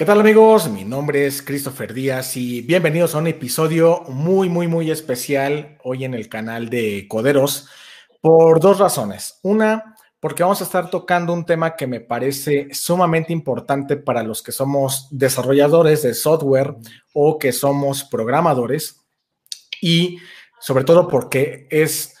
¿Qué 0.00 0.06
tal 0.06 0.20
amigos? 0.20 0.66
Mi 0.70 0.82
nombre 0.82 1.26
es 1.26 1.42
Christopher 1.42 1.92
Díaz 1.92 2.34
y 2.34 2.62
bienvenidos 2.62 3.14
a 3.14 3.18
un 3.18 3.26
episodio 3.26 4.00
muy, 4.08 4.48
muy, 4.48 4.66
muy 4.66 4.90
especial 4.90 5.76
hoy 5.84 6.06
en 6.06 6.14
el 6.14 6.30
canal 6.30 6.70
de 6.70 7.06
Coderos 7.06 7.68
por 8.22 8.60
dos 8.60 8.78
razones. 8.78 9.40
Una, 9.42 9.94
porque 10.18 10.42
vamos 10.42 10.62
a 10.62 10.64
estar 10.64 10.88
tocando 10.88 11.34
un 11.34 11.44
tema 11.44 11.76
que 11.76 11.86
me 11.86 12.00
parece 12.00 12.68
sumamente 12.72 13.34
importante 13.34 13.98
para 13.98 14.22
los 14.22 14.42
que 14.42 14.52
somos 14.52 15.06
desarrolladores 15.10 16.02
de 16.02 16.14
software 16.14 16.76
o 17.12 17.38
que 17.38 17.52
somos 17.52 18.02
programadores 18.02 19.02
y 19.82 20.16
sobre 20.60 20.84
todo 20.84 21.08
porque 21.08 21.66
es, 21.68 22.16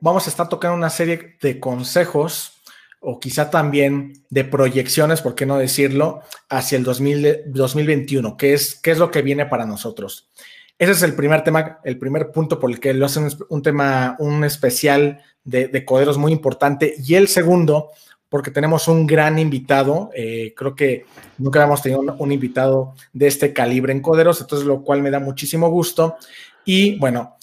vamos 0.00 0.26
a 0.26 0.30
estar 0.30 0.48
tocando 0.48 0.74
una 0.74 0.88
serie 0.88 1.36
de 1.42 1.60
consejos 1.60 2.59
o 3.00 3.18
quizá 3.18 3.50
también 3.50 4.24
de 4.28 4.44
proyecciones, 4.44 5.22
por 5.22 5.34
qué 5.34 5.46
no 5.46 5.58
decirlo, 5.58 6.20
hacia 6.48 6.76
el 6.76 6.84
2021, 6.84 8.36
que 8.36 8.52
es, 8.52 8.74
qué 8.76 8.90
es 8.90 8.98
lo 8.98 9.10
que 9.10 9.22
viene 9.22 9.46
para 9.46 9.66
nosotros. 9.66 10.30
Ese 10.78 10.92
es 10.92 11.02
el 11.02 11.14
primer 11.14 11.42
tema, 11.44 11.78
el 11.84 11.98
primer 11.98 12.30
punto 12.30 12.58
por 12.58 12.70
el 12.70 12.80
que 12.80 12.94
lo 12.94 13.06
hacen 13.06 13.28
un 13.48 13.62
tema, 13.62 14.16
un 14.18 14.44
especial 14.44 15.22
de, 15.44 15.84
coderos 15.84 16.16
muy 16.16 16.32
importante. 16.32 16.94
Y 17.04 17.16
el 17.16 17.28
segundo, 17.28 17.90
porque 18.28 18.50
tenemos 18.50 18.88
un 18.88 19.06
gran 19.06 19.38
invitado. 19.38 20.10
Eh, 20.14 20.54
creo 20.56 20.74
que 20.74 21.04
nunca 21.38 21.60
habíamos 21.60 21.82
tenido 21.82 22.00
un, 22.00 22.32
invitado 22.32 22.94
de 23.12 23.26
este 23.26 23.52
calibre 23.52 23.92
en 23.92 24.00
Coderos, 24.00 24.40
entonces 24.40 24.66
lo 24.66 24.82
cual 24.82 25.02
me 25.02 25.10
da 25.10 25.20
muchísimo 25.20 25.68
gusto. 25.68 26.16
Y 26.64 26.98
bueno, 26.98 27.36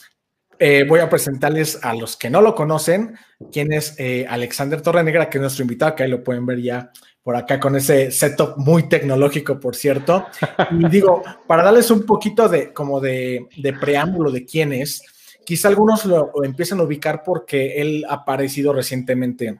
eh, 0.57 0.85
voy 0.87 0.99
a 0.99 1.09
presentarles 1.09 1.83
a 1.83 1.93
los 1.93 2.17
que 2.17 2.31
no 2.31 2.41
lo 2.41 2.55
conocen, 2.55 3.17
quién 3.51 3.71
es 3.71 3.95
eh, 3.97 4.25
Alexander 4.27 4.81
Torrenegra, 4.81 5.29
que 5.29 5.37
es 5.37 5.41
nuestro 5.41 5.63
invitado, 5.63 5.95
que 5.95 6.03
ahí 6.03 6.09
lo 6.09 6.23
pueden 6.23 6.45
ver 6.45 6.61
ya 6.61 6.91
por 7.23 7.35
acá 7.35 7.59
con 7.59 7.75
ese 7.75 8.09
setup 8.09 8.57
muy 8.57 8.87
tecnológico, 8.87 9.59
por 9.59 9.75
cierto. 9.75 10.27
Y 10.71 10.87
digo, 10.89 11.23
para 11.45 11.63
darles 11.63 11.91
un 11.91 12.03
poquito 12.03 12.47
de 12.47 12.71
como 12.71 13.01
de, 13.01 13.47
preámbulo 13.81 14.31
de 14.31 14.45
quién 14.45 14.71
es, 14.71 15.03
quizá 15.45 15.67
algunos 15.67 16.05
lo, 16.05 16.31
empiecen 16.43 16.79
a 16.79 16.83
ubicar 16.83 17.23
porque 17.23 17.81
él 17.81 18.05
ha 18.07 18.13
aparecido 18.13 18.71
recientemente 18.71 19.59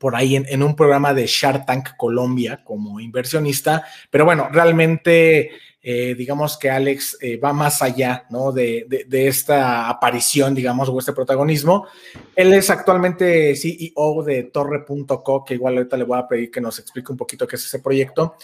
por 0.00 0.16
ahí 0.16 0.34
en, 0.34 0.62
un 0.62 0.74
programa 0.74 1.12
de 1.12 1.26
Shark 1.26 1.66
Tank 1.66 1.90
Colombia 1.98 2.62
como 2.64 3.00
inversionista, 3.00 3.84
pero 4.08 4.24
bueno, 4.24 4.48
realmente 4.50 5.50
eh, 5.82 6.14
digamos 6.16 6.56
que 6.56 6.70
Alex 6.70 7.18
eh, 7.20 7.36
va 7.36 7.52
más 7.52 7.82
allá 7.82 8.24
¿no? 8.30 8.50
de, 8.50 8.86
esta 9.10 9.90
aparición, 9.90 10.54
digamos, 10.54 10.88
o 10.88 10.98
este 10.98 11.12
protagonismo. 11.12 11.86
Él 12.34 12.54
es 12.54 12.70
actualmente 12.70 13.54
CEO 13.54 14.22
de 14.22 14.44
Torre.co, 14.44 15.44
que 15.44 15.52
igual 15.52 15.76
ahorita 15.76 15.98
le 15.98 16.04
voy 16.04 16.18
a 16.18 16.26
pedir 16.26 16.50
que 16.50 16.62
nos 16.62 16.78
explique 16.78 17.12
un 17.12 17.18
poquito 17.18 17.46
qué 17.46 17.56
es 17.56 17.66
ese 17.66 17.80
proyecto. 17.80 18.36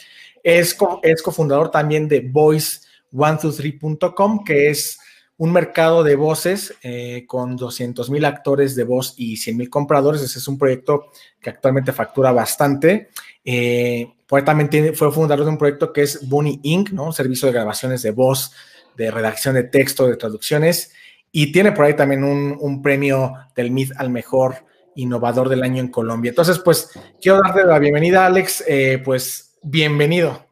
Es, 0.42 0.76
es 1.02 1.22
cofundador 1.22 1.70
también 1.70 2.06
de 2.06 2.22
Voice123.com, 2.30 4.44
que 4.44 4.68
es 4.68 4.98
un 5.38 5.52
mercado 5.52 6.02
de 6.02 6.16
voces 6.16 6.74
eh, 6.82 7.24
con 7.26 7.56
200 7.56 8.08
mil 8.10 8.24
actores 8.24 8.74
de 8.74 8.84
voz 8.84 9.14
y 9.16 9.36
100 9.36 9.56
mil 9.56 9.70
compradores. 9.70 10.22
Ese 10.22 10.38
es 10.38 10.48
un 10.48 10.58
proyecto 10.58 11.10
que 11.40 11.50
actualmente 11.50 11.92
factura 11.92 12.32
bastante. 12.32 13.10
Eh, 13.44 14.12
también 14.44 14.94
fue 14.94 15.12
fundador 15.12 15.44
de 15.44 15.50
un 15.50 15.58
proyecto 15.58 15.92
que 15.92 16.02
es 16.02 16.26
Bunny 16.28 16.60
Inc., 16.62 16.90
¿no? 16.90 17.04
Un 17.04 17.12
servicio 17.12 17.46
de 17.46 17.54
grabaciones 17.54 18.02
de 18.02 18.10
voz, 18.10 18.52
de 18.96 19.10
redacción 19.10 19.54
de 19.54 19.64
texto, 19.64 20.06
de 20.06 20.16
traducciones. 20.16 20.92
Y 21.30 21.52
tiene 21.52 21.72
por 21.72 21.84
ahí 21.84 21.94
también 21.94 22.24
un, 22.24 22.82
premio 22.82 23.34
del 23.54 23.70
MIT 23.70 23.92
al 23.98 24.10
mejor 24.10 24.64
innovador 24.94 25.50
del 25.50 25.62
año 25.62 25.80
en 25.82 25.88
Colombia. 25.88 26.30
Entonces, 26.30 26.58
pues 26.58 26.90
quiero 27.20 27.40
darte 27.42 27.64
la 27.64 27.78
bienvenida, 27.78 28.24
Alex. 28.24 28.64
Eh, 28.66 29.02
pues 29.04 29.58
bienvenido. 29.62 30.46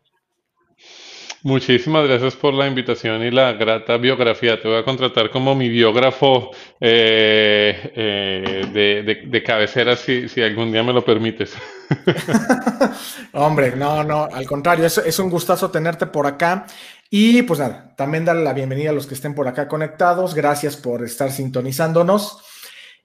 Muchísimas 1.45 2.09
gracias 2.09 2.37
por 2.37 2.55
la 2.55 2.67
invitación 2.67 3.23
y 3.23 3.31
la 3.31 3.53
grata 3.53 3.99
biografía. 3.99 4.59
Te 4.59 4.67
voy 4.67 4.79
a 4.79 4.83
contratar 4.83 5.29
como 5.29 5.55
mi 5.55 5.69
biógrafo 5.69 6.53
eh, 6.81 7.93
eh, 7.95 9.23
de, 9.27 9.43
cabecera 9.43 9.95
si, 9.95 10.27
algún 10.41 10.73
día 10.73 10.83
me 10.83 10.95
lo 10.95 11.05
permites. 11.05 11.55
Hombre, 13.35 13.77
no, 13.77 14.03
no, 14.03 14.25
al 14.25 14.47
contrario, 14.47 14.87
es, 14.87 14.97
es 14.97 15.19
un 15.19 15.29
gustazo 15.29 15.71
tenerte 15.71 16.07
por 16.07 16.27
acá. 16.27 16.65
Y 17.11 17.43
pues 17.43 17.61
nada, 17.61 17.95
también 17.95 18.25
darle 18.25 18.43
la 18.43 18.55
bienvenida 18.55 18.89
a 18.89 18.95
los 18.95 19.07
que 19.07 19.13
estén 19.13 19.35
por 19.35 19.47
acá 19.47 19.69
conectados. 19.69 20.35
Gracias 20.35 20.79
por 20.79 21.05
estar 21.05 21.31
sintonizándonos. 21.31 22.43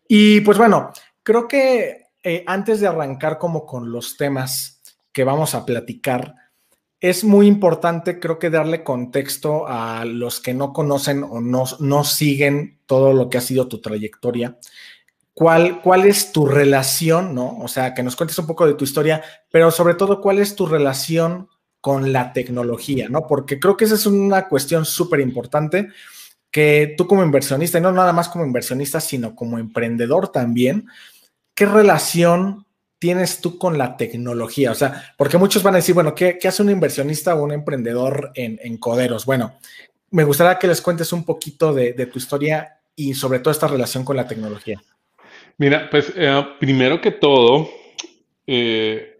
Y 0.08 0.40
pues 0.40 0.58
bueno, 0.58 0.94
creo 1.24 1.46
que 1.46 2.06
eh, 2.24 2.46
antes 2.48 2.80
de 2.80 2.88
arrancar 2.88 3.38
como 3.38 3.66
con 3.66 3.92
los 3.92 4.16
temas 4.16 4.82
que 5.12 5.26
vamos 5.26 5.56
a 5.56 5.66
platicar, 5.66 6.36
es 7.02 7.24
muy 7.24 7.48
importante, 7.48 8.20
creo 8.20 8.40
que 8.40 8.50
darle 8.50 8.84
contexto 8.84 9.68
a 9.68 10.04
los 10.06 10.40
que 10.40 10.54
no 10.54 10.74
conocen 10.74 11.24
o 11.24 11.40
no, 11.40 11.64
no 11.80 12.04
siguen 12.04 12.80
todo 12.86 13.14
lo 13.14 13.30
que 13.30 13.38
ha 13.38 13.42
sido 13.42 13.68
tu 13.68 13.80
trayectoria. 13.80 14.58
¿Cuál, 15.34 15.82
¿Cuál 15.82 16.06
es 16.06 16.34
tu 16.34 16.46
relación, 16.46 17.34
no? 17.34 17.58
O 17.60 17.70
sea, 17.70 17.94
que 17.94 18.04
nos 18.04 18.18
cuentes 18.18 18.38
un 18.40 18.48
poco 18.48 18.68
de 18.68 18.74
tu 18.74 18.84
historia, 18.84 19.24
pero 19.50 19.72
sobre 19.72 19.94
todo, 19.94 20.20
¿cuál 20.20 20.40
es 20.40 20.56
tu 20.56 20.66
relación 20.66 21.48
con 21.80 22.12
la 22.12 22.34
tecnología, 22.34 23.08
no? 23.08 23.26
Porque 23.26 23.58
creo 23.58 23.78
que 23.78 23.86
esa 23.86 23.96
es 23.96 24.06
una 24.06 24.50
cuestión 24.50 24.84
súper 24.84 25.22
importante 25.22 25.88
que 26.52 26.96
tú 26.98 27.08
como 27.08 27.24
inversionista, 27.24 27.78
y 27.78 27.82
no 27.82 27.94
nada 27.94 28.12
más 28.12 28.28
como 28.28 28.46
inversionista, 28.46 29.00
sino 29.00 29.36
como 29.36 29.60
emprendedor 29.60 30.30
también, 30.30 30.88
¿qué 31.54 31.66
relación 31.66 32.66
tienes 33.00 33.42
tú 33.42 33.58
con 33.58 33.78
la 33.78 33.98
tecnología? 33.98 34.72
O 34.72 34.76
sea, 34.76 35.14
porque 35.18 35.38
muchos 35.38 35.64
van 35.64 35.74
a 35.74 35.78
decir, 35.78 35.96
bueno, 35.96 36.14
¿qué, 36.14 36.38
hace 36.44 36.62
un 36.62 36.70
inversionista 36.70 37.36
o 37.36 37.44
un 37.44 37.52
emprendedor 37.52 38.32
en, 38.36 38.78
coderos? 38.78 39.26
Bueno, 39.26 39.56
me 40.12 40.24
gustaría 40.24 40.60
que 40.60 40.68
les 40.68 40.82
cuentes 40.82 41.12
un 41.14 41.26
poquito 41.26 41.74
de, 41.74 41.94
tu 42.06 42.20
historia 42.20 42.80
y 42.96 43.14
sobre 43.14 43.40
todo 43.40 43.52
esta 43.52 43.68
relación 43.68 44.04
con 44.04 44.18
la 44.18 44.28
tecnología. 44.28 44.82
Mira, 45.58 45.90
pues 45.90 46.14
eh, 46.16 46.46
primero 46.60 47.02
que 47.02 47.12
todo, 47.12 47.70
eh, 48.46 49.18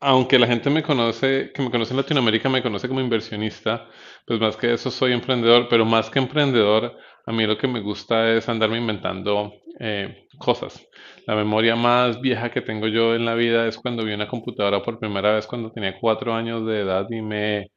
aunque 0.00 0.38
la 0.38 0.46
gente 0.46 0.68
me 0.68 0.82
conoce, 0.82 1.50
que 1.54 1.62
me 1.62 1.70
conoce 1.70 1.92
en 1.92 1.98
Latinoamérica, 1.98 2.48
me 2.48 2.62
conoce 2.62 2.88
como 2.88 3.00
inversionista, 3.00 3.88
pues 4.26 4.38
más 4.38 4.56
que 4.56 4.74
eso 4.74 4.90
soy 4.90 5.12
emprendedor, 5.12 5.66
pero 5.68 5.84
más 5.84 6.10
que 6.10 6.18
emprendedor, 6.18 6.96
a 7.26 7.32
mí 7.32 7.46
lo 7.46 7.56
que 7.56 7.68
me 7.68 7.80
gusta 7.80 8.30
es 8.32 8.48
andarme 8.48 8.78
inventando 8.78 9.54
eh, 9.80 10.26
cosas. 10.38 10.86
La 11.26 11.34
memoria 11.36 11.74
más 11.76 12.20
vieja 12.20 12.50
que 12.50 12.60
tengo 12.60 12.86
yo 12.88 13.14
en 13.14 13.24
la 13.24 13.34
vida 13.34 13.66
es 13.66 13.78
cuando 13.78 14.04
vi 14.04 14.12
una 14.12 14.28
computadora 14.28 14.82
por 14.82 14.98
primera 14.98 15.32
vez 15.34 15.46
cuando 15.46 15.72
tenía 15.72 15.98
cuatro 15.98 16.34
años 16.34 16.66
de 16.66 16.80
edad 16.82 17.06
y 17.10 17.22
me 17.22 17.70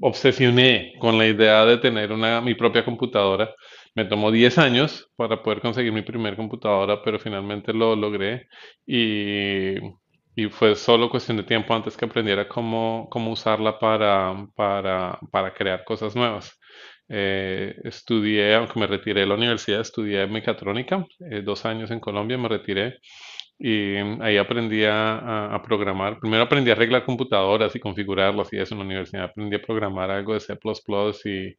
obsesioné 0.00 0.94
con 1.00 1.18
la 1.18 1.26
idea 1.26 1.64
de 1.66 1.78
tener 1.78 2.12
una, 2.12 2.40
mi 2.40 2.54
propia 2.54 2.84
computadora. 2.84 3.54
Me 3.94 4.04
tomó 4.04 4.30
10 4.30 4.58
años 4.58 5.10
para 5.16 5.42
poder 5.42 5.60
conseguir 5.60 5.92
mi 5.92 6.02
primer 6.02 6.36
computadora, 6.36 7.02
pero 7.02 7.18
finalmente 7.18 7.72
lo 7.72 7.96
logré 7.96 8.48
y, 8.86 9.76
y 10.36 10.48
fue 10.50 10.76
solo 10.76 11.10
cuestión 11.10 11.38
de 11.38 11.44
tiempo 11.44 11.74
antes 11.74 11.96
que 11.96 12.04
aprendiera 12.04 12.48
cómo, 12.48 13.08
cómo 13.10 13.32
usarla 13.32 13.78
para, 13.78 14.46
para, 14.54 15.18
para 15.32 15.54
crear 15.54 15.84
cosas 15.84 16.14
nuevas. 16.16 16.58
Eh, 17.08 17.76
estudié, 17.84 18.54
aunque 18.54 18.80
me 18.80 18.86
retiré 18.86 19.20
de 19.20 19.26
la 19.26 19.34
universidad, 19.34 19.80
estudié 19.80 20.26
mecatrónica, 20.26 21.06
eh, 21.30 21.42
dos 21.42 21.64
años 21.64 21.90
en 21.90 22.00
Colombia, 22.00 22.36
me 22.38 22.48
retiré 22.48 22.98
y 23.58 23.96
ahí 24.20 24.36
aprendí 24.36 24.84
a, 24.84 25.60
programar. 25.64 26.18
Primero 26.20 26.42
aprendí 26.44 26.70
a 26.70 26.74
arreglar 26.74 27.04
computadoras 27.04 27.74
y 27.74 27.80
configurarlas 27.80 28.52
y 28.52 28.58
eso 28.58 28.74
en 28.74 28.80
la 28.80 28.84
universidad. 28.86 29.24
Aprendí 29.24 29.56
a 29.56 29.62
programar 29.62 30.10
algo 30.10 30.34
de 30.34 30.40
C++ 30.40 30.58
y, 31.24 31.56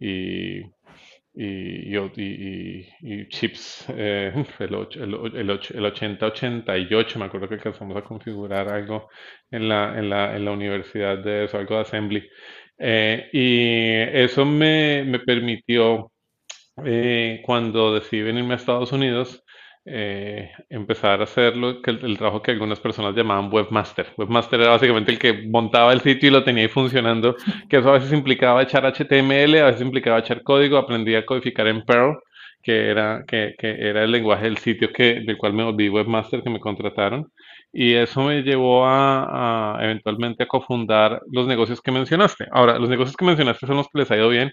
y, 0.00 1.96
y, 1.96 2.86
y 3.02 3.28
chips, 3.28 3.86
eh, 3.90 4.32
el, 4.58 4.74
el, 4.74 5.50
el, 5.74 5.84
8088, 5.86 7.18
me 7.18 7.24
acuerdo 7.26 7.48
que 7.48 7.54
alcanzamos 7.54 7.96
a 7.96 8.02
configurar 8.02 8.68
algo 8.68 9.08
en 9.50 9.68
la, 9.68 9.98
en 9.98 10.10
la, 10.10 10.36
en 10.36 10.44
la 10.44 10.50
universidad 10.52 11.18
de 11.18 11.44
eso, 11.44 11.58
algo 11.58 11.76
de 11.76 11.80
assembly. 11.82 12.28
Eh, 12.78 13.28
y 13.32 14.18
eso 14.22 14.44
me, 14.44 15.04
me 15.04 15.18
permitió, 15.20 16.12
eh, 16.84 17.42
cuando 17.44 17.94
decidí 17.94 18.22
venirme 18.22 18.54
a 18.54 18.56
Estados 18.56 18.92
Unidos, 18.92 19.44
eh, 19.88 20.50
empezar 20.68 21.20
a 21.20 21.24
hacer 21.24 21.56
lo 21.56 21.80
que, 21.80 21.92
el, 21.92 22.18
trabajo 22.18 22.42
que 22.42 22.50
algunas 22.50 22.80
personas 22.80 23.14
llamaban 23.14 23.52
webmaster. 23.52 24.12
Webmaster 24.16 24.60
era 24.60 24.70
básicamente 24.70 25.12
el 25.12 25.18
que 25.18 25.32
montaba 25.48 25.92
el 25.92 26.00
sitio 26.00 26.28
y 26.28 26.32
lo 26.32 26.42
tenía 26.44 26.64
ahí 26.64 26.68
funcionando, 26.68 27.36
que 27.70 27.78
eso 27.78 27.90
a 27.90 27.92
veces 27.92 28.12
implicaba 28.12 28.62
echar 28.62 28.84
HTML, 28.84 29.60
a 29.60 29.66
veces 29.66 29.82
implicaba 29.82 30.18
echar 30.18 30.42
código, 30.42 30.76
aprendí 30.76 31.14
a 31.14 31.24
codificar 31.24 31.68
en 31.68 31.84
Perl, 31.84 32.18
que 32.62 32.90
era, 32.90 33.24
que, 33.28 33.54
que 33.58 33.68
era 33.88 34.02
el 34.02 34.10
lenguaje 34.10 34.44
del 34.44 34.58
sitio 34.58 34.92
que, 34.92 35.20
del 35.24 35.38
cual 35.38 35.52
me 35.52 35.64
volví 35.64 35.88
webmaster, 35.88 36.42
que 36.42 36.50
me 36.50 36.60
contrataron. 36.60 37.30
Y 37.78 37.92
eso 37.92 38.22
me 38.22 38.40
llevó 38.40 38.86
a, 38.86 39.78
eventualmente 39.82 40.44
a 40.44 40.48
cofundar 40.48 41.20
los 41.30 41.46
negocios 41.46 41.82
que 41.82 41.92
mencionaste. 41.92 42.46
Ahora, 42.50 42.78
los 42.78 42.88
negocios 42.88 43.14
que 43.14 43.26
mencionaste 43.26 43.66
son 43.66 43.76
los 43.76 43.86
que 43.88 43.98
les 43.98 44.10
ha 44.10 44.16
ido 44.16 44.30
bien, 44.30 44.50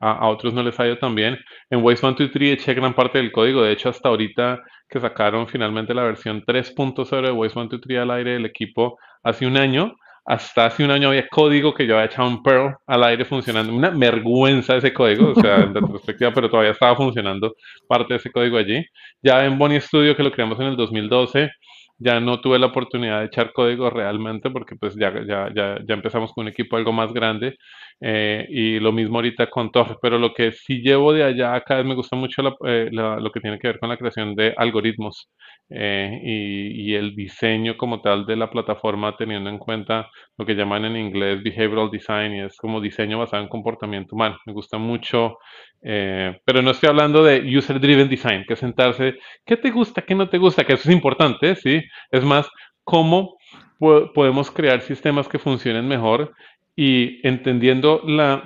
a, 0.00 0.26
otros 0.26 0.52
no 0.52 0.60
les 0.60 0.80
ha 0.80 0.86
ido 0.86 0.98
tan 0.98 1.14
bien. 1.14 1.38
En 1.70 1.84
Waste 1.84 2.00
123 2.00 2.54
eché 2.54 2.74
gran 2.74 2.92
parte 2.92 3.18
del 3.18 3.30
código. 3.30 3.62
De 3.62 3.70
hecho, 3.70 3.90
hasta 3.90 4.08
ahorita 4.08 4.60
que 4.88 4.98
sacaron 4.98 5.46
finalmente 5.46 5.94
la 5.94 6.02
versión 6.02 6.42
3.0 6.44 7.22
de 7.22 7.30
Waste 7.30 7.52
123 7.54 8.00
al 8.00 8.10
aire 8.10 8.32
del 8.32 8.46
equipo 8.46 8.98
hace 9.22 9.46
un 9.46 9.56
año, 9.56 9.94
hasta 10.24 10.66
hace 10.66 10.82
un 10.82 10.90
año 10.90 11.10
había 11.10 11.28
código 11.28 11.72
que 11.74 11.86
yo 11.86 11.94
había 11.94 12.06
echado 12.06 12.28
en 12.28 12.42
Perl 12.42 12.74
al 12.88 13.04
aire 13.04 13.24
funcionando. 13.24 13.72
Una 13.72 13.90
vergüenza 13.90 14.74
ese 14.74 14.92
código, 14.92 15.30
o 15.30 15.40
sea, 15.40 15.58
en 15.58 15.74
retrospectiva, 15.74 16.32
pero 16.32 16.50
todavía 16.50 16.72
estaba 16.72 16.96
funcionando 16.96 17.54
parte 17.86 18.14
de 18.14 18.18
ese 18.18 18.32
código 18.32 18.56
allí. 18.56 18.84
Ya 19.22 19.44
en 19.44 19.56
Bonnie 19.58 19.80
Studio, 19.80 20.16
que 20.16 20.24
lo 20.24 20.32
creamos 20.32 20.58
en 20.58 20.66
el 20.66 20.76
2012, 20.76 21.52
ya 21.98 22.20
no 22.20 22.40
tuve 22.40 22.58
la 22.58 22.66
oportunidad 22.66 23.20
de 23.20 23.26
echar 23.26 23.52
código 23.52 23.90
realmente 23.90 24.50
porque 24.50 24.76
pues 24.76 24.94
ya, 24.96 25.12
ya, 25.26 25.50
ya, 25.54 25.78
ya 25.86 25.94
empezamos 25.94 26.32
con 26.32 26.42
un 26.44 26.48
equipo 26.48 26.76
algo 26.76 26.92
más 26.92 27.12
grande 27.12 27.56
eh, 28.00 28.46
y 28.50 28.80
lo 28.80 28.92
mismo 28.92 29.16
ahorita 29.16 29.48
con 29.48 29.70
Torre, 29.70 29.96
pero 30.02 30.18
lo 30.18 30.34
que 30.34 30.52
sí 30.52 30.82
llevo 30.82 31.12
de 31.12 31.24
allá 31.24 31.62
vez 31.66 31.84
me 31.84 31.94
gusta 31.94 32.16
mucho 32.16 32.42
eh, 32.66 32.88
lo 32.90 33.32
que 33.32 33.40
tiene 33.40 33.58
que 33.58 33.68
ver 33.68 33.78
con 33.78 33.88
la 33.88 33.96
creación 33.96 34.34
de 34.34 34.52
algoritmos 34.56 35.30
eh, 35.70 36.20
y, 36.22 36.90
y, 36.90 36.94
el 36.94 37.14
diseño 37.14 37.76
como 37.76 38.02
tal 38.02 38.26
de 38.26 38.36
la 38.36 38.50
plataforma 38.50 39.16
teniendo 39.16 39.48
en 39.48 39.58
cuenta 39.58 40.10
lo 40.36 40.44
que 40.44 40.54
llaman 40.54 40.84
en 40.84 40.96
inglés 40.96 41.42
behavioral 41.42 41.90
design 41.90 42.34
y 42.34 42.40
es 42.42 42.56
como 42.56 42.80
diseño 42.80 43.18
basado 43.18 43.42
en 43.42 43.48
comportamiento 43.48 44.14
humano. 44.14 44.36
Me 44.44 44.52
gusta 44.52 44.76
mucho, 44.76 45.38
pero 45.80 46.62
no 46.62 46.72
estoy 46.72 46.88
hablando 46.90 47.24
de 47.24 47.40
user 47.56 47.80
driven 47.80 48.08
design, 48.08 48.44
que 48.46 48.56
sentarse, 48.56 49.16
¿qué 49.46 49.56
te 49.56 49.70
gusta, 49.70 50.02
qué 50.02 50.14
no 50.14 50.28
te 50.28 50.38
gusta? 50.38 50.64
Que 50.64 50.74
eso 50.74 50.88
es 50.88 50.94
importante, 50.94 51.54
¿sí? 51.56 51.82
Es 52.10 52.24
más, 52.24 52.48
cómo 52.84 53.36
podemos 53.78 54.50
crear 54.50 54.80
sistemas 54.80 55.28
que 55.28 55.38
funcionen 55.38 55.88
mejor 55.88 56.32
y 56.76 57.26
entendiendo 57.26 58.02
la, 58.06 58.42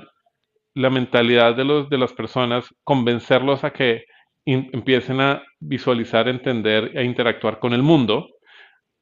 la 0.74 0.90
mentalidad 0.90 1.54
de, 1.56 1.64
los, 1.64 1.88
de 1.88 1.98
las 1.98 2.12
personas, 2.12 2.66
convencerlos 2.84 3.64
a 3.64 3.72
que 3.72 4.04
empiecen 4.44 5.20
a 5.20 5.42
visualizar, 5.60 6.28
entender 6.28 6.96
e 6.96 7.04
interactuar 7.04 7.58
con 7.58 7.72
el 7.72 7.82
mundo 7.82 8.28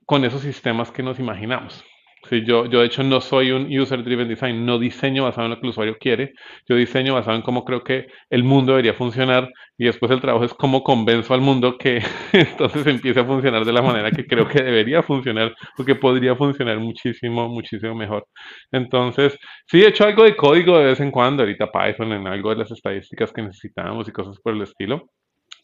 con 0.04 0.24
esos 0.24 0.42
sistemas 0.42 0.90
que 0.90 1.02
nos 1.02 1.18
imaginamos. 1.18 1.84
Sí, 2.28 2.42
yo, 2.44 2.66
yo 2.66 2.80
de 2.80 2.86
hecho 2.86 3.04
no 3.04 3.20
soy 3.20 3.52
un 3.52 3.66
user 3.78 4.02
driven 4.02 4.26
design, 4.26 4.66
no 4.66 4.80
diseño 4.80 5.22
basado 5.22 5.44
en 5.46 5.50
lo 5.50 5.60
que 5.60 5.66
el 5.66 5.70
usuario 5.70 5.96
quiere, 5.98 6.32
yo 6.68 6.74
diseño 6.74 7.14
basado 7.14 7.36
en 7.36 7.42
cómo 7.42 7.64
creo 7.64 7.84
que 7.84 8.08
el 8.30 8.42
mundo 8.42 8.72
debería 8.72 8.94
funcionar 8.94 9.48
y 9.78 9.84
después 9.84 10.10
el 10.10 10.20
trabajo 10.20 10.44
es 10.44 10.52
cómo 10.54 10.82
convenzo 10.82 11.34
al 11.34 11.40
mundo 11.40 11.78
que 11.78 12.02
entonces 12.32 12.84
empiece 12.88 13.20
a 13.20 13.24
funcionar 13.24 13.64
de 13.64 13.72
la 13.72 13.80
manera 13.80 14.10
que 14.10 14.26
creo 14.26 14.48
que 14.48 14.60
debería 14.60 15.02
funcionar 15.04 15.54
o 15.78 15.84
que 15.84 15.94
podría 15.94 16.34
funcionar 16.34 16.80
muchísimo, 16.80 17.48
muchísimo 17.48 17.94
mejor. 17.94 18.26
Entonces, 18.72 19.38
sí 19.66 19.82
he 19.82 19.88
hecho 19.88 20.04
algo 20.04 20.24
de 20.24 20.34
código 20.36 20.78
de 20.78 20.86
vez 20.86 21.00
en 21.00 21.12
cuando, 21.12 21.42
ahorita 21.44 21.70
Python 21.70 22.12
en 22.12 22.26
algo 22.26 22.50
de 22.50 22.56
las 22.56 22.70
estadísticas 22.72 23.32
que 23.32 23.42
necesitamos 23.42 24.08
y 24.08 24.12
cosas 24.12 24.38
por 24.42 24.54
el 24.54 24.62
estilo, 24.62 25.10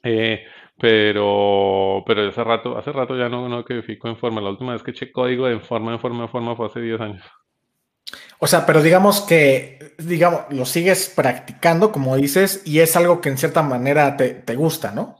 eh, 0.02 0.44
pero, 0.78 2.02
pero 2.06 2.28
hace 2.28 2.42
rato, 2.42 2.76
hace 2.76 2.92
rato 2.92 3.16
ya 3.16 3.28
no, 3.28 3.48
no 3.48 3.64
codifico 3.64 4.08
en 4.08 4.16
forma. 4.16 4.40
La 4.40 4.50
última 4.50 4.72
vez 4.72 4.82
que 4.82 4.90
eché 4.90 5.12
código 5.12 5.48
en 5.48 5.60
forma, 5.60 5.92
en 5.92 6.00
forma, 6.00 6.24
en 6.24 6.28
forma 6.28 6.56
fue 6.56 6.66
hace 6.66 6.80
10 6.80 7.00
años. 7.00 7.24
O 8.38 8.46
sea, 8.46 8.66
pero 8.66 8.82
digamos 8.82 9.20
que, 9.20 9.94
digamos, 9.98 10.42
lo 10.50 10.64
sigues 10.64 11.12
practicando, 11.14 11.92
como 11.92 12.16
dices, 12.16 12.62
y 12.66 12.80
es 12.80 12.96
algo 12.96 13.20
que 13.20 13.28
en 13.28 13.38
cierta 13.38 13.62
manera 13.62 14.16
te, 14.16 14.30
te 14.30 14.56
gusta, 14.56 14.92
¿no? 14.92 15.16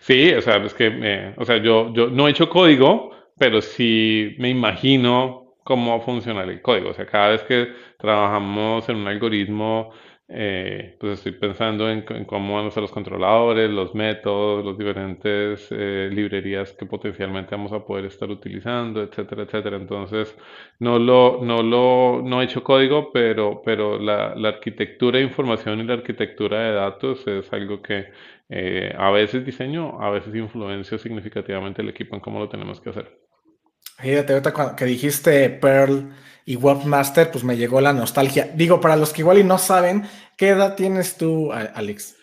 Sí, 0.00 0.32
o 0.32 0.40
sea, 0.40 0.56
es 0.56 0.72
que, 0.72 1.34
o 1.36 1.44
sea, 1.44 1.58
yo, 1.58 1.92
yo 1.92 2.08
no 2.08 2.26
he 2.26 2.30
hecho 2.30 2.48
código, 2.48 3.10
pero 3.38 3.60
sí 3.60 4.34
me 4.38 4.48
imagino 4.48 5.54
cómo 5.62 6.00
funciona 6.00 6.44
el 6.44 6.62
código. 6.62 6.90
O 6.90 6.94
sea, 6.94 7.04
cada 7.04 7.28
vez 7.28 7.42
que 7.42 7.68
trabajamos 7.98 8.88
en 8.88 8.96
un 8.96 9.06
algoritmo, 9.06 9.90
eh, 10.30 10.96
pues 11.00 11.14
estoy 11.14 11.32
pensando 11.32 11.88
en, 11.90 12.02
cómo 12.26 12.56
van 12.56 12.66
a 12.66 12.70
ser 12.70 12.82
los 12.82 12.92
controladores, 12.92 13.70
los 13.70 13.94
métodos, 13.94 14.64
las 14.64 14.76
diferentes 14.76 15.68
eh, 15.70 16.10
librerías 16.12 16.72
que 16.72 16.84
potencialmente 16.84 17.54
vamos 17.54 17.72
a 17.72 17.84
poder 17.84 18.04
estar 18.04 18.30
utilizando, 18.30 19.02
etcétera, 19.02 19.44
etcétera. 19.44 19.76
Entonces, 19.78 20.36
no 20.78 20.98
lo, 20.98 21.40
no 21.42 21.62
lo, 21.62 22.22
no 22.22 22.42
he 22.42 22.44
hecho 22.44 22.62
código, 22.62 23.10
pero, 23.10 23.62
pero 23.64 23.98
la, 23.98 24.34
la 24.34 24.50
arquitectura 24.50 25.18
de 25.18 25.24
información 25.24 25.80
y 25.80 25.84
la 25.84 25.94
arquitectura 25.94 26.60
de 26.60 26.72
datos 26.72 27.26
es 27.26 27.50
algo 27.52 27.80
que 27.80 28.08
eh, 28.50 28.94
a 28.96 29.10
veces 29.10 29.44
diseño, 29.44 30.00
a 30.00 30.10
veces 30.10 30.34
influencio 30.34 30.98
significativamente 30.98 31.82
el 31.82 31.88
equipo 31.88 32.14
en 32.14 32.20
cómo 32.20 32.38
lo 32.38 32.48
tenemos 32.48 32.80
que 32.80 32.90
hacer. 32.90 33.18
Fíjate, 33.98 34.32
ahorita 34.32 34.76
que 34.76 34.84
dijiste 34.84 35.50
Perl 35.50 36.10
y 36.48 36.56
Webmaster, 36.56 37.30
pues 37.30 37.44
me 37.44 37.58
llegó 37.58 37.78
la 37.82 37.92
nostalgia. 37.92 38.50
Digo, 38.54 38.80
para 38.80 38.96
los 38.96 39.12
que 39.12 39.20
igual 39.20 39.36
y 39.36 39.44
no 39.44 39.58
saben, 39.58 40.04
¿qué 40.34 40.48
edad 40.48 40.76
tienes 40.76 41.18
tú, 41.18 41.52
Alex? 41.52 42.16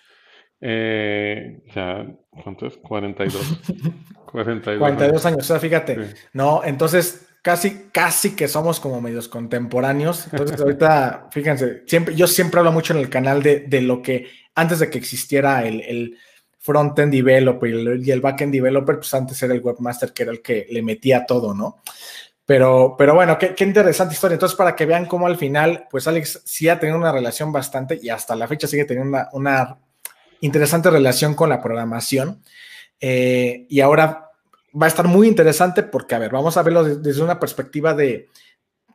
Eh, 0.60 1.62
ya, 1.76 2.08
¿cuánto 2.44 2.66
es? 2.66 2.76
42. 2.78 3.62
42, 4.26 4.80
42 4.80 5.26
años. 5.28 5.40
o 5.42 5.44
sea, 5.44 5.60
fíjate. 5.60 6.16
No, 6.34 6.64
entonces 6.64 7.28
casi, 7.44 7.90
casi 7.92 8.36
que 8.36 8.48
somos 8.48 8.80
como 8.80 9.00
medios 9.00 9.28
contemporáneos. 9.28 10.28
Entonces, 10.32 10.60
ahorita, 10.60 11.28
fíjense, 11.30 11.84
siempre, 11.86 12.16
yo 12.16 12.26
siempre 12.26 12.58
hablo 12.58 12.72
mucho 12.72 12.94
en 12.94 13.02
el 13.02 13.10
canal 13.10 13.44
de, 13.44 13.60
de 13.60 13.82
lo 13.82 14.02
que 14.02 14.28
antes 14.56 14.80
de 14.80 14.90
que 14.90 14.98
existiera 14.98 15.68
el, 15.68 15.82
el 15.82 16.18
front-end 16.58 17.14
developer 17.14 17.70
y 18.04 18.10
el, 18.10 18.22
back-end 18.22 18.54
developer, 18.54 18.96
pues 18.96 19.14
antes 19.14 19.44
era 19.44 19.54
el 19.54 19.62
webmaster 19.62 20.14
que 20.14 20.24
era 20.24 20.32
el 20.32 20.42
que 20.42 20.66
le 20.72 20.82
metía 20.82 21.28
todo, 21.28 21.54
¿no? 21.54 21.84
Pero, 22.46 22.96
pero 22.98 23.16
bueno, 23.16 23.38
qué, 23.40 23.56
interesante 23.64 24.14
historia. 24.14 24.36
Entonces, 24.36 24.56
para 24.56 24.76
que 24.76 24.86
vean 24.86 25.08
cómo 25.08 25.26
al 25.28 25.38
final, 25.38 25.88
pues 25.90 26.08
Alex 26.08 26.42
sí 26.46 26.70
ha 26.70 26.80
tenido 26.80 26.98
una 26.98 27.12
relación 27.12 27.52
bastante 27.52 28.00
y 28.02 28.10
hasta 28.10 28.36
la 28.36 28.48
fecha 28.48 28.68
sigue 28.68 28.86
teniendo 28.86 29.18
una, 29.34 29.80
interesante 30.42 30.92
relación 30.92 31.34
con 31.34 31.50
la 31.50 31.62
programación. 31.62 32.42
Eh, 33.00 33.66
y 33.70 33.82
ahora 33.82 34.32
va 34.80 34.86
a 34.86 34.90
estar 34.90 35.08
muy 35.08 35.28
interesante 35.28 35.84
porque, 35.84 36.16
a 36.16 36.20
ver, 36.20 36.32
vamos 36.32 36.58
a 36.58 36.64
verlo 36.64 36.84
desde 36.84 37.24
una 37.24 37.40
perspectiva 37.40 37.94
de 37.94 38.30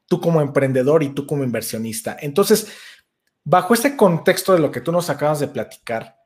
tú 0.07 0.21
como 0.21 0.41
emprendedor 0.41 1.03
y 1.03 1.11
tú 1.11 1.27
como 1.27 1.45
inversionista. 1.45 2.17
Entonces, 2.21 2.69
bajo 3.45 3.75
este 3.75 3.97
contexto 3.97 4.53
de 4.53 4.59
lo 4.59 4.71
que 4.71 4.81
tú 4.81 4.93
nos 4.93 5.11
acabas 5.11 5.41
de 5.41 5.49
platicar, 5.49 6.17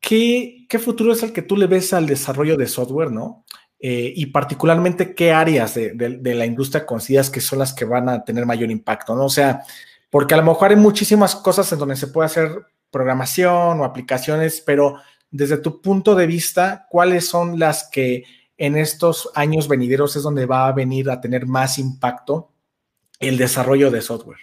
¿qué, 0.00 0.66
futuro 0.82 1.12
es 1.12 1.22
el 1.22 1.32
que 1.32 1.42
tú 1.42 1.56
le 1.56 1.66
ves 1.66 1.92
al 1.92 2.06
desarrollo 2.06 2.56
de 2.56 2.66
software, 2.66 3.10
no? 3.10 3.44
Eh, 3.78 4.12
y 4.16 4.26
particularmente, 4.26 5.14
¿qué 5.14 5.32
áreas 5.32 5.74
de, 5.74 6.20
la 6.22 6.46
industria 6.46 6.86
consideras 6.86 7.30
que 7.30 7.40
son 7.40 7.58
las 7.58 7.74
que 7.74 7.84
van 7.84 8.08
a 8.08 8.24
tener 8.24 8.46
mayor 8.46 8.70
impacto, 8.70 9.14
no? 9.14 9.26
O 9.26 9.30
sea, 9.30 9.62
porque 10.10 10.34
a 10.34 10.38
lo 10.38 10.44
mejor 10.44 10.70
hay 10.70 10.76
muchísimas 10.76 11.36
cosas 11.36 11.70
en 11.72 11.78
donde 11.78 11.96
se 11.96 12.08
puede 12.08 12.26
hacer 12.26 12.50
programación 12.90 13.80
o 13.80 13.84
aplicaciones, 13.84 14.62
pero 14.64 14.96
desde 15.30 15.58
tu 15.58 15.82
punto 15.82 16.14
de 16.14 16.26
vista, 16.26 16.86
¿cuáles 16.88 17.28
son 17.28 17.58
las 17.58 17.88
que 17.90 18.24
en 18.56 18.76
estos 18.76 19.30
años 19.34 19.68
venideros 19.68 20.16
es 20.16 20.22
donde 20.22 20.46
va 20.46 20.66
a 20.66 20.72
venir 20.72 21.10
a 21.10 21.20
tener 21.20 21.46
más 21.46 21.78
impacto 21.78 22.52
el 23.20 23.36
desarrollo 23.36 23.90
de 23.90 24.00
software? 24.00 24.38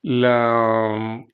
La, 0.00 1.24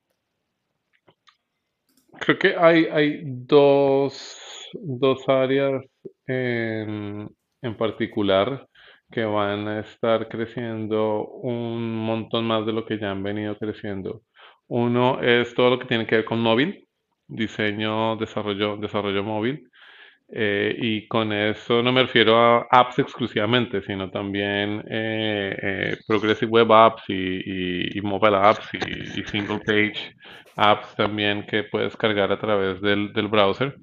Creo 2.19 2.37
que 2.37 2.55
hay, 2.55 2.85
hay 2.85 3.21
dos, 3.23 4.35
dos 4.73 5.27
áreas 5.27 5.83
en, 6.29 7.29
en 7.61 7.77
particular 7.77 8.67
que 9.11 9.23
van 9.25 9.67
a 9.67 9.79
estar 9.79 10.27
creciendo 10.29 11.25
un 11.25 11.95
montón 11.97 12.45
más 12.45 12.65
de 12.65 12.73
lo 12.73 12.85
que 12.85 12.99
ya 12.99 13.11
han 13.11 13.23
venido 13.23 13.57
creciendo. 13.57 14.21
Uno 14.67 15.19
es 15.21 15.53
todo 15.55 15.71
lo 15.71 15.79
que 15.79 15.87
tiene 15.87 16.05
que 16.05 16.17
ver 16.17 16.25
con 16.25 16.39
móvil, 16.41 16.87
diseño, 17.27 18.17
desarrollo, 18.17 18.77
desarrollo 18.77 19.23
móvil. 19.23 19.69
Eh, 20.31 20.75
y 20.77 21.07
con 21.07 21.33
eso 21.33 21.81
no 21.81 21.91
me 21.91 22.03
refiero 22.03 22.37
a 22.37 22.67
apps 22.69 22.99
exclusivamente, 22.99 23.81
sino 23.81 24.11
también 24.11 24.83
eh, 24.87 25.57
eh, 25.59 25.97
Progressive 26.07 26.51
Web 26.51 26.71
Apps 26.71 27.03
y, 27.07 27.99
Mobile 28.03 28.37
Apps 28.37 28.69
y, 28.75 29.23
Single 29.23 29.59
Page 29.65 30.15
Apps 30.55 30.95
también 30.95 31.47
que 31.47 31.63
puedes 31.63 31.97
cargar 31.97 32.31
a 32.31 32.39
través 32.39 32.79
del, 32.79 33.09
browser. 33.27 33.75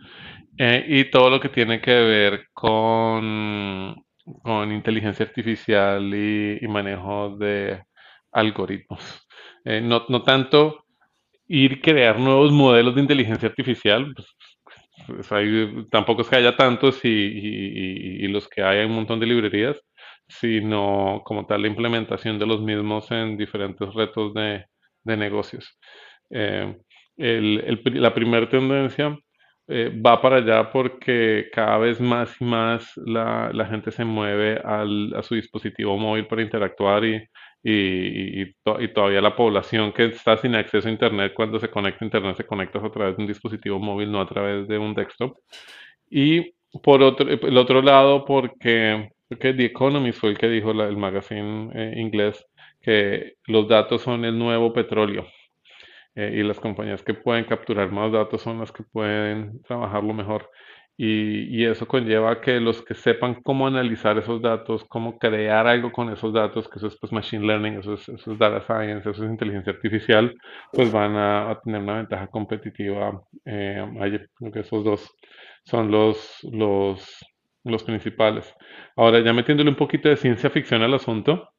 Y 0.59 1.05
todo 1.11 1.31
lo 1.31 1.41
que 1.41 1.49
tiene 1.49 1.81
que 1.81 1.93
ver 1.93 2.49
con, 2.53 3.95
con 4.43 4.73
inteligencia 4.73 5.27
artificial 5.27 6.15
y, 6.15 6.67
manejo 6.69 7.37
de 7.37 7.83
algoritmos. 8.33 9.27
no, 9.65 10.05
no 10.09 10.23
tanto 10.23 10.87
ir 11.49 11.81
crear 11.81 12.19
nuevos 12.19 12.53
modelos 12.53 12.95
de 12.95 13.03
inteligencia 13.03 13.49
artificial, 13.49 14.13
pues, 14.15 15.29
pues 15.29 15.29
tampoco 15.91 16.23
es 16.23 16.29
que 16.29 16.37
haya 16.37 16.57
tantos 16.57 17.01
y, 17.05 18.27
los 18.29 18.49
que 18.49 18.63
hay, 18.63 18.79
hay 18.79 18.87
un 18.87 18.93
montón 18.93 19.21
de 19.21 19.27
librerías, 19.27 19.81
sino 20.29 21.23
como 21.25 21.47
tal 21.47 21.63
la 21.63 21.69
implementación 21.69 22.39
de 22.39 22.47
los 22.47 22.61
mismos 22.63 23.11
en 23.11 23.37
diferentes 23.37 23.93
retos 23.95 24.35
de, 24.35 24.67
negocios. 25.05 25.79
Eh, 26.31 26.75
la 27.17 28.13
primera 28.15 28.49
tendencia 28.49 29.17
eh, 29.69 29.91
va 30.05 30.21
para 30.21 30.37
allá 30.37 30.71
porque 30.71 31.49
cada 31.53 31.79
vez 31.79 32.01
más 32.01 32.41
y 32.41 32.45
más 32.45 32.93
la, 32.97 33.67
gente 33.69 33.91
se 33.91 34.05
mueve 34.05 34.61
a 34.65 35.23
su 35.23 35.35
dispositivo 35.35 35.97
móvil 35.99 36.27
para 36.27 36.43
interactuar 36.43 37.05
y, 37.05 37.29
y, 37.69 38.55
todavía 38.95 39.21
la 39.21 39.35
población 39.35 39.93
que 39.93 40.07
está 40.07 40.37
sin 40.37 40.55
acceso 40.55 40.89
a 40.89 40.91
Internet, 40.91 41.33
cuando 41.35 41.59
se 41.59 41.69
conecta 41.69 42.05
a 42.05 42.07
Internet, 42.07 42.37
se 42.37 42.47
conecta 42.47 42.79
a 42.79 42.91
través 42.91 43.17
de 43.17 43.23
un 43.23 43.29
dispositivo 43.29 43.79
móvil, 43.81 44.13
no 44.13 44.21
a 44.21 44.29
través 44.29 44.69
de 44.69 44.79
un 44.79 44.95
desktop. 44.95 45.37
Y 46.09 46.53
por 46.83 47.03
otro, 47.03 47.29
el 47.29 47.59
otro 47.59 47.83
lado, 47.83 48.25
porque 48.25 49.11
The 49.29 49.65
Economist 49.65 50.21
fue 50.21 50.31
el 50.31 50.39
que 50.39 50.49
dijo 50.49 50.71
el 50.71 50.97
magazine 50.97 51.71
eh, 51.75 51.95
inglés 52.01 52.45
que 52.81 53.35
los 53.47 53.67
datos 53.69 54.03
son 54.03 54.25
el 54.25 54.39
nuevo 54.39 54.73
petróleo. 54.73 55.27
Eh, 56.17 56.33
y 56.37 56.43
las 56.43 56.59
compañías 56.59 57.03
que 57.03 57.15
pueden 57.15 57.45
capturar 57.45 57.93
más 57.93 58.11
datos 58.11 58.41
son 58.43 58.59
las 58.59 58.73
que 58.73 58.83
pueden 58.83 59.63
trabajarlo 59.63 60.15
mejor. 60.15 60.51
Y, 60.99 61.65
eso 61.67 61.87
conlleva 61.87 62.41
que 62.41 62.59
los 62.59 62.83
que 62.83 62.95
sepan 62.95 63.43
cómo 63.43 63.67
analizar 63.67 64.17
esos 64.17 64.41
datos, 64.41 64.83
cómo 64.85 65.19
crear 65.19 65.67
algo 65.67 65.93
con 65.93 66.11
esos 66.11 66.33
datos, 66.33 66.69
que 66.69 66.79
eso 66.79 66.87
es 66.87 66.97
pues, 66.99 67.13
machine 67.13 67.47
learning, 67.47 67.75
eso 67.81 67.95
es, 67.95 68.07
data 68.39 68.63
science, 68.63 69.11
eso 69.11 69.25
es 69.25 69.31
inteligencia 69.31 69.75
artificial, 69.75 70.35
pues 70.73 70.91
van 70.91 71.15
a, 71.17 71.61
tener 71.63 71.83
una 71.83 71.97
ventaja 71.97 72.29
competitiva. 72.29 73.23
Eh, 73.45 73.85
creo 74.39 74.63
esos 74.63 74.85
dos 74.85 75.15
son 75.65 75.91
los, 75.91 76.39
los, 76.51 77.19
los 77.65 77.85
principales. 77.85 78.55
Ahora, 78.97 79.21
ya 79.21 79.35
metiéndole 79.35 79.69
un 79.71 79.77
poquito 79.77 80.09
de 80.09 80.17
ciencia 80.17 80.49
ficción 80.49 80.83
al 80.83 80.95
asunto, 80.95 81.51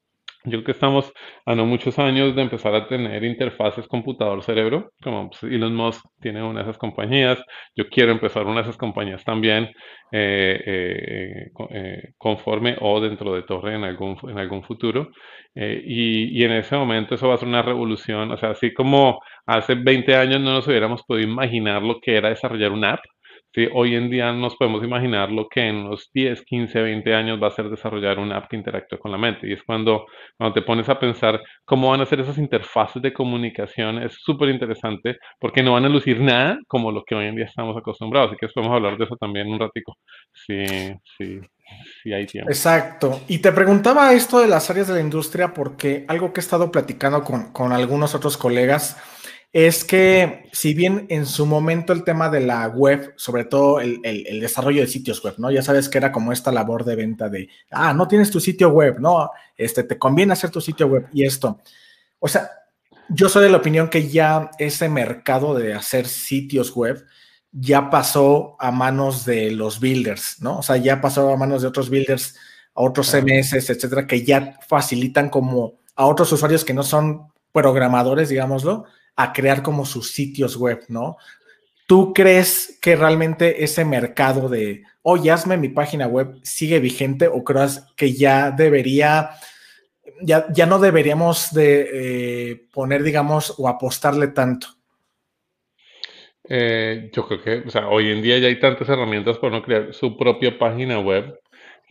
yo 0.43 0.51
creo 0.51 0.63
que 0.63 0.71
estamos 0.71 1.11
a 1.45 1.55
no 1.55 1.65
muchos 1.65 1.99
años 1.99 2.35
de 2.35 2.41
empezar 2.41 2.73
a 2.75 2.87
tener 2.87 3.23
interfaces 3.23 3.87
computador-cerebro, 3.87 4.91
como 5.03 5.29
pues, 5.29 5.43
Elon 5.43 5.75
Musk 5.75 6.05
tiene 6.21 6.43
una 6.43 6.59
de 6.59 6.63
esas 6.69 6.77
compañías, 6.77 7.39
yo 7.75 7.89
quiero 7.89 8.11
empezar 8.11 8.45
una 8.45 8.57
de 8.57 8.61
esas 8.61 8.77
compañías 8.77 9.23
también, 9.23 9.69
eh, 10.11 10.63
eh, 10.65 11.51
eh, 11.71 12.03
conforme 12.17 12.77
o 12.79 13.01
dentro 13.01 13.33
de 13.33 13.43
Torre 13.43 13.75
en 13.75 13.83
algún, 13.83 14.17
en 14.29 14.37
algún 14.37 14.63
futuro. 14.63 15.09
y, 15.55 16.39
y 16.39 16.43
en 16.43 16.51
ese 16.53 16.75
momento 16.77 17.15
eso 17.15 17.27
va 17.27 17.35
a 17.35 17.37
ser 17.37 17.47
una 17.47 17.61
revolución, 17.63 18.31
o 18.31 18.37
sea, 18.37 18.51
así 18.51 18.73
como 18.73 19.19
hace 19.45 19.75
20 19.75 20.15
años 20.15 20.39
no 20.41 20.53
nos 20.53 20.67
hubiéramos 20.67 21.03
podido 21.03 21.27
imaginar 21.29 21.81
lo 21.81 21.99
que 21.99 22.15
era 22.15 22.29
desarrollar 22.29 22.71
una 22.71 22.93
app, 22.93 22.99
hoy 23.73 23.95
en 23.95 24.09
día 24.09 24.31
nos 24.31 24.55
podemos 24.55 24.83
imaginar 24.83 25.31
lo 25.31 25.47
que 25.47 25.61
en 25.61 25.77
unos 25.77 26.09
10, 26.13 26.43
15, 26.43 26.81
20 26.81 27.13
años 27.13 27.41
va 27.41 27.47
a 27.47 27.51
ser 27.51 27.69
desarrollar 27.69 28.19
una 28.19 28.37
app 28.37 28.49
que 28.49 28.55
interactúe 28.55 28.99
con 28.99 29.11
la 29.11 29.17
mente. 29.17 29.47
Y 29.47 29.53
es 29.53 29.63
cuando, 29.63 30.05
cuando 30.37 30.53
te 30.53 30.61
pones 30.61 30.87
a 30.89 30.99
pensar 30.99 31.41
cómo 31.65 31.89
van 31.89 32.01
a 32.01 32.05
ser 32.05 32.19
esas 32.19 32.37
interfaces 32.37 33.01
de 33.01 33.13
comunicación, 33.13 34.01
es 34.03 34.13
súper 34.21 34.49
interesante 34.49 35.17
porque 35.39 35.63
no 35.63 35.73
van 35.73 35.85
a 35.85 35.89
lucir 35.89 36.19
nada 36.19 36.59
como 36.67 36.91
lo 36.91 37.03
que 37.03 37.15
hoy 37.15 37.25
en 37.25 37.35
día 37.35 37.45
estamos 37.45 37.75
acostumbrados. 37.75 38.31
Así 38.31 38.37
que 38.39 38.47
podemos 38.53 38.75
hablar 38.75 38.97
de 38.97 39.05
eso 39.05 39.15
también 39.15 39.47
un 39.47 39.59
ratico. 39.59 39.97
Sí, 40.33 40.65
sí. 41.17 41.39
Sí, 42.01 42.13
hay 42.13 42.25
tiempo. 42.25 42.49
Exacto. 42.49 43.21
Y 43.27 43.39
te 43.39 43.51
preguntaba 43.51 44.13
esto 44.13 44.39
de 44.39 44.47
las 44.47 44.69
áreas 44.69 44.87
de 44.87 44.93
la 44.95 45.01
industria 45.01 45.53
porque 45.53 46.05
algo 46.07 46.31
que 46.31 46.39
he 46.39 46.43
estado 46.43 46.71
platicando 46.71 47.23
con, 47.23 47.51
con 47.51 47.73
algunos 47.73 48.15
otros 48.15 48.37
colegas, 48.37 48.97
es 49.53 49.85
que 49.85 50.49
si 50.51 50.73
bien 50.73 51.07
en 51.09 51.25
su 51.25 51.45
momento 51.45 51.93
el 51.93 52.03
tema 52.03 52.29
de 52.29 52.41
la 52.41 52.67
web, 52.67 53.13
sobre 53.15 53.45
todo 53.45 53.79
el, 53.79 54.01
desarrollo 54.39 54.81
de 54.81 54.87
sitios 54.87 55.23
web, 55.23 55.35
¿no? 55.37 55.49
Ya 55.51 55.63
sabes 55.63 55.89
que 55.89 55.97
era 55.97 56.11
como 56.11 56.31
esta 56.31 56.51
labor 56.51 56.83
de 56.83 56.95
venta 56.95 57.29
de, 57.29 57.49
ah, 57.71 57.93
no 57.93 58.07
tienes 58.07 58.29
tu 58.29 58.39
sitio 58.39 58.69
web, 58.69 58.99
¿no? 58.99 59.31
Este, 59.55 59.83
te 59.83 59.97
conviene 59.97 60.33
hacer 60.33 60.49
tu 60.49 60.61
sitio 60.61 60.87
web 60.87 61.07
y 61.13 61.23
esto. 61.23 61.59
O 62.19 62.27
sea, 62.27 62.49
yo 63.09 63.29
soy 63.29 63.43
de 63.43 63.49
la 63.49 63.57
opinión 63.57 63.89
que 63.89 64.09
ya 64.09 64.51
ese 64.59 64.89
mercado 64.89 65.55
de 65.55 65.73
hacer 65.73 66.07
sitios 66.07 66.75
web 66.75 67.05
ya 67.51 67.89
pasó 67.89 68.57
a 68.59 68.71
manos 68.71 69.25
de 69.25 69.51
los 69.51 69.79
builders, 69.79 70.41
¿no? 70.41 70.59
O 70.59 70.61
sea, 70.63 70.77
ya 70.77 71.01
pasó 71.01 71.31
a 71.31 71.37
manos 71.37 71.61
de 71.61 71.69
otros 71.69 71.89
builders, 71.89 72.35
a 72.75 72.81
otros 72.81 73.09
CMS, 73.09 73.53
etcétera, 73.53 74.05
que 74.05 74.23
ya 74.23 74.59
facilitan 74.67 75.29
como 75.29 75.79
a 75.95 76.05
otros 76.05 76.31
usuarios 76.31 76.65
que 76.65 76.73
no 76.73 76.83
son 76.83 77.31
programadores, 77.51 78.29
digámoslo, 78.29 78.85
a 79.17 79.33
crear 79.33 79.61
como 79.61 79.85
sus 79.85 80.11
sitios 80.11 80.55
web, 80.55 80.85
¿no? 80.87 81.17
¿Tú 81.87 82.13
crees 82.13 82.79
que 82.81 82.95
realmente 82.95 83.63
ese 83.63 83.83
mercado 83.83 84.47
de, 84.47 84.83
oye, 85.01 85.31
hazme 85.31 85.57
mi 85.57 85.69
página 85.69 86.07
web 86.07 86.35
sigue 86.43 86.79
vigente 86.79 87.27
o 87.27 87.43
crees 87.43 87.83
que 87.95 88.13
ya 88.13 88.51
debería, 88.51 89.31
ya, 90.21 90.45
ya 90.53 90.65
no 90.65 90.79
deberíamos 90.79 91.51
de 91.53 91.89
eh, 92.51 92.67
poner, 92.71 93.03
digamos, 93.03 93.55
o 93.57 93.67
apostarle 93.67 94.27
tanto? 94.27 94.67
Eh, 96.49 97.09
yo 97.13 97.27
creo 97.27 97.41
que, 97.41 97.67
o 97.67 97.69
sea, 97.69 97.87
hoy 97.87 98.11
en 98.11 98.21
día 98.21 98.37
ya 98.37 98.47
hay 98.47 98.59
tantas 98.59 98.87
herramientas 98.87 99.37
para 99.37 99.57
no 99.57 99.63
crear 99.63 99.93
su 99.93 100.15
propia 100.15 100.57
página 100.57 100.99
web 100.99 101.39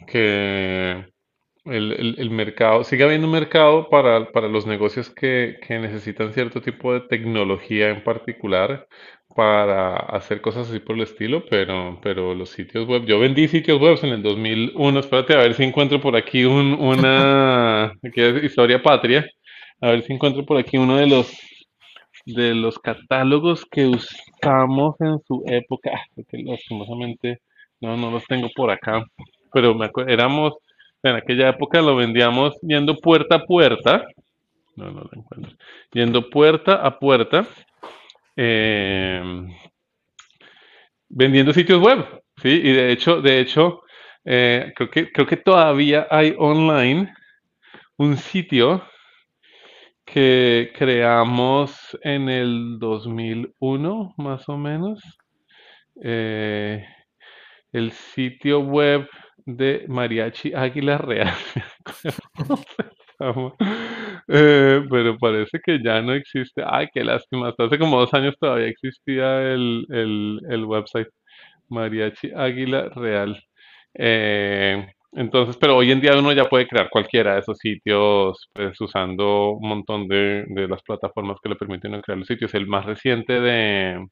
que 0.06 1.06
el, 1.66 2.30
mercado, 2.30 2.84
sigue 2.84 3.04
habiendo 3.04 3.26
un 3.26 3.32
mercado 3.32 3.88
para, 3.88 4.30
para 4.32 4.48
los 4.48 4.66
negocios 4.66 5.10
que, 5.10 5.58
que, 5.66 5.78
necesitan 5.78 6.32
cierto 6.32 6.60
tipo 6.60 6.92
de 6.92 7.00
tecnología 7.00 7.90
en 7.90 8.02
particular 8.04 8.86
para 9.34 9.96
hacer 9.96 10.40
cosas 10.40 10.68
así 10.68 10.80
por 10.80 10.96
el 10.96 11.02
estilo, 11.02 11.44
pero, 11.50 11.98
pero 12.02 12.34
los 12.34 12.50
sitios 12.50 12.86
web, 12.86 13.04
yo 13.04 13.18
vendí 13.18 13.48
sitios 13.48 13.80
web 13.80 13.98
en 14.02 14.10
el 14.10 14.22
2001, 14.22 15.00
espérate 15.00 15.34
a 15.34 15.38
ver 15.38 15.54
si 15.54 15.64
encuentro 15.64 16.00
por 16.00 16.16
aquí 16.16 16.44
un, 16.44 16.72
una 16.72 17.92
historia 18.42 18.82
patria, 18.82 19.26
a 19.80 19.90
ver 19.90 20.02
si 20.02 20.14
encuentro 20.14 20.44
por 20.46 20.56
aquí 20.56 20.78
uno 20.78 20.96
de 20.96 21.06
los 21.06 21.30
de 22.24 22.54
los 22.54 22.78
catálogos 22.80 23.64
que 23.66 23.86
usamos 23.86 24.96
en 25.00 25.20
su 25.28 25.44
época, 25.46 25.92
ah, 25.94 26.04
porque 26.14 26.38
lastimosamente 26.38 27.40
no, 27.80 27.96
no 27.96 28.10
los 28.10 28.24
tengo 28.24 28.48
por 28.56 28.70
acá, 28.70 29.04
pero 29.52 29.74
me 29.74 29.86
acuerdo, 29.86 30.10
éramos 30.10 30.54
en 31.10 31.16
aquella 31.16 31.48
época 31.50 31.80
lo 31.80 31.96
vendíamos 31.96 32.54
yendo 32.62 32.96
puerta 32.96 33.36
a 33.36 33.44
puerta. 33.44 34.06
No, 34.76 34.90
no 34.90 35.00
lo 35.00 35.10
encuentro. 35.12 35.52
Yendo 35.92 36.28
puerta 36.30 36.74
a 36.74 36.98
puerta. 36.98 37.46
Em, 38.36 39.48
vendiendo 41.08 41.52
sitios 41.52 41.80
web. 41.80 42.04
Sí, 42.42 42.48
y 42.48 42.72
de 42.72 42.92
hecho, 42.92 43.22
de 43.22 43.40
hecho, 43.40 43.82
eh, 44.24 44.72
creo 44.76 44.90
que, 44.90 45.12
creo 45.12 45.26
que 45.26 45.36
todavía 45.36 46.06
hay 46.10 46.34
online 46.38 47.12
un 47.96 48.16
sitio 48.16 48.82
que 50.04 50.72
creamos 50.76 51.98
en 52.02 52.28
el 52.28 52.78
2001, 52.78 54.14
más 54.18 54.48
o 54.48 54.56
menos. 54.56 55.00
Eh, 56.02 56.86
el 57.72 57.92
sitio 57.92 58.60
web 58.60 59.08
de 59.46 59.84
Mariachi 59.88 60.52
Águila 60.54 60.98
Real. 60.98 61.34
Eh, 64.28 64.82
pero 64.90 65.16
parece 65.18 65.58
que 65.64 65.82
ya 65.82 66.02
no 66.02 66.12
existe. 66.12 66.62
Ay, 66.66 66.88
qué 66.92 67.02
lástima. 67.02 67.48
Hasta 67.48 67.64
hace 67.64 67.78
como 67.78 67.98
dos 67.98 68.12
años 68.12 68.34
todavía 68.38 68.66
existía 68.68 69.40
el, 69.54 70.64
website 70.66 71.08
Mariachi 71.68 72.32
Águila 72.36 72.90
Real. 72.94 73.42
Eh, 73.94 74.86
entonces, 75.12 75.56
pero 75.56 75.76
hoy 75.76 75.92
en 75.92 76.00
día 76.02 76.18
uno 76.18 76.32
ya 76.32 76.44
puede 76.48 76.68
crear 76.68 76.90
cualquiera 76.90 77.34
de 77.34 77.40
esos 77.40 77.58
sitios 77.58 78.50
pues, 78.52 78.78
usando 78.82 79.52
un 79.52 79.68
montón 79.68 80.08
de, 80.08 80.44
de 80.48 80.68
las 80.68 80.82
plataformas 80.82 81.38
que 81.42 81.48
le 81.48 81.56
permiten 81.56 81.98
crear 82.02 82.18
los 82.18 82.28
sitios. 82.28 82.52
El 82.54 82.66
más 82.66 82.84
reciente 82.84 83.40
de, 83.40 84.06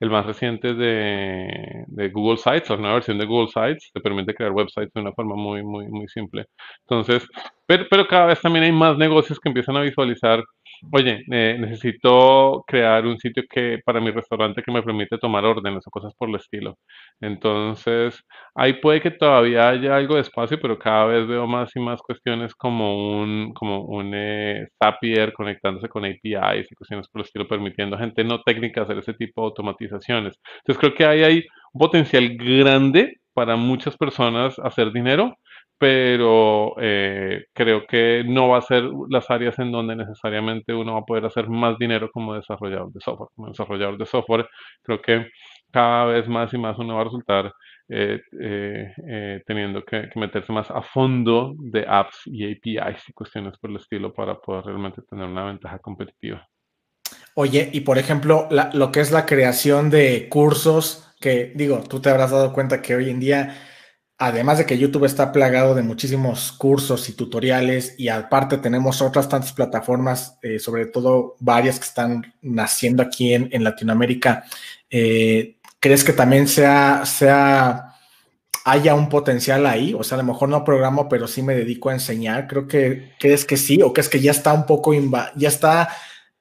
el 0.00 0.10
más 0.10 0.26
reciente 0.26 0.74
de, 0.74 2.10
Google 2.12 2.36
Sites, 2.36 2.70
la 2.70 2.76
nueva 2.76 2.94
versión 2.94 3.18
de 3.18 3.26
Google 3.26 3.48
Sites, 3.48 3.90
te 3.92 4.00
permite 4.00 4.34
crear 4.34 4.52
websites 4.52 4.92
de 4.92 5.00
una 5.00 5.12
forma 5.12 5.34
muy, 5.36 5.62
muy, 5.62 5.86
muy 5.88 6.08
simple. 6.08 6.46
Entonces, 6.80 7.26
pero, 7.66 7.86
pero 7.90 8.06
cada 8.06 8.26
vez 8.26 8.40
también 8.40 8.64
hay 8.64 8.72
más 8.72 8.96
negocios 8.98 9.38
que 9.40 9.48
empiezan 9.48 9.76
a 9.76 9.82
visualizar 9.82 10.42
Oye, 10.92 11.24
eh, 11.30 11.56
necesito 11.58 12.62
crear 12.66 13.04
un 13.06 13.18
sitio 13.18 13.42
que 13.50 13.80
para 13.84 14.00
mi 14.00 14.10
restaurante 14.10 14.62
que 14.62 14.70
me 14.72 14.82
permite 14.82 15.18
tomar 15.18 15.44
órdenes 15.44 15.84
o 15.86 15.90
cosas 15.90 16.14
por 16.14 16.28
el 16.28 16.36
estilo. 16.36 16.78
Entonces, 17.20 18.22
ahí 18.54 18.74
puede 18.74 19.00
que 19.00 19.10
todavía 19.10 19.68
haya 19.70 19.96
algo 19.96 20.14
de 20.14 20.20
espacio, 20.22 20.58
pero 20.60 20.78
cada 20.78 21.06
vez 21.06 21.26
veo 21.26 21.46
más 21.46 21.74
y 21.74 21.80
más 21.80 22.00
cuestiones 22.02 22.54
como 22.54 23.18
un, 23.22 23.52
como 23.54 23.82
un 23.84 24.12
eh, 24.14 24.68
Zapier 24.82 25.32
conectándose 25.32 25.88
con 25.88 26.04
APIs 26.04 26.70
y 26.70 26.74
cuestiones 26.74 27.08
por 27.08 27.20
el 27.20 27.26
estilo, 27.26 27.48
permitiendo 27.48 27.96
a 27.96 28.00
gente 28.00 28.22
no 28.24 28.40
técnica 28.42 28.82
hacer 28.82 28.98
ese 28.98 29.14
tipo 29.14 29.42
de 29.42 29.46
automatizaciones. 29.48 30.38
Entonces, 30.58 30.78
creo 30.80 30.94
que 30.94 31.04
ahí 31.06 31.22
hay 31.24 31.44
un 31.72 31.78
potencial 31.80 32.36
grande 32.36 33.18
para 33.32 33.56
muchas 33.56 33.96
personas 33.96 34.58
hacer 34.60 34.92
dinero 34.92 35.36
pero 35.84 36.76
eh, 36.80 37.44
creo 37.52 37.86
que 37.86 38.24
no 38.26 38.48
va 38.48 38.56
a 38.56 38.62
ser 38.62 38.84
las 39.10 39.30
áreas 39.30 39.58
en 39.58 39.70
donde 39.70 39.94
necesariamente 39.94 40.72
uno 40.72 40.94
va 40.94 41.00
a 41.00 41.04
poder 41.04 41.26
hacer 41.26 41.46
más 41.50 41.76
dinero 41.76 42.10
como 42.10 42.32
desarrollador 42.32 42.90
de 42.90 43.00
software. 43.00 43.28
Como 43.36 43.48
desarrollador 43.48 43.98
de 43.98 44.06
software, 44.06 44.48
creo 44.82 45.02
que 45.02 45.26
cada 45.70 46.06
vez 46.06 46.26
más 46.26 46.54
y 46.54 46.56
más 46.56 46.78
uno 46.78 46.94
va 46.94 47.02
a 47.02 47.04
resultar 47.04 47.52
eh, 47.90 48.18
eh, 48.40 49.42
teniendo 49.46 49.84
que, 49.84 50.08
meterse 50.14 50.54
más 50.54 50.70
a 50.70 50.80
fondo 50.80 51.52
de 51.58 51.84
apps 51.86 52.22
y 52.24 52.50
APIs 52.50 53.06
y 53.10 53.12
cuestiones 53.12 53.58
por 53.58 53.68
el 53.68 53.76
estilo 53.76 54.14
para 54.14 54.36
poder 54.40 54.64
realmente 54.64 55.02
tener 55.02 55.26
una 55.26 55.44
ventaja 55.44 55.80
competitiva. 55.80 56.48
Oye, 57.34 57.68
y 57.74 57.82
por 57.82 57.98
ejemplo, 57.98 58.48
lo 58.72 58.90
que 58.90 59.00
es 59.00 59.12
la 59.12 59.26
creación 59.26 59.90
de 59.90 60.30
cursos, 60.30 61.14
que 61.20 61.52
digo, 61.54 61.82
tú 61.86 62.00
te 62.00 62.08
habrás 62.08 62.30
dado 62.30 62.54
cuenta 62.54 62.80
que 62.80 62.94
hoy 62.94 63.10
en 63.10 63.20
día 63.20 63.54
además 64.18 64.58
de 64.58 64.66
que 64.66 64.78
YouTube 64.78 65.04
está 65.04 65.32
plagado 65.32 65.74
de 65.74 65.82
muchísimos 65.82 66.52
cursos 66.52 67.08
y 67.08 67.12
tutoriales 67.14 67.94
y 67.98 68.08
aparte 68.08 68.58
tenemos 68.58 69.02
otras 69.02 69.28
tantas 69.28 69.52
plataformas, 69.52 70.38
eh, 70.42 70.58
sobre 70.58 70.86
todo 70.86 71.36
varias 71.40 71.78
que 71.78 71.86
están 71.86 72.34
naciendo 72.40 73.02
aquí 73.02 73.34
en, 73.34 73.64
Latinoamérica, 73.64 74.44
eh, 74.90 75.56
¿crees 75.80 76.04
que 76.04 76.12
también 76.12 76.46
sea, 76.46 77.04
sea 77.06 77.94
haya 78.64 78.94
un 78.94 79.08
potencial 79.08 79.66
ahí? 79.66 79.94
O 79.94 80.02
sea, 80.02 80.16
a 80.16 80.22
lo 80.22 80.32
mejor 80.32 80.48
no 80.48 80.64
programo, 80.64 81.08
pero 81.08 81.28
sí 81.28 81.42
me 81.42 81.54
dedico 81.54 81.90
a 81.90 81.94
enseñar. 81.94 82.46
Creo 82.46 82.66
que 82.66 83.12
crees 83.18 83.44
que 83.44 83.56
sí, 83.56 83.82
o 83.82 83.92
que 83.92 84.00
es 84.00 84.08
que 84.08 84.20
ya 84.20 84.30
está 84.30 84.52
un 84.52 84.66
poco, 84.66 84.92
ya 85.36 85.48
está 85.48 85.88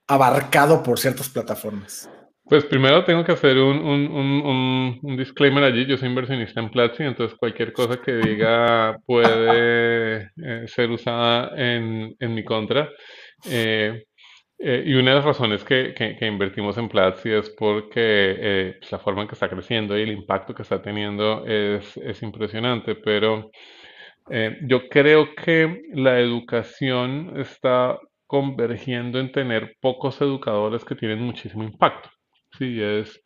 abarcado 0.08 0.84
por 0.84 1.00
ciertas 1.00 1.30
plataformas. 1.30 2.10
Pues 2.46 2.66
primero 2.66 3.06
tengo 3.06 3.24
que 3.24 3.32
hacer 3.32 3.58
un, 3.58 5.00
disclaimer 5.18 5.64
allí. 5.64 5.86
Yo 5.86 5.98
soy 5.98 6.10
inversionista 6.10 6.60
en 6.60 6.70
Platzi, 6.70 7.04
entonces 7.04 7.38
cualquier 7.38 7.72
cosa 7.72 8.02
que 8.02 8.14
diga 8.14 8.98
puede 9.06 10.30
eh, 10.44 10.68
ser 10.68 10.90
usada 10.92 11.54
en, 11.56 12.16
mi 12.20 12.44
contra. 12.44 12.90
Eh, 13.50 14.04
eh, 14.60 14.84
y 14.86 14.94
una 14.94 15.12
de 15.12 15.16
las 15.18 15.26
razones 15.26 15.64
que, 15.64 15.96
invertimos 16.22 16.78
en 16.78 16.90
Platzi 16.90 17.32
es 17.32 17.50
porque 17.50 18.76
pues, 18.80 18.92
la 18.92 19.00
forma 19.00 19.22
en 19.22 19.28
que 19.30 19.36
está 19.36 19.50
creciendo 19.50 19.98
y 19.98 20.02
el 20.04 20.12
impacto 20.12 20.54
que 20.54 20.64
está 20.64 20.82
teniendo 20.82 21.46
es, 21.46 21.96
es 21.98 22.22
impresionante, 22.24 22.96
pero 22.96 23.52
yo 24.68 24.90
creo 24.90 25.34
que 25.36 25.82
la 25.94 26.20
educación 26.20 27.34
está 27.40 27.98
convergiendo 28.28 29.20
en 29.20 29.32
tener 29.32 29.76
pocos 29.82 30.20
educadores 30.22 30.84
que 30.86 30.96
tienen 30.96 31.22
muchísimo 31.22 31.64
impacto. 31.64 32.10
Sí, 32.58 32.82
es 32.82 33.22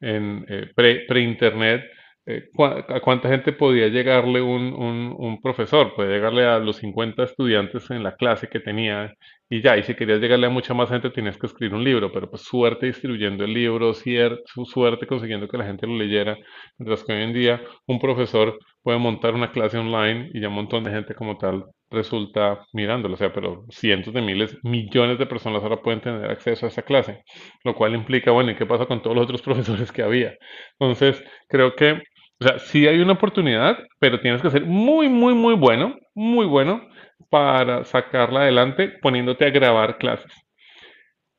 en 0.00 0.44
eh, 0.48 0.70
pre-internet. 0.74 1.82
Eh, 2.26 2.50
¿A 2.88 3.00
cuánta 3.00 3.28
gente 3.28 3.52
podía 3.52 3.88
llegarle 3.88 4.40
un, 4.40 4.72
un, 4.72 5.40
profesor? 5.42 5.94
Puede 5.94 6.14
llegarle 6.14 6.44
a 6.46 6.58
los 6.58 6.76
50 6.76 7.24
estudiantes 7.24 7.90
en 7.90 8.02
la 8.04 8.14
clase 8.14 8.48
que 8.48 8.60
tenía 8.60 9.12
y 9.48 9.60
ya, 9.60 9.76
y 9.76 9.82
si 9.82 9.94
querías 9.94 10.20
llegarle 10.20 10.46
a 10.46 10.50
mucha 10.50 10.72
más 10.72 10.88
gente 10.88 11.10
tienes 11.10 11.36
que 11.36 11.46
escribir 11.46 11.74
un 11.74 11.84
libro, 11.84 12.10
pero 12.12 12.30
pues 12.30 12.42
suerte 12.42 12.86
distribuyendo 12.86 13.44
el 13.44 13.52
libro, 13.52 13.92
su 13.92 14.64
suerte 14.64 15.06
consiguiendo 15.06 15.48
que 15.48 15.58
la 15.58 15.66
gente 15.66 15.86
lo 15.86 15.96
leyera, 15.96 16.36
mientras 16.78 17.04
que 17.04 17.12
hoy 17.12 17.22
en 17.22 17.34
día 17.34 17.60
un 17.86 18.00
profesor 18.00 18.58
puede 18.82 18.98
montar 18.98 19.34
una 19.34 19.52
clase 19.52 19.78
online 19.78 20.30
y 20.34 20.40
ya 20.40 20.48
un 20.48 20.54
montón 20.54 20.84
de 20.84 20.90
gente 20.90 21.14
como 21.14 21.38
tal 21.38 21.64
resulta 21.90 22.66
mirándolo, 22.72 23.14
o 23.14 23.16
sea, 23.16 23.32
pero 23.32 23.64
cientos 23.70 24.14
de 24.14 24.22
miles, 24.22 24.56
millones 24.64 25.18
de 25.18 25.26
personas 25.26 25.62
ahora 25.62 25.82
pueden 25.82 26.00
tener 26.00 26.30
acceso 26.30 26.66
a 26.66 26.68
esa 26.70 26.82
clase, 26.82 27.22
lo 27.64 27.74
cual 27.74 27.94
implica, 27.94 28.30
bueno, 28.30 28.50
¿y 28.50 28.56
qué 28.56 28.66
pasa 28.66 28.86
con 28.86 29.02
todos 29.02 29.16
los 29.16 29.24
otros 29.24 29.42
profesores 29.42 29.92
que 29.92 30.02
había? 30.02 30.34
Entonces, 30.78 31.22
creo 31.48 31.74
que, 31.76 31.92
o 32.40 32.44
sea, 32.44 32.58
sí 32.58 32.86
hay 32.86 33.00
una 33.00 33.12
oportunidad, 33.12 33.78
pero 34.00 34.20
tienes 34.20 34.42
que 34.42 34.50
ser 34.50 34.64
muy, 34.64 35.08
muy, 35.08 35.34
muy 35.34 35.54
bueno, 35.54 35.96
muy 36.14 36.46
bueno 36.46 36.82
para 37.30 37.84
sacarla 37.84 38.40
adelante 38.42 38.88
poniéndote 39.00 39.44
a 39.46 39.50
grabar 39.50 39.98
clases. 39.98 40.32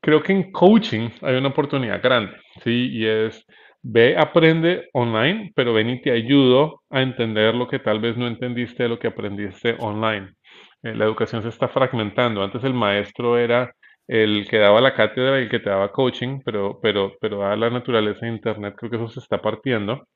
Creo 0.02 0.22
que 0.22 0.34
en 0.34 0.52
coaching 0.52 1.10
hay 1.22 1.36
una 1.36 1.50
oportunidad 1.50 2.02
grande, 2.02 2.36
¿sí? 2.64 2.90
Y 2.92 3.06
es 3.06 3.46
Ve, 3.86 4.16
aprende 4.18 4.90
online, 4.94 5.52
pero 5.56 5.74
ven 5.74 5.90
y 5.90 6.02
te 6.02 6.12
ayudo 6.12 6.82
a 6.90 7.02
entender 7.02 7.54
lo 7.54 7.68
que 7.68 7.80
tal 7.80 8.00
vez 8.00 8.16
no 8.18 8.28
entendiste 8.28 8.84
de 8.84 8.90
lo 8.90 8.98
que 9.00 9.08
aprendiste 9.08 9.76
online. 9.80 10.34
Eh, 10.84 10.96
la 10.96 11.04
educación 11.06 11.42
se 11.44 11.50
está 11.50 11.68
fragmentando. 11.68 12.42
Antes 12.44 12.64
el 12.64 12.74
maestro 12.74 13.38
era 13.38 13.74
el 14.08 14.48
que 14.50 14.58
daba 14.58 14.80
la 14.82 14.94
cátedra 14.94 15.40
y 15.40 15.44
el 15.44 15.50
que 15.50 15.60
te 15.60 15.70
daba 15.70 15.92
coaching, 15.92 16.40
pero, 16.46 16.80
pero, 16.82 17.14
pero 17.20 17.46
a 17.46 17.56
la 17.58 17.70
naturaleza 17.70 18.26
de 18.26 18.32
Internet 18.32 18.76
creo 18.78 18.90
que 18.90 18.98
eso 18.98 19.08
se 19.10 19.20
está 19.20 19.42
partiendo. 19.42 20.08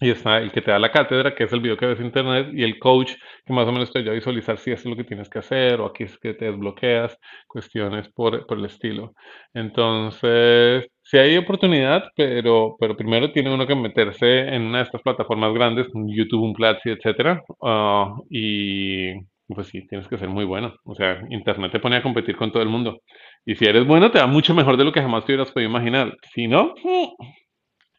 Y 0.00 0.10
está 0.10 0.38
el 0.38 0.52
que 0.52 0.62
te 0.62 0.70
da 0.70 0.78
la 0.78 0.92
cátedra, 0.92 1.34
que 1.34 1.44
es 1.44 1.52
el 1.52 1.60
video 1.60 1.76
que 1.76 1.86
ves 1.86 1.98
en 1.98 2.06
internet, 2.06 2.48
y 2.52 2.62
el 2.62 2.78
coach, 2.78 3.14
que 3.44 3.52
más 3.52 3.66
o 3.66 3.72
menos 3.72 3.92
te 3.92 3.98
ayuda 3.98 4.12
a 4.12 4.14
visualizar 4.14 4.56
si 4.58 4.70
es 4.70 4.84
lo 4.84 4.94
que 4.94 5.02
tienes 5.02 5.28
que 5.28 5.40
hacer, 5.40 5.80
o 5.80 5.86
aquí 5.86 6.04
es 6.04 6.16
que 6.18 6.34
te 6.34 6.44
desbloqueas, 6.44 7.18
cuestiones 7.48 8.08
por, 8.12 8.46
por 8.46 8.58
el 8.58 8.66
estilo. 8.66 9.14
Entonces, 9.54 10.86
sí 11.02 11.18
hay 11.18 11.36
oportunidad, 11.36 12.04
pero, 12.14 12.76
pero 12.78 12.96
primero 12.96 13.32
tiene 13.32 13.52
uno 13.52 13.66
que 13.66 13.74
meterse 13.74 14.40
en 14.54 14.62
una 14.62 14.78
de 14.78 14.84
estas 14.84 15.02
plataformas 15.02 15.52
grandes, 15.52 15.88
YouTube, 15.92 16.44
un 16.44 16.54
Platzi, 16.54 16.90
etcétera, 16.90 17.42
ah, 17.62 18.14
y 18.30 19.14
pues 19.48 19.68
sí, 19.68 19.86
tienes 19.88 20.06
que 20.08 20.18
ser 20.18 20.28
muy 20.28 20.44
bueno. 20.44 20.74
O 20.84 20.94
sea, 20.94 21.22
Internet 21.30 21.72
te 21.72 21.80
pone 21.80 21.96
a 21.96 22.02
competir 22.02 22.36
con 22.36 22.52
todo 22.52 22.62
el 22.62 22.68
mundo. 22.68 23.00
Y 23.46 23.56
si 23.56 23.64
eres 23.64 23.86
bueno, 23.86 24.10
te 24.10 24.18
da 24.18 24.26
mucho 24.26 24.54
mejor 24.54 24.76
de 24.76 24.84
lo 24.84 24.92
que 24.92 25.00
jamás 25.00 25.24
te 25.24 25.32
hubieras 25.32 25.50
podido 25.52 25.70
imaginar. 25.70 26.16
Si 26.34 26.46
no... 26.46 26.74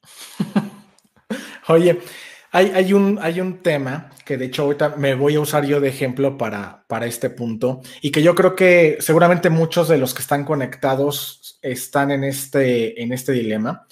Oye, 1.69 1.99
hay, 2.51 2.93
un, 2.93 3.19
hay 3.21 3.39
un 3.41 3.62
tema 3.62 4.10
que 4.25 4.36
de 4.38 4.45
hecho 4.45 4.63
ahorita 4.63 4.95
me 4.97 5.13
voy 5.13 5.36
a 5.36 5.39
usar 5.39 5.65
yo 5.67 5.79
de 5.79 5.89
ejemplo 5.89 6.36
para, 6.36 6.84
para 6.88 7.05
este 7.05 7.29
punto 7.29 7.82
y 8.01 8.10
que 8.10 8.23
yo 8.23 8.34
creo 8.34 8.55
que 8.55 8.97
seguramente 9.01 9.51
muchos 9.51 9.88
de 9.88 9.99
los 9.99 10.15
que 10.15 10.23
están 10.23 10.45
conectados 10.45 11.60
están 11.62 12.10
en 12.10 12.23
este, 12.23 12.99
en 13.03 13.13
este 13.13 13.34
dilema. 13.34 13.86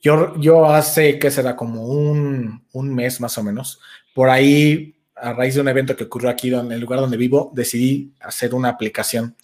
Yo, 0.00 0.34
yo 0.40 0.64
hace 0.70 1.18
que 1.18 1.30
será 1.30 1.56
como 1.56 1.84
un, 1.88 2.64
un 2.72 2.94
mes 2.94 3.20
más 3.20 3.36
o 3.36 3.42
menos, 3.42 3.80
por 4.14 4.30
ahí, 4.30 4.96
a 5.14 5.34
raíz 5.34 5.54
de 5.54 5.60
un 5.60 5.68
evento 5.68 5.94
que 5.94 6.04
ocurrió 6.04 6.30
aquí 6.30 6.54
en 6.54 6.72
el 6.72 6.80
lugar 6.80 7.00
donde 7.00 7.18
vivo, 7.18 7.52
decidí 7.54 8.14
hacer 8.20 8.54
una 8.54 8.70
aplicación 8.70 9.36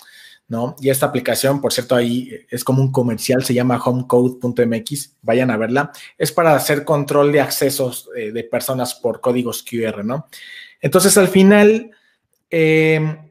¿no? 0.51 0.75
Y 0.81 0.91
esta 0.91 1.07
aplicación, 1.07 1.61
por 1.61 1.73
cierto, 1.73 1.95
ahí 1.95 2.29
es 2.51 2.65
como 2.65 2.83
un 2.83 2.91
comercial, 2.91 3.45
se 3.45 3.55
llama 3.55 3.81
homecode.mx, 3.83 5.17
vayan 5.23 5.53
a 5.53 5.57
verla. 5.57 5.93
Es 6.19 6.33
para 6.33 6.57
hacer 6.57 6.85
control 6.85 7.31
de 7.31 7.41
accesos 7.41 8.11
eh, 8.17 8.33
de 8.33 8.43
personas 8.43 8.97
por 8.97 9.21
códigos 9.21 9.63
QR, 9.63 10.05
¿no? 10.05 10.27
Entonces, 10.81 11.17
al 11.17 11.29
final, 11.29 11.93
em, 12.51 13.31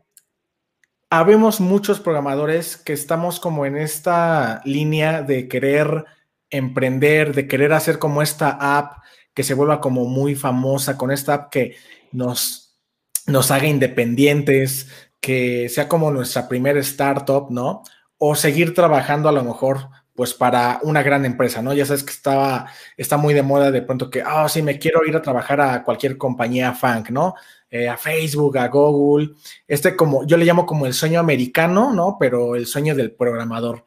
habemos 1.10 1.60
muchos 1.60 2.00
programadores 2.00 2.78
que 2.78 2.94
estamos 2.94 3.42
como 3.42 3.66
en 3.66 3.76
esta 3.76 4.62
línea 4.64 5.22
de 5.22 5.50
querer 5.50 6.06
emprender, 6.50 7.36
de 7.36 7.50
querer 7.50 7.74
hacer 7.74 8.00
como 8.00 8.22
esta 8.22 8.78
app 8.78 9.04
que 9.34 9.44
se 9.44 9.56
vuelva 9.56 9.82
como 9.82 10.06
muy 10.06 10.36
famosa, 10.36 10.96
con 10.96 11.12
esta 11.12 11.34
app 11.34 11.52
que 11.52 11.76
nos, 12.14 12.80
nos 13.28 13.52
haga 13.52 13.68
independientes, 13.68 14.88
que 15.20 15.70
sea 15.70 15.88
como 15.88 16.12
nuestra 16.12 16.48
primera 16.48 16.80
startup, 16.80 17.50
¿no? 17.50 17.84
O 18.18 18.36
seguir 18.36 18.74
trabajando 18.74 19.30
a 19.30 19.32
lo 19.32 19.44
mejor 19.44 19.90
pues 20.20 20.34
para 20.34 20.82
una 20.84 21.02
gran 21.02 21.24
empresa, 21.24 21.62
¿no? 21.62 21.74
Ya 21.74 21.86
sabes 21.86 22.04
que 22.04 22.12
estaba, 22.12 22.68
está 22.98 23.16
muy 23.16 23.34
de 23.34 23.42
moda 23.42 23.72
de 23.72 23.82
pronto 23.82 24.10
que, 24.10 24.22
ah, 24.22 24.50
sí, 24.50 24.62
me 24.62 24.78
quiero 24.78 25.06
ir 25.06 25.16
a 25.16 25.22
trabajar 25.22 25.62
a 25.62 25.82
cualquier 25.82 26.18
compañía 26.18 26.74
funk, 26.74 27.10
¿no? 27.10 27.36
Eh, 27.72 27.88
a 27.88 27.96
Facebook, 27.96 28.58
a 28.58 28.68
Google, 28.68 29.30
este 29.66 29.96
como, 29.96 30.26
yo 30.28 30.36
le 30.36 30.44
llamo 30.44 30.66
como 30.66 30.86
el 30.86 30.94
sueño 30.94 31.22
americano, 31.22 31.94
¿no? 31.94 32.18
Pero 32.20 32.58
el 32.58 32.66
sueño 32.68 32.96
del 32.96 33.12
programador. 33.12 33.86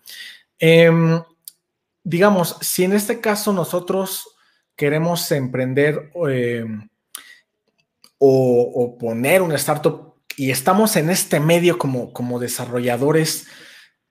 Em, 0.59 1.23
digamos, 2.03 2.57
si 2.63 2.85
en 2.85 2.95
este 2.95 3.21
caso 3.21 3.53
nosotros 3.53 4.37
queremos 4.75 5.31
emprender 5.33 6.13
em, 6.31 6.89
o, 8.17 8.73
o, 8.75 8.97
poner 8.97 9.43
una 9.43 9.57
startup 9.57 10.12
y 10.37 10.51
estamos 10.51 10.97
en 10.97 11.11
este 11.11 11.41
medio 11.41 11.79
como, 11.79 12.13
como 12.13 12.39
desarrolladores, 12.39 13.49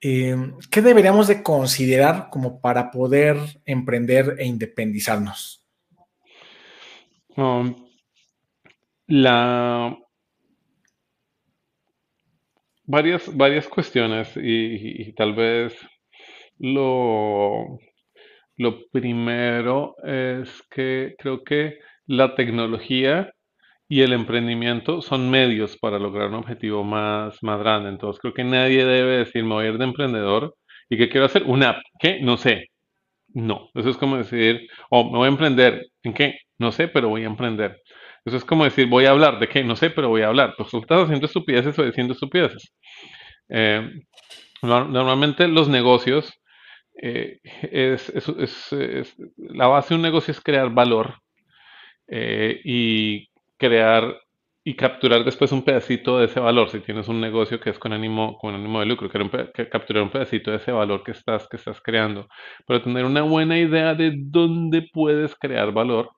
eh, 0.00 0.36
¿qué 0.70 0.82
deberíamos 0.82 1.28
de 1.28 1.42
considerar 1.42 2.28
como 2.30 2.60
para 2.60 2.90
poder 2.90 3.36
emprender 3.64 4.36
e 4.38 4.46
independizarnos? 4.46 5.64
Um, 7.36 7.74
la 9.06 9.96
varias, 12.84 13.34
varias 13.34 13.68
cuestiones 13.68 14.32
y, 14.36 15.12
tal 15.14 15.34
vez 15.34 15.74
lo, 16.58 17.78
lo 18.56 18.88
primero 18.90 19.96
es 20.04 20.62
que 20.70 21.14
creo 21.18 21.42
que 21.42 21.78
la 22.06 22.34
tecnología 22.34 23.32
y 23.92 24.00
el 24.00 24.14
emprendimiento 24.14 25.02
son 25.02 25.28
medios 25.28 25.76
para 25.76 25.98
lograr 25.98 26.28
un 26.28 26.36
objetivo 26.36 26.82
más, 26.82 27.36
más 27.42 27.58
grande. 27.58 27.90
Entonces 27.90 28.18
creo 28.22 28.32
que 28.32 28.42
nadie 28.42 28.86
debe 28.86 29.18
decir, 29.18 29.44
me 29.44 29.52
voy 29.52 29.66
a 29.66 29.68
ir 29.68 29.76
de 29.76 29.84
emprendedor 29.84 30.56
y 30.88 30.96
que 30.96 31.10
quiero 31.10 31.26
hacer 31.26 31.42
una 31.42 31.68
app. 31.68 31.82
¿Qué? 32.00 32.18
No 32.22 32.38
sé. 32.38 32.68
No. 33.34 33.68
Eso 33.74 33.90
es 33.90 33.98
como 33.98 34.16
decir, 34.16 34.66
oh, 34.88 35.04
me 35.10 35.18
voy 35.18 35.26
a 35.26 35.32
emprender. 35.32 35.88
¿En 36.04 36.14
qué? 36.14 36.38
No 36.56 36.72
sé, 36.72 36.88
pero 36.88 37.10
voy 37.10 37.24
a 37.24 37.26
emprender. 37.26 37.82
Eso 38.24 38.38
es 38.38 38.46
como 38.46 38.64
decir, 38.64 38.86
voy 38.88 39.04
a 39.04 39.10
hablar. 39.10 39.38
¿De 39.38 39.46
qué? 39.46 39.62
No 39.62 39.76
sé, 39.76 39.90
pero 39.90 40.08
voy 40.08 40.22
a 40.22 40.28
hablar. 40.28 40.54
Pues 40.56 40.70
tú 40.70 40.78
estás 40.78 41.02
haciendo 41.02 41.26
estupideces 41.26 41.78
o 41.78 41.84
diciendo 41.84 42.14
estupideces. 42.14 42.72
Eh, 43.50 43.90
normalmente 44.62 45.48
los 45.48 45.68
negocios, 45.68 46.32
eh, 47.02 47.40
es, 47.70 48.10
la 49.36 49.66
base 49.66 49.90
de 49.90 49.96
un 49.96 50.02
negocio 50.02 50.32
es 50.32 50.40
crear 50.40 50.70
valor. 50.70 51.16
Eh, 52.08 52.58
y 52.64 53.28
crear 53.62 54.20
y 54.64 54.74
capturar 54.74 55.24
después 55.24 55.52
un 55.52 55.62
pedacito 55.62 56.18
de 56.18 56.26
ese 56.26 56.40
valor. 56.40 56.68
Si 56.68 56.80
tienes 56.80 57.06
un 57.06 57.20
negocio 57.20 57.60
que 57.60 57.70
es 57.70 57.78
con 57.78 57.92
ánimo, 57.92 58.36
con 58.38 58.54
ánimo 58.54 58.80
de 58.80 58.86
lucro, 58.86 59.08
que 59.08 59.68
capturar 59.68 60.02
un 60.02 60.10
pedacito 60.10 60.50
de 60.50 60.56
ese 60.56 60.72
valor 60.72 61.04
que 61.04 61.12
estás, 61.12 61.48
que 61.48 61.56
estás 61.56 61.80
creando. 61.80 62.28
Pero 62.66 62.82
tener 62.82 63.04
una 63.04 63.22
buena 63.22 63.56
idea 63.56 63.94
de 63.94 64.14
dónde 64.16 64.88
puedes 64.92 65.36
crear 65.36 65.72
valor, 65.72 66.10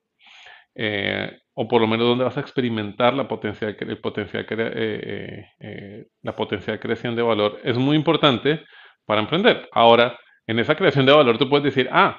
eh, 0.75 1.33
o 1.55 1.69
por 1.69 1.83
lo 1.83 1.87
menos 1.87 2.07
dónde 2.07 2.25
vas 2.25 2.37
a 2.39 2.41
experimentar 2.41 3.13
la 3.15 3.29
potencial, 3.29 3.77
el 3.79 4.01
potencial, 4.01 4.47
eh, 4.49 5.47
eh, 5.61 6.07
la 6.23 6.35
potencial 6.35 6.81
creación 6.81 7.15
de 7.17 7.23
valor, 7.23 7.61
es 7.63 7.77
muy 7.77 7.97
importante 7.97 8.65
para 9.05 9.21
emprender. 9.21 9.69
Ahora, 9.73 10.19
en 10.47 10.59
esa 10.59 10.75
creación 10.77 11.05
de 11.05 11.13
valor 11.13 11.37
tú 11.39 11.49
puedes 11.51 11.65
decir, 11.65 11.89
ah, 11.93 12.19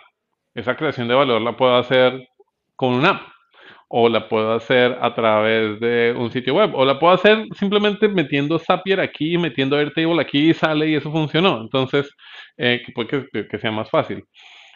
esa 0.54 0.76
creación 0.76 1.08
de 1.08 1.16
valor 1.16 1.42
la 1.42 1.58
puedo 1.58 1.76
hacer 1.76 2.28
con 2.76 2.94
una 2.94 3.10
app 3.10 3.35
o 3.88 4.10
la 4.10 4.28
puedo 4.28 4.54
hacer 4.54 4.98
a 5.02 5.14
través 5.14 5.80
de 5.80 6.14
un 6.18 6.32
sitio 6.32 6.56
web, 6.56 6.72
o 6.76 6.86
la 6.86 7.00
puedo 7.00 7.14
hacer 7.14 7.46
simplemente 7.58 8.08
metiendo 8.08 8.60
Zapier 8.60 9.00
aquí, 9.00 9.38
metiendo 9.38 9.78
Airtable 9.78 10.22
aquí 10.22 10.50
y 10.50 10.54
sale 10.54 10.90
y 10.90 10.96
eso 10.96 11.12
funcionó. 11.12 11.62
Entonces, 11.62 12.10
eh, 12.58 12.82
que 13.50 13.60
sea 13.60 13.72
más 13.72 13.90
fácil. 13.90 14.24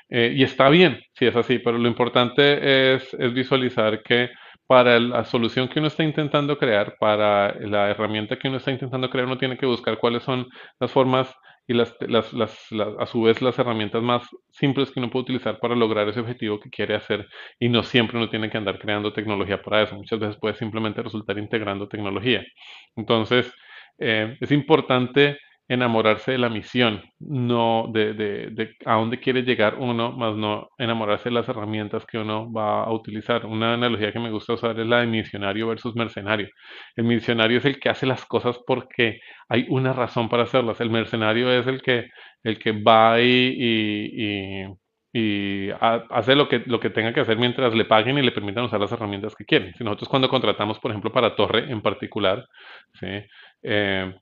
Eh, 0.09 0.33
y 0.35 0.43
está 0.43 0.69
bien 0.69 0.99
si 1.13 1.27
es 1.27 1.35
así, 1.35 1.59
pero 1.59 1.77
lo 1.77 1.87
importante 1.87 2.95
es, 2.95 3.13
es 3.13 3.33
visualizar 3.33 4.01
que 4.03 4.29
para 4.65 4.99
la 4.99 5.23
solución 5.25 5.67
que 5.67 5.79
uno 5.79 5.87
está 5.87 6.03
intentando 6.03 6.57
crear, 6.57 6.95
para 6.99 7.53
la 7.59 7.89
herramienta 7.89 8.37
que 8.37 8.47
uno 8.47 8.57
está 8.57 8.71
intentando 8.71 9.09
crear, 9.09 9.25
uno 9.27 9.37
tiene 9.37 9.57
que 9.57 9.65
buscar 9.65 9.97
cuáles 9.99 10.23
son 10.23 10.47
las 10.79 10.91
formas 10.91 11.33
y 11.69 11.73
las, 11.75 11.95
las, 12.01 12.33
las, 12.33 12.71
a 12.99 13.05
su 13.05 13.21
vez 13.21 13.43
las 13.43 13.59
herramientas 13.59 14.01
más 14.01 14.23
simples 14.49 14.89
que 14.89 14.99
uno 14.99 15.11
puede 15.11 15.23
utilizar 15.23 15.59
para 15.59 15.75
lograr 15.75 16.09
ese 16.09 16.19
objetivo 16.19 16.59
que 16.59 16.71
quiere 16.71 16.95
hacer 16.95 17.27
y 17.59 17.69
no 17.69 17.83
siempre 17.83 18.17
uno 18.17 18.27
tiene 18.27 18.49
que 18.49 18.57
andar 18.57 18.79
creando 18.79 19.13
tecnología 19.13 19.61
para 19.61 19.83
eso. 19.83 19.95
Muchas 19.95 20.19
veces 20.19 20.37
puede 20.37 20.55
simplemente 20.55 21.03
resultar 21.03 21.37
integrando 21.37 21.87
tecnología. 21.87 22.43
Entonces, 22.95 23.53
eh, 23.99 24.35
es 24.41 24.51
importante 24.51 25.37
enamorarse 25.69 26.31
de 26.31 26.39
la 26.39 26.49
misión, 26.49 27.03
no 27.19 27.89
de, 27.93 28.13
de, 28.13 28.49
de, 28.51 28.75
a 28.85 28.95
dónde 28.95 29.19
quiere 29.19 29.43
llegar 29.43 29.75
uno, 29.79 30.11
más 30.11 30.35
no 30.35 30.69
enamorarse 30.79 31.29
de 31.29 31.35
las 31.35 31.47
herramientas 31.47 32.05
que 32.07 32.17
uno 32.17 32.51
va 32.51 32.83
a 32.83 32.91
utilizar. 32.91 33.45
Una 33.45 33.75
analogía 33.75 34.11
que 34.11 34.19
me 34.19 34.31
gusta 34.31 34.53
usar 34.53 34.79
es 34.79 34.87
la 34.87 35.01
de 35.01 35.07
misionario 35.07 35.67
versus 35.67 35.95
mercenario. 35.95 36.49
El 36.95 37.05
misionario 37.05 37.59
es 37.59 37.65
el 37.65 37.79
que 37.79 37.89
hace 37.89 38.07
las 38.07 38.25
cosas 38.25 38.59
porque 38.65 39.19
hay 39.47 39.67
una 39.69 39.93
razón 39.93 40.27
para 40.27 40.43
hacerlas. 40.43 40.81
El 40.81 40.89
mercenario 40.89 41.51
es 41.51 41.67
el 41.67 41.81
que, 41.83 42.07
el 42.43 42.57
que 42.59 42.71
va 42.71 43.21
y, 43.21 43.55
y, 43.59 44.65
y, 45.13 45.69
hace 45.79 46.35
lo 46.35 46.47
que, 46.49 46.63
lo 46.65 46.79
que 46.79 46.89
tenga 46.89 47.13
que 47.13 47.19
hacer 47.21 47.37
mientras 47.37 47.73
le 47.75 47.85
paguen 47.85 48.17
y 48.17 48.23
le 48.23 48.31
permitan 48.31 48.63
usar 48.65 48.79
las 48.79 48.91
herramientas 48.91 49.35
que 49.35 49.45
quieren. 49.45 49.73
Si 49.75 49.83
nosotros 49.83 50.09
cuando 50.09 50.29
contratamos, 50.29 50.79
por 50.79 50.91
ejemplo, 50.91 51.11
para 51.11 51.35
Torre 51.35 51.71
en 51.71 51.81
particular, 51.81 52.43
¿sí? 52.99 53.07
Eh, 53.63 54.13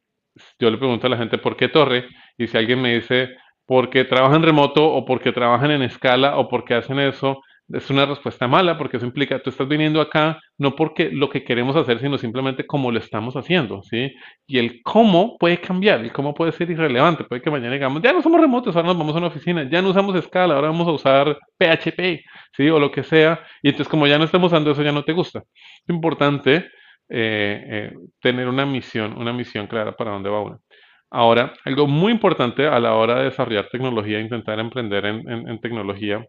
yo 0.60 0.69
le 0.69 0.78
pregunto 0.78 1.08
a 1.08 1.10
la 1.10 1.17
gente 1.17 1.38
por 1.38 1.56
qué 1.56 1.67
torre 1.69 2.08
y 2.38 2.47
si 2.47 2.58
alguien 2.58 2.82
me 2.82 2.95
dice 2.95 3.36
porque 3.65 4.06
trabajan 4.06 4.43
remoto 4.43 4.86
o 4.86 5.06
porque 5.06 5.32
trabajan 5.32 5.71
en 5.71 5.82
escala 5.82 6.38
o 6.38 6.47
porque 6.47 6.73
hacen 6.73 7.00
eso, 7.00 7.41
es 7.69 7.89
una 7.89 8.06
respuesta 8.06 8.47
mala 8.47 8.78
porque 8.78 8.97
eso 8.97 9.06
implica 9.06 9.39
tú 9.39 9.50
estás 9.50 9.67
viniendo 9.67 10.00
acá 10.00 10.39
no 10.58 10.76
porque 10.76 11.10
lo 11.12 11.30
que 11.30 11.43
queremos 11.43 11.76
hacer, 11.76 12.00
sino 12.00 12.17
simplemente 12.17 12.65
cómo 12.65 12.91
lo 12.91 13.00
estamos 13.00 13.36
haciendo, 13.36 13.84
¿sí? 13.84 14.13
Y 14.45 14.58
el 14.58 14.82
cómo 14.84 15.38
puede 15.38 15.60
cambiar, 15.60 16.00
el 16.00 16.13
cómo 16.13 16.34
puede 16.34 16.54
ser 16.54 16.71
irrelevante, 16.71 17.26
puede 17.26 17.41
que 17.41 17.52
mañana 17.52 17.73
digamos, 17.73 18.02
ya 18.02 18.13
no 18.13 18.21
somos 18.21 18.39
remotos, 18.39 18.76
ahora 18.76 18.88
nos 18.88 18.97
vamos 18.97 19.15
a 19.15 19.17
una 19.17 19.28
oficina, 19.28 19.69
ya 19.69 19.82
no 19.82 19.89
usamos 19.89 20.15
escala, 20.15 20.56
ahora 20.56 20.69
vamos 20.69 20.88
a 20.88 20.91
usar 20.91 21.38
PHP, 21.58 22.23
¿sí? 22.56 22.69
O 22.69 22.80
lo 22.80 22.91
que 22.91 23.04
sea, 23.04 23.41
y 23.62 23.69
entonces 23.69 23.89
como 23.89 24.08
ya 24.08 24.17
no 24.17 24.23
estamos 24.23 24.47
usando 24.52 24.71
eso, 24.71 24.82
ya 24.82 24.93
no 24.93 25.04
te 25.04 25.12
gusta. 25.12 25.39
Es 25.39 25.89
importante 25.89 26.69
eh, 27.10 27.91
eh, 27.91 27.93
tener 28.22 28.48
una 28.48 28.65
misión, 28.65 29.17
una 29.17 29.34
misión 29.34 29.67
clara 29.67 29.96
para 29.96 30.12
dónde 30.12 30.30
va 30.30 30.41
uno. 30.41 30.62
Ahora, 31.10 31.54
algo 31.65 31.88
muy 31.88 32.12
importante 32.12 32.67
a 32.67 32.80
la 32.80 32.93
hora 32.96 33.20
de 33.20 33.26
desarrollar 33.26 33.70
tecnología, 33.72 34.20
intentar 34.20 34.60
emprender 34.60 35.06
en, 35.06 35.60
tecnología, 35.62 36.26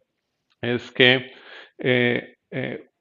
es 0.63 0.91
que 0.93 1.33
eh, 1.79 2.37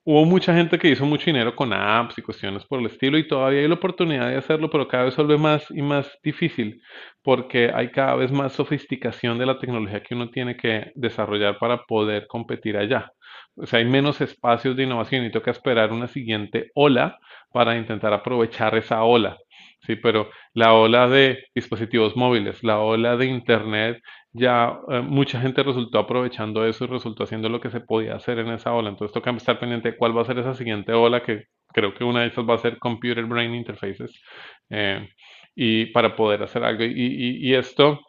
hubo 0.09 0.25
mucha 0.25 0.55
gente 0.55 0.79
que 0.79 0.89
hizo 0.89 1.05
mucho 1.05 1.25
dinero 1.25 1.53
con 1.53 1.73
apps 1.73 2.17
y 2.17 2.21
cuestiones 2.21 2.65
por 2.65 2.79
el 2.79 2.85
estilo 2.85 3.17
y 3.17 3.27
todavía 3.27 3.59
hay 3.59 3.67
la 3.67 3.75
oportunidad 3.75 4.29
de 4.29 4.37
hacerlo, 4.37 4.69
pero 4.69 4.87
cada 4.87 5.03
vez 5.03 5.13
se 5.13 5.21
vuelve 5.21 5.41
más 5.41 5.69
y 5.69 5.81
más 5.81 6.17
difícil 6.23 6.81
porque 7.21 7.71
hay 7.73 7.91
cada 7.91 8.15
vez 8.15 8.31
más 8.31 8.53
sofisticación 8.53 9.37
de 9.37 9.45
la 9.45 9.59
tecnología 9.59 10.01
que 10.01 10.15
uno 10.15 10.29
tiene 10.29 10.55
que 10.55 10.93
desarrollar 10.95 11.59
para 11.59 11.83
poder 11.83 12.25
competir 12.27 12.77
allá. 12.77 13.11
O 13.57 13.65
sea, 13.65 13.79
hay 13.79 13.85
menos 13.85 14.21
espacios 14.21 14.75
de 14.75 14.83
innovación 14.83 15.25
y 15.25 15.31
toca 15.31 15.51
esperar 15.51 15.91
una 15.91 16.07
siguiente 16.07 16.71
ola 16.75 17.17
para 17.51 17.77
intentar 17.77 18.13
aprovechar 18.13 18.75
esa 18.77 19.03
ola. 19.03 19.37
Sí, 19.81 19.95
pero 19.95 20.29
la 20.53 20.73
ola 20.73 21.07
de 21.07 21.45
dispositivos 21.55 22.15
móviles, 22.15 22.63
la 22.63 22.79
ola 22.79 23.15
de 23.15 23.25
Internet, 23.27 24.01
ya 24.33 24.77
eh, 24.91 25.01
mucha 25.01 25.39
gente 25.41 25.63
resultó 25.63 25.99
aprovechando 25.99 26.65
eso 26.65 26.85
y 26.85 26.87
resultó 26.87 27.23
haciendo 27.23 27.49
lo 27.49 27.61
que 27.61 27.69
se 27.69 27.79
podía 27.81 28.15
hacer 28.15 28.39
en 28.39 28.49
esa 28.49 28.73
ola. 28.73 28.89
Entonces 28.89 29.13
toca 29.13 29.31
estar 29.31 29.59
pendiente 29.59 29.91
de 29.91 29.97
cuál 29.97 30.17
va 30.17 30.21
a 30.21 30.25
ser 30.25 30.37
esa 30.39 30.53
siguiente 30.53 30.93
ola, 30.93 31.21
que 31.23 31.45
creo 31.73 31.93
que 31.93 32.03
una 32.03 32.21
de 32.21 32.27
esas 32.27 32.47
va 32.47 32.55
a 32.55 32.57
ser 32.59 32.79
Computer 32.79 33.25
Brain 33.25 33.53
Interfaces, 33.55 34.21
eh, 34.69 35.07
y 35.55 35.87
para 35.87 36.15
poder 36.15 36.43
hacer 36.43 36.63
algo. 36.63 36.83
y 36.83 37.53
esto 37.55 38.01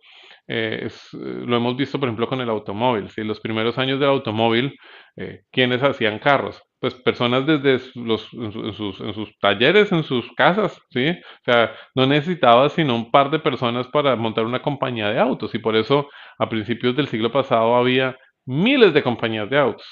eh, 0.49 0.89
lo 1.13 1.57
hemos 1.57 1.77
visto, 1.77 2.01
por 2.01 2.09
ejemplo, 2.09 2.27
con 2.27 2.41
el 2.41 2.49
automóvil. 2.49 3.09
¿sí? 3.11 3.23
Los 3.23 3.41
primeros 3.41 3.77
años 3.79 4.01
del 4.01 4.09
automóvil, 4.09 4.77
eh, 5.17 5.43
¿quiénes 5.53 5.83
hacían 5.83 6.19
carros? 6.19 6.63
Pues 6.81 6.95
personas 6.95 7.47
desde 7.47 7.79
sus, 7.81 8.23
sus 8.31 9.39
talleres, 9.41 9.93
en 9.93 10.05
sus 10.05 10.31
casas, 10.35 10.81
¿sí? 10.91 11.09
O 11.11 11.45
sea, 11.45 11.73
no 11.95 12.07
necesitaba 12.07 12.69
sino 12.71 12.95
un 12.95 13.11
par 13.11 13.31
de 13.31 13.41
personas 13.41 13.89
para 13.89 14.17
montar 14.17 14.45
una 14.47 14.63
compañía 14.63 15.11
de 15.11 15.19
autos. 15.19 15.55
Y 15.55 15.59
por 15.59 15.77
eso, 15.77 16.09
a 16.39 16.49
principios 16.49 16.97
del 16.97 17.09
siglo 17.09 17.31
pasado, 17.33 17.77
había 17.77 18.17
miles 18.47 18.95
de 18.95 19.03
compañías 19.03 19.51
de 19.51 19.59
autos. 19.59 19.87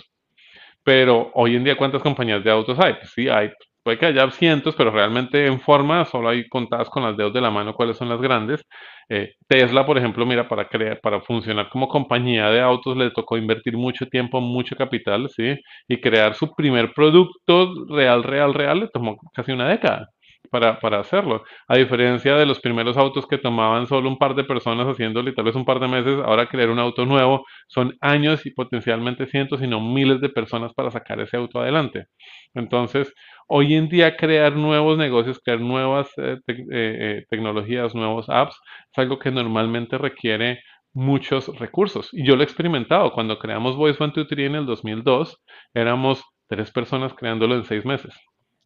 Pero 0.85 1.31
hoy 1.35 1.57
en 1.57 1.65
día, 1.65 1.77
¿cuántas 1.77 2.03
compañías 2.03 2.45
de 2.45 2.51
autos 2.51 2.79
hay? 2.79 2.95
Sí, 3.15 3.29
hay 3.29 3.51
Puede 3.87 3.99
que 3.99 4.07
haya 4.07 4.29
cientos, 4.33 4.75
pero 4.75 4.91
realmente 4.91 5.47
en 5.47 5.61
forma 5.61 6.05
solo 6.07 6.29
hay 6.31 6.49
contadas 6.49 6.91
con 6.91 7.05
las 7.05 7.17
dedos 7.17 7.33
de 7.33 7.41
la 7.41 7.53
mano 7.53 7.73
cuáles 7.73 7.97
son 7.97 8.09
las 8.09 8.21
grandes. 8.21 8.65
Eh, 9.09 9.35
Tesla, 9.47 9.87
por 9.87 9.97
ejemplo, 9.97 10.27
mira, 10.27 10.49
para 10.49 10.69
crear, 10.69 11.01
para 11.01 11.21
funcionar 11.21 11.69
como 11.71 11.87
compañía 11.87 12.51
de 12.51 12.61
autos 12.61 12.97
le 12.97 13.13
tocó 13.13 13.37
invertir 13.39 13.77
mucho 13.77 14.07
tiempo, 14.07 14.41
mucho 14.41 14.75
capital, 14.75 15.29
¿sí? 15.31 15.55
Y 15.87 16.01
crear 16.01 16.35
su 16.35 16.53
primer 16.57 16.93
producto 16.95 17.73
real, 17.89 18.25
real, 18.25 18.55
real 18.55 18.81
le 18.81 18.89
tomó 18.89 19.17
casi 19.33 19.53
una 19.53 19.69
década 19.69 20.09
para, 20.51 20.79
para 20.81 21.01
hacerlo. 21.01 21.45
A 21.69 21.77
diferencia 21.77 22.37
de 22.37 22.47
los 22.47 22.61
primeros 22.61 22.97
autos 22.97 23.27
que 23.27 23.39
tomaban 23.39 23.87
solo 23.87 24.09
un 24.09 24.19
par 24.19 24.35
de 24.35 24.45
personas 24.45 24.87
haciéndolo 24.87 25.31
y 25.31 25.35
tal 25.35 25.45
vez 25.45 25.55
un 25.55 25.65
par 25.65 25.81
de 25.81 25.89
meses, 25.89 26.19
ahora 26.25 26.49
crear 26.49 26.71
un 26.71 26.79
auto 26.79 27.05
nuevo 27.07 27.45
son 27.69 27.97
años 28.01 28.47
y 28.47 28.51
potencialmente 28.51 29.27
cientos, 29.27 29.63
y 29.63 29.67
no 29.67 29.81
miles 29.81 30.21
de 30.21 30.29
personas 30.29 30.73
para 30.75 30.91
sacar 30.91 31.21
ese 31.21 31.37
auto 31.37 31.61
adelante. 31.61 32.07
Entonces, 32.55 33.13
Hoy 33.49 33.75
en 33.75 33.89
día 33.89 34.17
crear 34.17 34.57
nuevos 34.57 34.99
negocios, 34.99 35.39
crear 35.39 35.61
nuevas 35.61 36.09
eh, 36.17 36.39
eh, 36.49 36.65
eh, 36.73 37.25
tecnologías, 37.31 37.95
nuevos 37.95 38.29
apps, 38.29 38.59
es 38.91 38.99
algo 38.99 39.21
que 39.21 39.31
normalmente 39.31 39.99
requiere 39.99 40.63
muchos 40.93 41.47
recursos. 41.59 42.09
Y 42.13 42.27
yo 42.27 42.35
lo 42.35 42.43
he 42.43 42.45
experimentado. 42.45 43.13
Cuando 43.13 43.39
creamos 43.39 43.77
Voice 43.77 44.03
One 44.03 44.13
Two 44.13 44.27
Three 44.27 44.47
en 44.47 44.57
el 44.57 44.67
2002, 44.67 45.41
éramos 45.75 46.25
tres 46.49 46.73
personas 46.73 47.15
creándolo 47.15 47.55
en 47.55 47.65
seis 47.65 47.85
meses. 47.85 48.15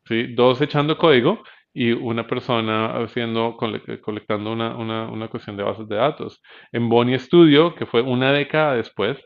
¿sí? 0.06 0.34
Dos 0.34 0.60
echando 0.62 0.96
código 0.96 1.42
y 1.72 1.92
una 1.92 2.26
persona 2.26 3.02
haciendo, 3.02 3.56
colectando 3.56 4.52
una, 4.52 4.76
una, 4.76 5.08
una 5.08 5.28
cuestión 5.28 5.56
de 5.56 5.62
bases 5.62 5.88
de 5.88 5.96
datos. 5.96 6.40
En 6.72 6.88
Bonnie 6.88 7.18
Studio, 7.18 7.74
que 7.74 7.86
fue 7.86 8.02
una 8.02 8.32
década 8.32 8.74
después, 8.74 9.18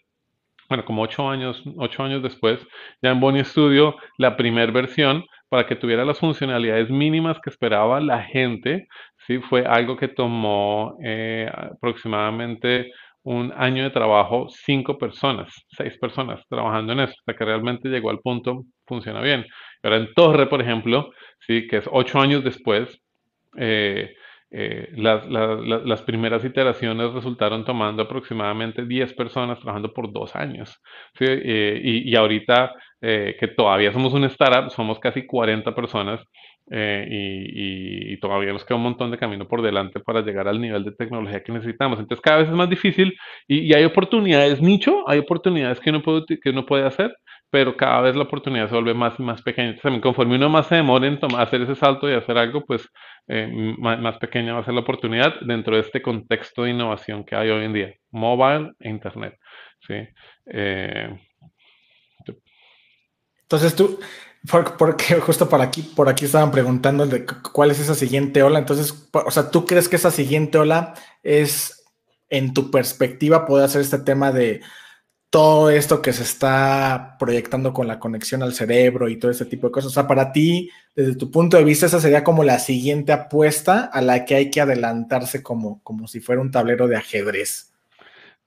bueno, 0.69 0.85
como 0.85 1.03
ocho 1.03 1.29
años, 1.29 1.63
ocho 1.77 2.03
años 2.03 2.23
después, 2.23 2.67
ya 3.03 3.11
en 3.11 3.21
Bonnie 3.21 3.45
Studio, 3.45 3.97
la 4.19 4.37
primera 4.37 4.73
versión, 4.73 5.25
para 5.49 5.67
que 5.67 5.77
tuviera 5.77 6.05
las 6.05 6.19
funcionalidades 6.19 6.91
mínimas 6.91 7.39
que 7.43 7.51
esperaba 7.51 8.01
la 8.01 8.23
gente, 8.23 8.89
¿sí? 9.27 9.39
fue 9.39 9.65
algo 9.65 9.97
que 9.97 10.09
tomó 10.09 10.97
eh, 11.05 11.49
aproximadamente 11.53 12.91
un 13.25 13.53
año 13.57 13.85
de 13.85 13.91
trabajo, 13.91 14.47
cinco 14.51 14.99
personas, 14.99 15.53
seis 15.69 15.97
personas 15.99 16.43
trabajando 16.49 16.93
en 16.93 17.01
eso, 17.01 17.15
hasta 17.19 17.35
que 17.39 17.45
realmente 17.45 17.89
llegó 17.89 18.11
al 18.11 18.19
punto, 18.19 18.65
funciona 18.87 19.21
bien. 19.21 19.47
Ahora 19.83 19.97
en 19.97 20.13
Torre, 20.15 20.47
por 20.47 20.61
ejemplo, 20.61 21.11
sí, 21.47 21.67
que 21.69 21.79
es 21.79 21.89
ocho 21.91 22.21
años 22.21 22.45
después, 22.45 23.01
eh, 23.57 24.15
eh, 24.57 24.89
las, 24.97 25.27
las, 25.29 26.03
primeras 26.03 26.45
iteraciones 26.45 27.13
resultaron 27.13 27.65
tomando 27.65 28.05
aproximadamente 28.05 28.85
10 28.85 29.13
personas 29.15 29.59
trabajando 29.59 29.93
por 29.93 30.13
dos 30.13 30.37
años. 30.37 30.81
Eh, 31.19 31.81
y, 31.83 32.11
y, 32.11 32.17
ahorita 32.17 32.73
que 33.01 33.49
todavía 33.55 33.93
somos 33.93 34.15
una 34.15 34.29
startup, 34.29 34.71
somos 34.71 34.99
casi 34.99 35.27
40 35.27 35.75
personas 35.75 36.23
y, 36.71 38.13
y, 38.15 38.17
todavía 38.19 38.53
nos 38.53 38.65
queda 38.65 38.77
un 38.77 38.85
montón 38.85 39.11
de 39.11 39.19
camino 39.19 39.47
por 39.47 39.61
delante 39.61 40.01
para 40.01 40.23
llegar 40.23 40.49
al 40.49 40.59
nivel 40.59 40.85
de 40.85 40.93
tecnología 40.93 41.43
que 41.43 41.53
necesitamos. 41.53 41.99
Entonces 41.99 42.23
cada 42.23 42.39
vez 42.39 42.49
es 42.49 42.55
más 42.55 42.71
difícil 42.71 43.13
y, 43.47 43.75
hay 43.75 43.85
oportunidades 43.85 44.63
nicho, 44.63 45.07
hay 45.07 45.19
oportunidades 45.19 45.81
que 45.81 45.91
uno 45.91 46.01
puede, 46.01 46.25
que 46.27 46.51
uno 46.51 46.65
puede 46.65 46.87
hacer, 46.87 47.15
pero 47.51 47.77
cada 47.77 48.01
vez 48.01 48.17
la 48.17 48.25
oportunidad 48.25 48.69
se 48.69 48.75
vuelve 48.75 48.95
más 48.95 49.15
y 49.19 49.23
más 49.23 49.43
pequeña. 49.43 49.77
También 49.81 50.03
conforme 50.03 50.37
uno 50.37 50.49
más 50.49 50.67
se 50.67 50.77
demore 50.77 51.07
en 51.07 51.21
tomar, 51.21 51.43
hacer 51.43 51.63
ese 51.63 51.77
salto 51.77 52.11
y 52.11 52.15
hacer 52.15 52.37
algo, 52.37 52.65
pues 52.65 52.89
eh, 53.29 53.49
más, 53.79 54.19
pequeña 54.19 54.55
va 54.55 54.61
a 54.61 54.65
ser 54.65 54.75
la 54.75 54.81
oportunidad 54.81 55.35
dentro 55.41 55.77
de 55.77 55.83
este 55.83 56.03
contexto 56.03 56.65
de 56.65 56.71
innovación 56.71 57.25
que 57.25 57.37
hay 57.37 57.51
hoy 57.51 57.65
en 57.65 57.73
día, 57.73 57.95
mobile 58.11 58.73
e 58.81 58.91
internet. 58.91 59.39
¿sí? 59.87 59.95
Eh, 60.47 61.17
Entonces 63.43 63.77
tú, 63.77 64.01
porque 64.79 65.15
justo 65.21 65.49
por 65.49 65.63
aquí, 65.63 65.83
por 65.83 66.09
aquí 66.09 66.27
estaban 66.27 66.51
preguntando 66.51 67.07
de 67.07 67.25
cuál 67.53 67.71
es 67.71 67.81
esa 67.81 67.95
siguiente 67.95 68.43
ola. 68.43 68.59
Entonces, 68.59 69.09
o 69.13 69.31
sea, 69.31 69.51
¿tú 69.51 69.65
crees 69.65 69.89
que 69.89 69.97
esa 69.97 70.11
siguiente 70.11 70.59
ola 70.59 70.95
es, 71.23 71.85
en 72.29 72.53
tu 72.53 72.71
perspectiva, 72.71 73.47
puede 73.47 73.65
hacer 73.65 73.81
este 73.81 73.99
tema 73.99 74.33
de 74.33 74.61
todo 75.35 75.69
esto 75.69 76.01
que 76.01 76.13
se 76.13 76.23
está 76.23 77.17
proyectando 77.19 77.73
con 77.73 77.89
la 77.89 77.99
conexión 77.99 78.45
al 78.45 78.55
cerebro 78.55 79.09
y 79.09 79.19
todo 79.19 79.33
ese 79.33 79.45
tipo 79.45 79.67
de 79.67 79.73
cosas. 79.73 79.91
O 79.91 79.95
sea, 79.95 80.07
para 80.07 80.31
ti, 80.31 80.71
desde 80.95 81.17
tu 81.17 81.29
punto 81.33 81.57
de 81.57 81.65
vista, 81.65 81.87
esa 81.87 81.99
sería 81.99 82.23
como 82.23 82.45
la 82.45 82.61
siguiente 82.61 83.11
apuesta 83.11 83.87
a 83.87 84.01
la 84.01 84.25
que 84.25 84.37
hay 84.37 84.51
que 84.53 84.61
adelantarse 84.61 85.43
como, 85.43 85.83
como 85.83 86.07
si 86.07 86.21
fuera 86.21 86.41
un 86.41 86.53
tablero 86.53 86.87
de 86.87 86.95
ajedrez. 86.95 87.75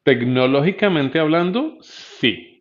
Tecnológicamente 0.04 1.19
hablando, 1.19 1.78
sí. 1.82 2.57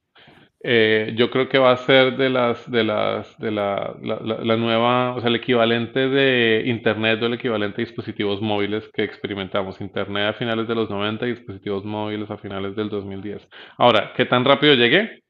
Eh, 0.69 1.13
yo 1.15 1.31
creo 1.31 1.49
que 1.49 1.59
va 1.59 1.71
a 1.71 1.77
ser 1.77 2.17
de 2.17 2.29
las, 2.29 2.69
de 2.69 2.83
las, 2.83 3.39
de 3.39 3.53
la, 3.53 3.95
la, 4.03 4.57
nueva, 4.57 5.15
o 5.15 5.21
sea, 5.21 5.29
el 5.29 5.37
equivalente 5.37 6.09
de 6.09 6.65
Internet 6.67 7.23
o 7.23 7.27
el 7.27 7.35
equivalente 7.35 7.77
de 7.77 7.85
dispositivos 7.85 8.43
móviles 8.43 8.91
que 8.93 9.05
experimentamos. 9.05 9.81
Internet 9.81 10.31
a 10.31 10.33
finales 10.33 10.67
de 10.67 10.75
los 10.75 10.91
90 10.91 11.25
y 11.25 11.35
dispositivos 11.35 11.85
móviles 11.85 12.29
a 12.33 12.39
finales 12.39 12.75
del 12.75 12.89
2010. 12.89 13.49
Ahora, 13.79 14.13
¿qué 14.17 14.25
tan 14.25 14.45
rápido 14.45 14.75
llegué? 14.75 15.23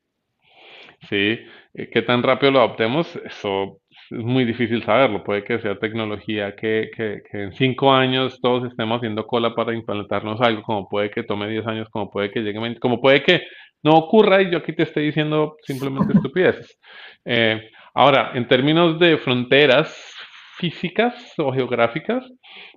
Sí, 1.11 1.38
eh, 1.75 1.90
¿qué 1.92 2.01
tan 2.01 2.22
rápido 2.22 2.53
lo 2.53 2.61
adoptemos? 2.61 3.14
Eso 3.16 3.81
es 4.11 4.25
muy 4.25 4.46
difícil 4.46 4.83
saberlo. 4.85 5.22
Puede 5.22 5.44
que 5.44 5.59
sea 5.59 5.79
tecnología 5.79 6.57
que, 6.57 6.90
que, 6.96 7.20
que, 7.31 7.42
en 7.42 7.53
cinco 7.53 7.92
años 7.92 8.40
todos 8.40 8.64
estemos 8.64 8.96
haciendo 8.99 9.27
cola 9.27 9.55
para 9.55 9.75
implantarnos 9.75 10.40
algo, 10.40 10.62
como 10.62 10.88
puede 10.88 11.11
que 11.11 11.25
tome 11.25 11.49
10 11.49 11.66
años, 11.66 11.88
como 11.90 12.11
puede 12.11 12.31
que 12.31 12.40
llegue 12.40 12.59
20, 12.59 12.81
como 12.81 13.01
puede 13.03 13.22
que 13.22 13.42
no 13.87 13.94
ocurra 13.96 14.42
y 14.42 14.51
yo 14.51 14.59
aquí 14.59 14.75
te 14.75 14.83
estoy 14.83 15.07
diciendo 15.07 15.57
simplemente 15.62 16.12
estupideces. 16.14 16.79
Eh, 17.25 17.70
ahora, 17.94 18.33
en 18.35 18.49
términos 18.49 18.99
de 18.99 19.16
fronteras 19.18 19.96
físicas 20.59 21.14
o 21.38 21.53
geográficas, 21.53 22.25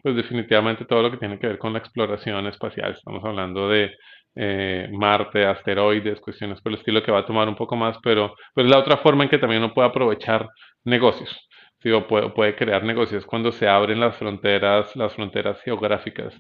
pues 0.03 0.15
definitivamente 0.15 0.85
todo 0.85 1.01
lo 1.01 1.11
que 1.11 1.17
tiene 1.17 1.39
que 1.39 1.47
ver 1.47 1.57
con 1.57 1.73
la 1.73 1.79
exploración 1.79 2.45
espacial, 2.45 2.91
estamos 2.91 3.23
hablando 3.23 3.69
de 3.69 3.91
eh, 4.35 4.87
Marte, 4.91 5.45
asteroides, 5.45 6.19
cuestiones 6.19 6.61
por 6.61 6.71
el 6.71 6.77
estilo 6.77 7.01
que 7.01 7.11
va 7.11 7.19
a 7.19 7.25
tomar 7.25 7.49
un 7.49 7.55
poco 7.55 7.75
más, 7.75 7.97
pero, 8.03 8.35
pero 8.53 8.67
es 8.67 8.71
la 8.71 8.79
otra 8.79 8.97
forma 8.97 9.23
en 9.23 9.29
que 9.29 9.39
también 9.39 9.63
uno 9.63 9.73
puede 9.73 9.87
aprovechar 9.87 10.47
negocios. 10.83 11.48
Sí, 11.81 11.91
o 11.91 12.05
puede, 12.07 12.29
puede, 12.31 12.55
crear 12.55 12.83
negocios 12.83 13.25
cuando 13.25 13.53
se 13.53 13.65
abren 13.67 14.01
las 14.01 14.17
fronteras, 14.17 14.93
las 14.97 15.13
fronteras 15.13 15.61
geográficas. 15.61 16.33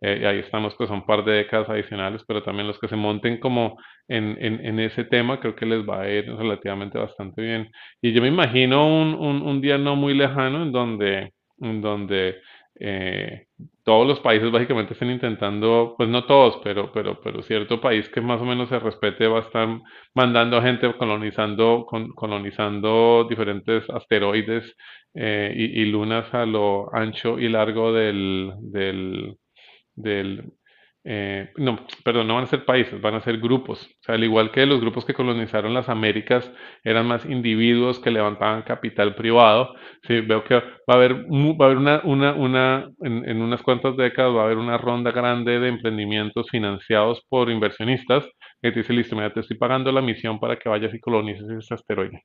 Eh, 0.00 0.20
y 0.22 0.24
ahí 0.24 0.38
estamos, 0.38 0.74
que 0.76 0.86
son 0.86 1.00
un 1.00 1.06
par 1.06 1.22
de 1.24 1.32
décadas 1.32 1.68
adicionales, 1.68 2.22
pero 2.26 2.42
también 2.42 2.66
los 2.66 2.78
que 2.78 2.88
se 2.88 2.96
monten 2.96 3.38
como 3.38 3.76
en, 4.08 4.36
en, 4.40 4.64
en, 4.64 4.80
ese 4.80 5.04
tema, 5.04 5.38
creo 5.38 5.54
que 5.54 5.66
les 5.66 5.86
va 5.86 6.02
a 6.02 6.08
ir 6.10 6.34
relativamente 6.34 6.98
bastante 6.98 7.42
bien. 7.42 7.70
Y 8.00 8.12
yo 8.12 8.22
me 8.22 8.28
imagino 8.28 8.86
un, 8.86 9.14
un, 9.14 9.42
un 9.42 9.60
día 9.60 9.76
no 9.76 9.96
muy 9.96 10.14
lejano 10.14 10.62
en 10.62 10.72
donde, 10.72 11.32
en 11.60 11.82
donde 11.82 12.40
eh, 12.80 13.46
todos 13.84 14.06
los 14.06 14.20
países 14.20 14.50
básicamente 14.50 14.92
están 14.94 15.10
intentando, 15.10 15.94
pues 15.96 16.08
no 16.08 16.24
todos, 16.26 16.60
pero, 16.64 16.92
pero, 16.92 17.20
pero 17.22 17.42
cierto 17.42 17.80
país 17.80 18.08
que 18.08 18.20
más 18.20 18.40
o 18.40 18.44
menos 18.44 18.68
se 18.68 18.78
respete 18.78 19.26
va 19.28 19.38
a 19.38 19.42
estar 19.42 19.68
mandando 20.14 20.56
a 20.58 20.62
gente 20.62 20.92
colonizando, 20.96 21.86
colonizando 22.14 23.26
diferentes 23.28 23.88
asteroides 23.90 24.74
eh, 25.14 25.52
y, 25.56 25.82
y, 25.82 25.84
lunas 25.86 26.32
a 26.34 26.44
lo 26.46 26.94
ancho 26.94 27.38
y 27.38 27.48
largo 27.48 27.92
del, 27.92 28.52
del, 28.60 29.38
del 29.94 30.52
eh, 31.08 31.52
no, 31.56 31.86
perdón, 32.04 32.26
no 32.26 32.34
van 32.34 32.44
a 32.44 32.48
ser 32.48 32.64
países, 32.64 33.00
van 33.00 33.14
a 33.14 33.20
ser 33.20 33.38
grupos. 33.38 33.84
O 33.84 34.02
sea, 34.02 34.16
al 34.16 34.24
igual 34.24 34.50
que 34.50 34.66
los 34.66 34.80
grupos 34.80 35.04
que 35.04 35.14
colonizaron 35.14 35.72
las 35.72 35.88
Américas 35.88 36.50
eran 36.82 37.06
más 37.06 37.24
individuos 37.24 38.00
que 38.00 38.10
levantaban 38.10 38.62
capital 38.62 39.14
privado, 39.14 39.74
sí, 40.02 40.20
veo 40.20 40.42
que 40.42 40.56
va 40.56 40.62
a 40.88 40.94
haber, 40.94 41.14
va 41.14 41.64
a 41.64 41.66
haber 41.66 41.78
una, 41.78 42.00
una, 42.02 42.34
una 42.34 42.88
en, 43.02 43.28
en, 43.28 43.40
unas 43.40 43.62
cuantas 43.62 43.96
décadas 43.96 44.34
va 44.34 44.42
a 44.42 44.44
haber 44.46 44.58
una 44.58 44.78
ronda 44.78 45.12
grande 45.12 45.60
de 45.60 45.68
emprendimientos 45.68 46.48
financiados 46.50 47.22
por 47.28 47.50
inversionistas 47.50 48.24
que 48.62 48.72
te 48.72 48.80
dice, 48.80 48.92
listo, 48.92 49.14
mira, 49.14 49.32
te 49.32 49.40
estoy 49.40 49.56
pagando 49.56 49.92
la 49.92 50.00
misión 50.00 50.40
para 50.40 50.56
que 50.56 50.68
vayas 50.68 50.92
y 50.94 51.00
colonices 51.00 51.48
ese 51.48 51.74
asteroide. 51.74 52.22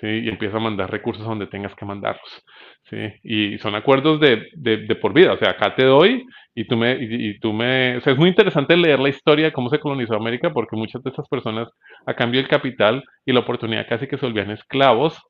¿sí? 0.00 0.06
Y 0.06 0.28
empieza 0.28 0.56
a 0.56 0.60
mandar 0.60 0.90
recursos 0.90 1.26
donde 1.26 1.46
tengas 1.46 1.74
que 1.74 1.84
mandarlos. 1.84 2.42
¿sí? 2.84 2.96
Y 3.22 3.58
son 3.58 3.74
acuerdos 3.74 4.20
de, 4.20 4.48
de, 4.54 4.94
por 4.96 5.12
vida. 5.12 5.32
O 5.32 5.38
sea, 5.38 5.50
acá 5.50 5.74
te 5.74 5.84
doy 5.84 6.24
y 6.54 6.66
tú 6.66 6.76
me, 6.76 6.96
y, 7.00 7.38
tú 7.40 7.52
me, 7.52 7.96
o 7.96 8.00
sea, 8.00 8.12
es 8.12 8.18
muy 8.18 8.28
interesante 8.28 8.76
leer 8.76 9.00
la 9.00 9.08
historia 9.08 9.46
de 9.46 9.52
cómo 9.52 9.68
se 9.68 9.80
colonizó 9.80 10.14
América, 10.14 10.52
porque 10.52 10.76
muchas 10.76 11.02
de 11.02 11.10
estas 11.10 11.28
personas, 11.28 11.68
a 12.06 12.14
cambio 12.14 12.40
del 12.40 12.48
capital 12.48 13.02
y 13.26 13.32
la 13.32 13.40
oportunidad, 13.40 13.86
casi 13.88 14.06
que 14.06 14.16
se 14.16 14.26
volvían 14.26 14.50
esclavos 14.50 15.20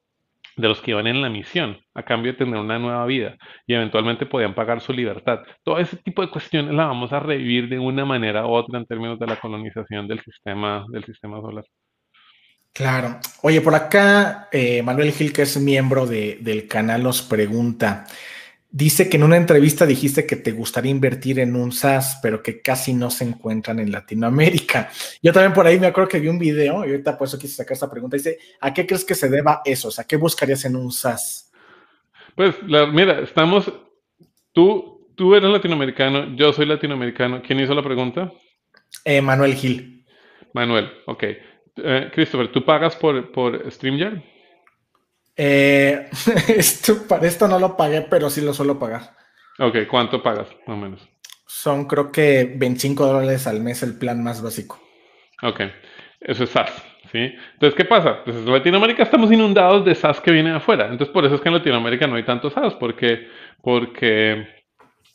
de 0.57 0.69
los 0.69 0.81
que 0.81 0.93
iban 0.93 1.07
en 1.07 1.23
la 1.23 1.29
misión, 1.29 1.79
a 1.95 2.03
cambio 2.03 2.33
de 2.33 2.39
tener 2.39 2.57
una 2.59 2.79
nueva 2.79 3.05
vida, 3.07 3.37
y 3.67 3.75
eventualmente 3.75 4.27
podían 4.27 4.55
pagar 4.55 4.81
su 4.81 4.93
libertad. 4.93 5.41
Todo 5.63 5.79
ese 5.79 5.97
tipo 5.97 6.23
de 6.23 6.31
cuestiones 6.31 6.75
la 6.75 6.87
vamos 6.87 7.13
a 7.13 7.21
revivir 7.21 7.69
de 7.69 7.79
una 7.79 8.05
manera 8.05 8.47
u 8.47 8.51
otra 8.51 8.79
en 8.79 8.87
términos 8.87 9.19
de 9.19 9.27
la 9.27 9.41
colonización 9.41 10.07
del 10.07 10.21
sistema, 10.21 10.85
del 10.91 11.05
sistema 11.05 11.41
solar. 11.41 11.65
Claro. 12.73 13.21
Oye, 13.43 13.61
por 13.61 13.75
acá 13.75 14.49
eh, 14.51 14.83
Manuel 14.83 15.13
Gil, 15.13 15.33
que 15.33 15.43
es 15.43 15.57
miembro 15.61 16.07
de, 16.07 16.39
del 16.41 16.67
canal, 16.67 17.05
nos 17.05 17.23
pregunta, 17.23 18.05
Dice 18.77 19.09
que 19.09 19.19
en 19.19 19.23
una 19.23 19.37
entrevista 19.37 19.87
dijiste 19.87 20.27
que 20.27 20.35
te 20.35 20.51
gustaría 20.51 20.91
invertir 20.91 21.39
en 21.39 21.55
un 21.55 21.71
SaaS, 21.71 22.19
pero 22.21 22.43
que 22.43 22.61
casi 22.61 22.93
no 22.93 23.09
se 23.09 23.23
encuentran 23.23 23.79
en 23.79 23.93
Latinoamérica. 23.93 24.91
Yo 25.23 25.33
también 25.33 25.53
por 25.53 25.65
ahí 25.65 25.79
me 25.79 25.87
acuerdo 25.87 26.09
que 26.09 26.19
vi 26.19 26.27
un 26.27 26.41
video 26.41 26.85
y 26.85 26.91
ahorita 26.91 27.17
por 27.17 27.29
eso 27.29 27.39
quise 27.39 27.55
sacar 27.55 27.75
esta 27.75 27.89
pregunta. 27.89 28.17
Dice, 28.17 28.37
¿a 28.61 28.75
qué 28.75 28.85
crees 28.85 29.05
que 29.05 29.15
se 29.15 29.29
deba 29.29 29.63
eso? 29.65 29.87
O 29.87 29.91
sea, 29.93 30.03
¿qué 30.03 30.17
buscarías 30.17 30.65
en 30.65 30.75
un 30.75 30.91
SaaS? 30.91 31.53
Pues, 32.35 32.57
mira, 32.65 33.21
estamos, 33.21 33.73
tú, 34.51 35.09
tú 35.15 35.37
eres 35.37 35.51
latinoamericano, 35.51 36.35
yo 36.35 36.53
soy 36.53 36.67
latinoamericano. 36.67 37.43
¿Quién 37.47 37.61
hizo 37.61 37.75
la 37.75 37.83
pregunta? 37.85 38.33
Eh, 39.05 39.21
Manuel 39.21 39.55
Gil. 39.55 40.05
Manuel, 40.53 40.91
ok. 41.07 41.23
Eh, 41.77 42.11
Christopher, 42.13 42.51
¿tú 42.51 42.65
pagas 42.65 42.97
por, 42.97 43.31
por 43.31 43.71
StreamYard? 43.71 44.34
Eh, 45.37 46.09
esto, 46.49 47.07
para 47.09 47.27
esto 47.27 47.49
no 47.49 47.59
lo 47.59 47.77
pagué, 47.77 48.03
pero 48.03 48.31
sí 48.31 48.41
lo 48.41 48.55
suelo 48.55 48.79
pagar. 48.79 49.15
Ok, 49.59 49.87
¿cuánto 49.89 50.23
pagas, 50.23 50.49
más 50.67 50.77
o 50.77 50.81
menos? 50.81 51.09
Son 51.47 51.87
creo 51.87 52.11
que 52.11 52.53
25 52.57 53.07
dólares 53.07 53.47
al 53.47 53.61
mes 53.61 53.83
el 53.83 53.99
plan 53.99 54.23
más 54.23 54.43
básico. 54.43 54.81
Ok, 55.43 55.61
eso 56.21 56.45
es 56.45 56.51
SaaS, 56.51 56.73
¿sí? 57.13 57.33
Entonces, 57.53 57.75
¿qué 57.77 57.85
pasa? 57.85 58.25
Pues 58.25 58.37
en 58.37 58.51
Latinoamérica 58.51 59.03
estamos 59.03 59.31
inundados 59.31 59.85
de 59.85 59.95
SaaS 59.95 60.21
que 60.21 60.33
viene 60.33 60.51
de 60.51 60.57
afuera. 60.57 60.85
Entonces, 60.87 61.13
por 61.13 61.25
eso 61.25 61.37
es 61.37 61.41
que 61.41 61.49
en 61.49 61.55
Latinoamérica 61.55 62.07
no 62.07 62.17
hay 62.17 62.25
tanto 62.25 62.51
SaaS, 62.51 62.75
porque, 62.75 63.29
porque 63.63 64.47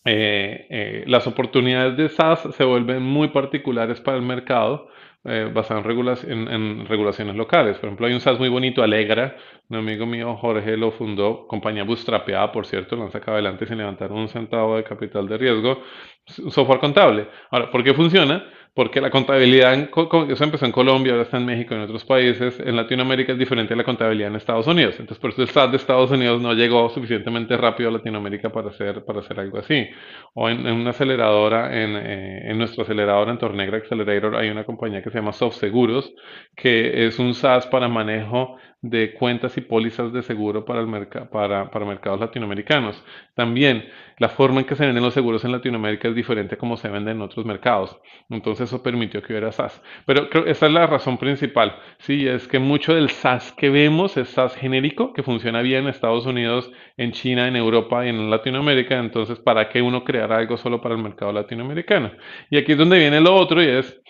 eh, 0.05 0.67
eh, 0.69 1.03
las 1.07 1.27
oportunidades 1.27 1.97
de 1.97 2.09
SaaS 2.09 2.47
se 2.55 2.63
vuelven 2.63 3.03
muy 3.03 3.29
particulares 3.29 3.99
para 3.99 4.17
el 4.17 4.23
mercado 4.23 4.89
eh, 5.25 5.51
basado 5.53 5.81
en, 5.81 6.47
en, 6.47 6.85
regulaciones 6.85 7.35
locales. 7.35 7.77
Por 7.77 7.87
ejemplo, 7.87 8.07
hay 8.07 8.13
un 8.13 8.21
SaaS 8.21 8.39
muy 8.39 8.49
bonito, 8.49 8.81
Alegra. 8.81 9.35
Un 9.69 9.77
amigo 9.77 10.05
mío, 10.05 10.35
Jorge, 10.37 10.77
lo 10.77 10.91
fundó, 10.91 11.45
compañía 11.47 11.83
bootstrapeada, 11.83 12.51
por 12.51 12.65
cierto, 12.65 12.95
lo 12.95 13.03
han 13.03 13.11
sacado 13.11 13.33
adelante 13.33 13.65
sin 13.67 13.77
levantar 13.77 14.11
un 14.11 14.29
centavo 14.29 14.77
de 14.77 14.83
capital 14.83 15.27
de 15.27 15.37
riesgo. 15.37 15.81
Software 16.25 16.79
contable. 16.79 17.27
Ahora, 17.51 17.69
¿por 17.69 17.83
qué 17.83 17.93
funciona? 17.93 18.43
Porque 18.73 19.01
la 19.01 19.09
contabilidad, 19.09 19.73
eso 19.73 20.43
empezó 20.43 20.65
en 20.65 20.71
Colombia, 20.71 21.13
ahora 21.13 21.23
está 21.23 21.37
en 21.37 21.45
México 21.45 21.73
en 21.75 21.81
otros 21.81 22.05
países, 22.05 22.59
en 22.59 22.75
Latinoamérica 22.75 23.33
es 23.33 23.39
diferente 23.39 23.73
a 23.73 23.77
la 23.77 23.83
contabilidad 23.83 24.29
en 24.29 24.35
Estados 24.35 24.67
Unidos. 24.67 24.95
Entonces, 24.99 25.19
por 25.19 25.31
eso 25.31 25.41
el 25.41 25.49
SAT 25.49 25.71
de 25.71 25.77
Estados 25.77 26.11
Unidos 26.11 26.41
no 26.41 26.53
llegó 26.53 26.89
suficientemente 26.89 27.57
rápido 27.57 27.89
a 27.89 27.93
Latinoamérica 27.93 28.51
para 28.51 28.69
hacer, 28.69 29.03
para 29.03 29.19
hacer 29.19 29.39
algo 29.39 29.57
así. 29.57 29.87
O 30.33 30.49
en, 30.49 30.65
una 30.67 30.91
aceleradora, 30.91 31.83
en, 31.83 31.95
eh, 31.95 32.51
en 32.51 32.57
nuestro 32.57 32.83
acelerador, 32.83 33.29
en 33.29 33.37
Tornegra 33.37 33.77
Accelerator, 33.77 34.35
hay 34.35 34.49
una 34.49 34.63
compañía 34.63 35.01
que 35.01 35.09
se 35.09 35.17
llama 35.17 35.33
SoftSeguros, 35.33 36.13
que 36.55 37.07
es 37.07 37.19
un 37.19 37.33
SaaS 37.33 37.67
para 37.67 37.87
manejo 37.87 38.57
de 38.81 39.13
cuentas 39.13 39.57
y 39.57 39.61
pólizas 39.61 40.13
de 40.13 40.23
seguro 40.23 40.63
para, 40.63 40.79
el 40.79 41.07
para, 41.31 41.69
para 41.69 41.85
mercados 41.85 42.19
latinoamericanos. 42.19 43.03
También 43.35 43.85
la 44.17 44.29
forma 44.29 44.61
en 44.61 44.65
que 44.65 44.75
se 44.75 44.85
venden 44.85 45.03
los 45.03 45.13
seguros 45.13 45.43
en 45.43 45.51
Latinoamérica 45.51 46.07
es 46.07 46.15
diferente 46.15 46.55
a 46.55 46.57
como 46.57 46.77
se 46.77 46.89
venden 46.89 47.17
en 47.17 47.21
otros 47.21 47.45
mercados. 47.45 47.97
Entonces 48.29 48.67
eso 48.67 48.81
permitió 48.81 49.21
que 49.21 49.33
hubiera 49.33 49.51
SaaS. 49.51 49.81
Pero 50.05 50.29
creo 50.29 50.45
esa 50.45 50.67
es 50.67 50.73
la 50.73 50.87
razón 50.87 51.17
principal. 51.17 51.75
Sí, 51.99 52.27
es 52.27 52.47
que 52.47 52.59
mucho 52.59 52.93
del 52.93 53.09
SaaS 53.09 53.53
que 53.53 53.69
vemos 53.69 54.15
es 54.17 54.29
SaaS 54.29 54.55
genérico, 54.55 55.13
que 55.13 55.23
funciona 55.23 55.61
bien 55.61 55.83
en 55.83 55.89
Estados 55.89 56.25
Unidos, 56.25 56.71
en 56.97 57.11
China, 57.11 57.47
en 57.47 57.55
Europa 57.55 58.05
y 58.05 58.09
en 58.09 58.29
Latinoamérica. 58.29 58.97
Entonces, 58.99 59.39
¿para 59.39 59.69
qué 59.69 59.81
uno 59.81 60.03
crear 60.03 60.31
algo 60.31 60.57
solo 60.57 60.81
para 60.81 60.95
el 60.95 61.01
mercado 61.01 61.31
latinoamericano? 61.33 62.11
Y 62.49 62.57
aquí 62.57 62.73
es 62.73 62.77
donde 62.77 62.99
viene 62.99 63.19
lo 63.19 63.35
otro 63.35 63.61
y 63.61 63.67
es 63.67 64.01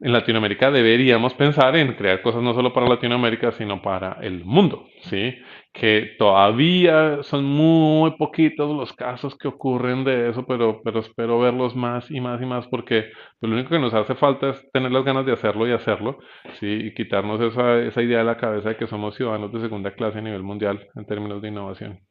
en 0.00 0.12
Latinoamérica 0.12 0.70
deberíamos 0.70 1.34
pensar 1.34 1.76
en 1.76 1.94
crear 1.94 2.22
cosas 2.22 2.42
no 2.42 2.54
solo 2.54 2.72
para 2.72 2.88
Latinoamérica, 2.88 3.52
sino 3.52 3.82
para 3.82 4.18
el 4.22 4.44
mundo, 4.44 4.86
¿sí? 5.02 5.34
Que 5.72 6.16
todavía 6.18 7.22
son 7.22 7.44
muy 7.44 8.12
poquitos 8.16 8.74
los 8.74 8.92
casos 8.94 9.36
que 9.36 9.48
ocurren 9.48 10.04
de 10.04 10.30
eso, 10.30 10.46
pero, 10.46 10.80
pero 10.82 11.00
espero 11.00 11.38
verlos 11.38 11.76
más 11.76 12.10
y 12.10 12.20
más 12.20 12.40
y 12.40 12.46
más 12.46 12.66
porque 12.68 13.10
lo 13.40 13.54
único 13.54 13.70
que 13.70 13.78
nos 13.78 13.94
hace 13.94 14.14
falta 14.14 14.50
es 14.50 14.70
tener 14.72 14.90
las 14.90 15.04
ganas 15.04 15.26
de 15.26 15.32
hacerlo 15.32 15.68
y 15.68 15.72
hacerlo, 15.72 16.18
¿sí? 16.58 16.66
Y 16.66 16.94
quitarnos 16.94 17.40
esa, 17.40 17.78
esa 17.80 18.02
idea 18.02 18.18
de 18.18 18.24
la 18.24 18.38
cabeza 18.38 18.70
de 18.70 18.76
que 18.76 18.86
somos 18.86 19.14
ciudadanos 19.16 19.52
de 19.52 19.60
segunda 19.60 19.92
clase 19.94 20.18
a 20.18 20.22
nivel 20.22 20.42
mundial 20.42 20.88
en 20.94 21.06
términos 21.06 21.42
de 21.42 21.48
innovación. 21.48 22.09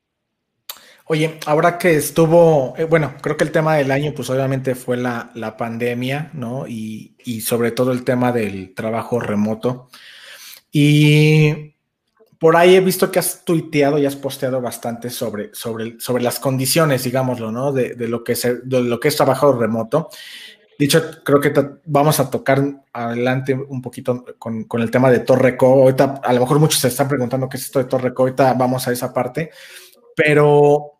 Oye, 1.11 1.39
ahora 1.47 1.79
que 1.79 1.95
estuvo, 1.95 2.75
eh, 2.77 2.83
bueno, 2.83 3.15
creo 3.19 3.35
que 3.35 3.43
el 3.43 3.51
tema 3.51 3.75
del 3.75 3.89
año, 3.89 4.13
pues 4.15 4.29
obviamente 4.29 4.75
fue 4.75 4.95
la, 4.95 5.31
la 5.33 5.57
pandemia, 5.57 6.29
¿no? 6.33 6.67
Y, 6.67 7.15
y, 7.25 7.41
sobre 7.41 7.71
todo 7.71 7.91
el 7.91 8.03
tema 8.03 8.31
del 8.31 8.75
trabajo 8.75 9.19
remoto. 9.19 9.89
Y 10.71 11.73
por 12.37 12.55
ahí 12.55 12.75
he 12.75 12.81
visto 12.81 13.11
que 13.11 13.17
has 13.17 13.43
tuiteado 13.43 13.97
y 13.97 14.05
has 14.05 14.15
posteado 14.15 14.61
bastante 14.61 15.09
sobre, 15.09 15.49
sobre, 15.51 15.99
sobre 15.99 16.21
las 16.21 16.37
condiciones, 16.37 17.05
digámoslo, 17.05 17.51
¿no? 17.51 17.71
De, 17.71 17.95
de 17.95 18.07
lo 18.07 18.23
que 18.23 18.33
es, 18.33 18.43
de 18.43 18.81
lo 18.83 18.99
que 18.99 19.07
es 19.07 19.15
trabajo 19.15 19.51
remoto. 19.53 20.09
Dicho, 20.77 21.23
creo 21.23 21.41
que 21.41 21.51
vamos 21.85 22.19
a 22.19 22.29
tocar 22.29 22.61
adelante 22.93 23.55
un 23.55 23.81
poquito 23.81 24.25
con, 24.37 24.65
con, 24.65 24.79
el 24.83 24.91
tema 24.91 25.09
de 25.09 25.21
Torreco. 25.21 25.65
Ahorita, 25.65 26.21
a 26.23 26.33
lo 26.33 26.41
mejor 26.41 26.59
muchos 26.59 26.79
se 26.79 26.89
están 26.89 27.07
preguntando 27.07 27.49
qué 27.49 27.57
es 27.57 27.63
esto 27.63 27.79
de 27.79 27.85
Torreco. 27.85 28.21
Ahorita 28.21 28.53
vamos 28.53 28.87
a 28.87 28.91
esa 28.91 29.11
parte. 29.11 29.49
Pero 30.15 30.98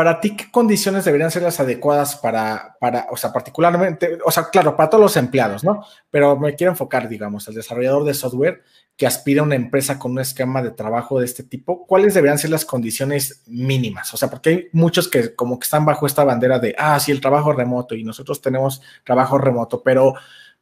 para 0.00 0.18
ti, 0.18 0.34
¿qué 0.34 0.50
condiciones 0.50 1.04
deberían 1.04 1.30
ser 1.30 1.42
las 1.42 1.60
adecuadas 1.60 2.16
para, 2.16 2.74
para, 2.80 3.06
o 3.10 3.18
sea, 3.18 3.34
particularmente, 3.34 4.16
o 4.24 4.30
sea, 4.30 4.44
claro, 4.44 4.74
para 4.74 4.88
todos 4.88 5.02
los 5.02 5.16
empleados, 5.18 5.62
¿no? 5.62 5.84
Pero 6.10 6.38
me 6.38 6.54
quiero 6.54 6.72
enfocar, 6.72 7.06
digamos, 7.06 7.46
al 7.46 7.54
desarrollador 7.54 8.04
de 8.04 8.14
software 8.14 8.62
que 8.96 9.06
aspira 9.06 9.42
a 9.42 9.44
una 9.44 9.56
empresa 9.56 9.98
con 9.98 10.12
un 10.12 10.20
esquema 10.20 10.62
de 10.62 10.70
trabajo 10.70 11.20
de 11.20 11.26
este 11.26 11.42
tipo, 11.42 11.86
¿cuáles 11.86 12.14
deberían 12.14 12.38
ser 12.38 12.48
las 12.48 12.64
condiciones 12.64 13.42
mínimas? 13.46 14.14
O 14.14 14.16
sea, 14.16 14.30
porque 14.30 14.48
hay 14.48 14.68
muchos 14.72 15.06
que 15.06 15.34
como 15.34 15.58
que 15.58 15.64
están 15.64 15.84
bajo 15.84 16.06
esta 16.06 16.24
bandera 16.24 16.58
de, 16.58 16.74
ah, 16.78 16.98
sí, 16.98 17.12
el 17.12 17.20
trabajo 17.20 17.52
remoto 17.52 17.94
y 17.94 18.02
nosotros 18.02 18.40
tenemos 18.40 18.80
trabajo 19.04 19.36
remoto, 19.36 19.82
pero 19.82 20.14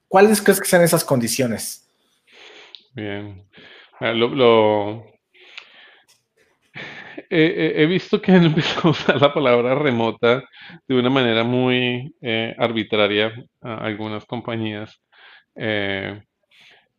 ¿cuáles 0.08 0.42
crees 0.42 0.60
que 0.60 0.66
sean 0.66 0.82
esas 0.82 1.04
condiciones? 1.04 1.88
Bien. 2.92 3.46
Lo, 4.00 4.34
lo, 4.34 5.04
he 7.30 7.86
visto 7.86 8.20
que 8.20 8.32
han 8.32 8.44
empezado 8.44 8.88
a 8.88 8.90
usar 8.92 9.20
la 9.20 9.32
palabra 9.32 9.74
remota 9.74 10.44
de 10.86 10.94
una 10.94 11.10
manera 11.10 11.44
muy 11.44 12.14
eh, 12.20 12.54
arbitraria 12.58 13.32
a 13.60 13.76
algunas 13.76 14.24
compañías. 14.24 15.00
Eh, 15.56 16.22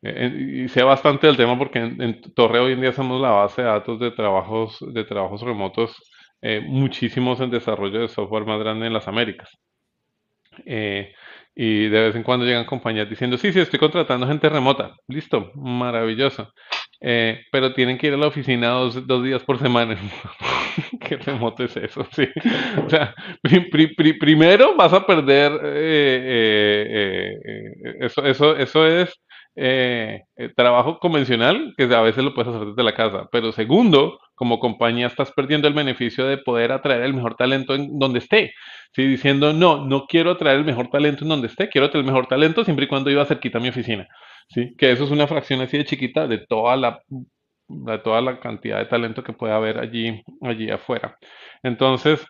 y 0.02 0.70
sé 0.70 0.84
bastante 0.84 1.28
del 1.28 1.36
tema 1.36 1.58
porque 1.58 1.80
en, 1.80 2.22
Torre 2.34 2.60
hoy 2.60 2.74
en 2.74 2.82
día 2.82 2.94
somos 2.94 3.22
la 3.22 3.32
base 3.32 3.62
de 3.62 3.68
datos 3.68 4.00
de 4.00 4.12
trabajos, 4.12 4.78
de 4.94 5.04
trabajos 5.04 5.42
remotos, 5.42 5.96
eh, 6.42 6.62
muchísimos 6.62 7.42
en 7.42 7.50
desarrollo 7.50 8.00
de 8.00 8.08
software 8.08 8.46
más 8.46 8.60
grande 8.60 8.88
en 8.88 8.94
las 8.94 9.08
Américas. 9.10 9.50
Y 11.56 11.88
de 11.90 12.02
vez 12.02 12.16
en 12.16 12.24
cuando 12.24 12.46
llegan 12.46 12.66
compañías 12.66 13.10
diciendo, 13.10 13.38
sí, 13.38 13.52
sí, 13.52 13.60
estoy 13.60 13.80
contratando 13.80 14.28
gente 14.28 14.50
remota. 14.50 14.96
Listo, 15.08 15.52
maravilloso. 15.56 16.52
Eh, 17.02 17.42
pero 17.52 17.74
tienen 17.74 17.98
que 17.98 18.08
ir 18.08 18.14
a 18.14 18.18
la 18.18 18.28
oficina 18.28 18.70
dos, 18.70 19.08
dos 19.08 19.24
días 19.24 19.44
por 19.44 19.58
semana. 19.60 19.98
¿Qué 21.02 21.18
remoto 21.18 21.64
es 21.64 21.76
eso? 21.78 22.06
Sí. 22.12 22.28
O 22.86 22.90
sea, 22.90 23.16
primero 24.20 24.76
vas 24.76 24.94
a 24.94 25.06
perder 25.06 25.52
eh, 25.64 27.34
eh, 27.42 27.96
eso, 28.02 28.26
eso, 28.26 28.56
eso 28.56 28.88
es 28.88 29.20
trabajo 30.56 31.00
convencional, 31.00 31.74
que 31.78 31.84
a 31.84 32.02
veces 32.02 32.24
lo 32.24 32.34
puedes 32.34 32.54
hacer 32.54 32.68
desde 32.70 32.84
la 32.84 32.94
casa. 32.94 33.28
Pero 33.32 33.52
segundo, 33.52 34.20
como 34.40 34.60
compañía 34.60 35.08
estás 35.08 35.34
perdiendo 35.34 35.68
el 35.68 35.74
beneficio 35.74 36.26
de 36.26 36.38
poder 36.38 36.72
atraer 36.72 37.02
el 37.02 37.14
mejor 37.14 37.36
talento 37.36 37.76
en 37.76 38.00
donde 38.00 38.20
esté. 38.20 38.54
¿sí? 38.94 39.06
Diciendo, 39.06 39.52
no, 39.52 39.86
no 39.86 40.06
quiero 40.08 40.32
atraer 40.32 40.60
el 40.60 40.66
mejor 40.66 40.88
talento 40.90 41.26
en 41.26 41.30
donde 41.30 41.48
esté, 41.48 41.68
quiero 41.68 41.90
tener 41.90 42.06
el 42.06 42.12
mejor 42.12 42.28
talento 42.28 42.64
siempre 42.64 42.86
y 42.86 42.88
cuando 42.88 43.12
iba 43.12 43.26
cerquita 43.26 43.58
a 43.58 43.62
mi 43.62 43.68
oficina. 43.68 44.08
¿sí? 44.48 44.74
Que 44.78 44.92
eso 44.92 45.04
es 45.04 45.12
una 45.12 45.28
fracción 45.28 45.60
así 45.60 45.78
de 45.78 45.84
chiquita 45.84 46.26
de 46.26 46.38
toda 46.38 46.78
la, 46.78 47.02
de 47.68 48.00
toda 48.00 48.22
la 48.22 48.40
cantidad 48.40 48.80
de 48.80 48.86
talento 48.86 49.24
que 49.24 49.34
puede 49.34 49.52
haber 49.54 49.78
allí, 49.78 50.24
allí 50.42 50.70
afuera. 50.72 51.18
Entonces, 51.62 52.26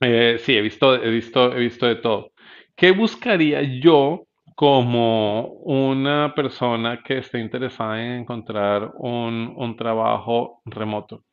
eh, 0.00 0.36
sí, 0.38 0.56
he 0.56 0.62
visto, 0.62 0.94
he 0.94 1.10
visto, 1.10 1.52
he 1.52 1.58
visto 1.58 1.86
de 1.86 1.96
todo. 1.96 2.30
¿Qué 2.76 2.92
buscaría 2.92 3.62
yo 3.80 4.26
como 4.54 5.48
una 5.64 6.34
persona 6.34 7.02
que 7.02 7.18
esté 7.18 7.40
interesada 7.40 8.02
en 8.02 8.20
encontrar 8.20 8.92
un, 8.96 9.52
un 9.56 9.76
trabajo 9.76 10.62
remoto? 10.64 11.24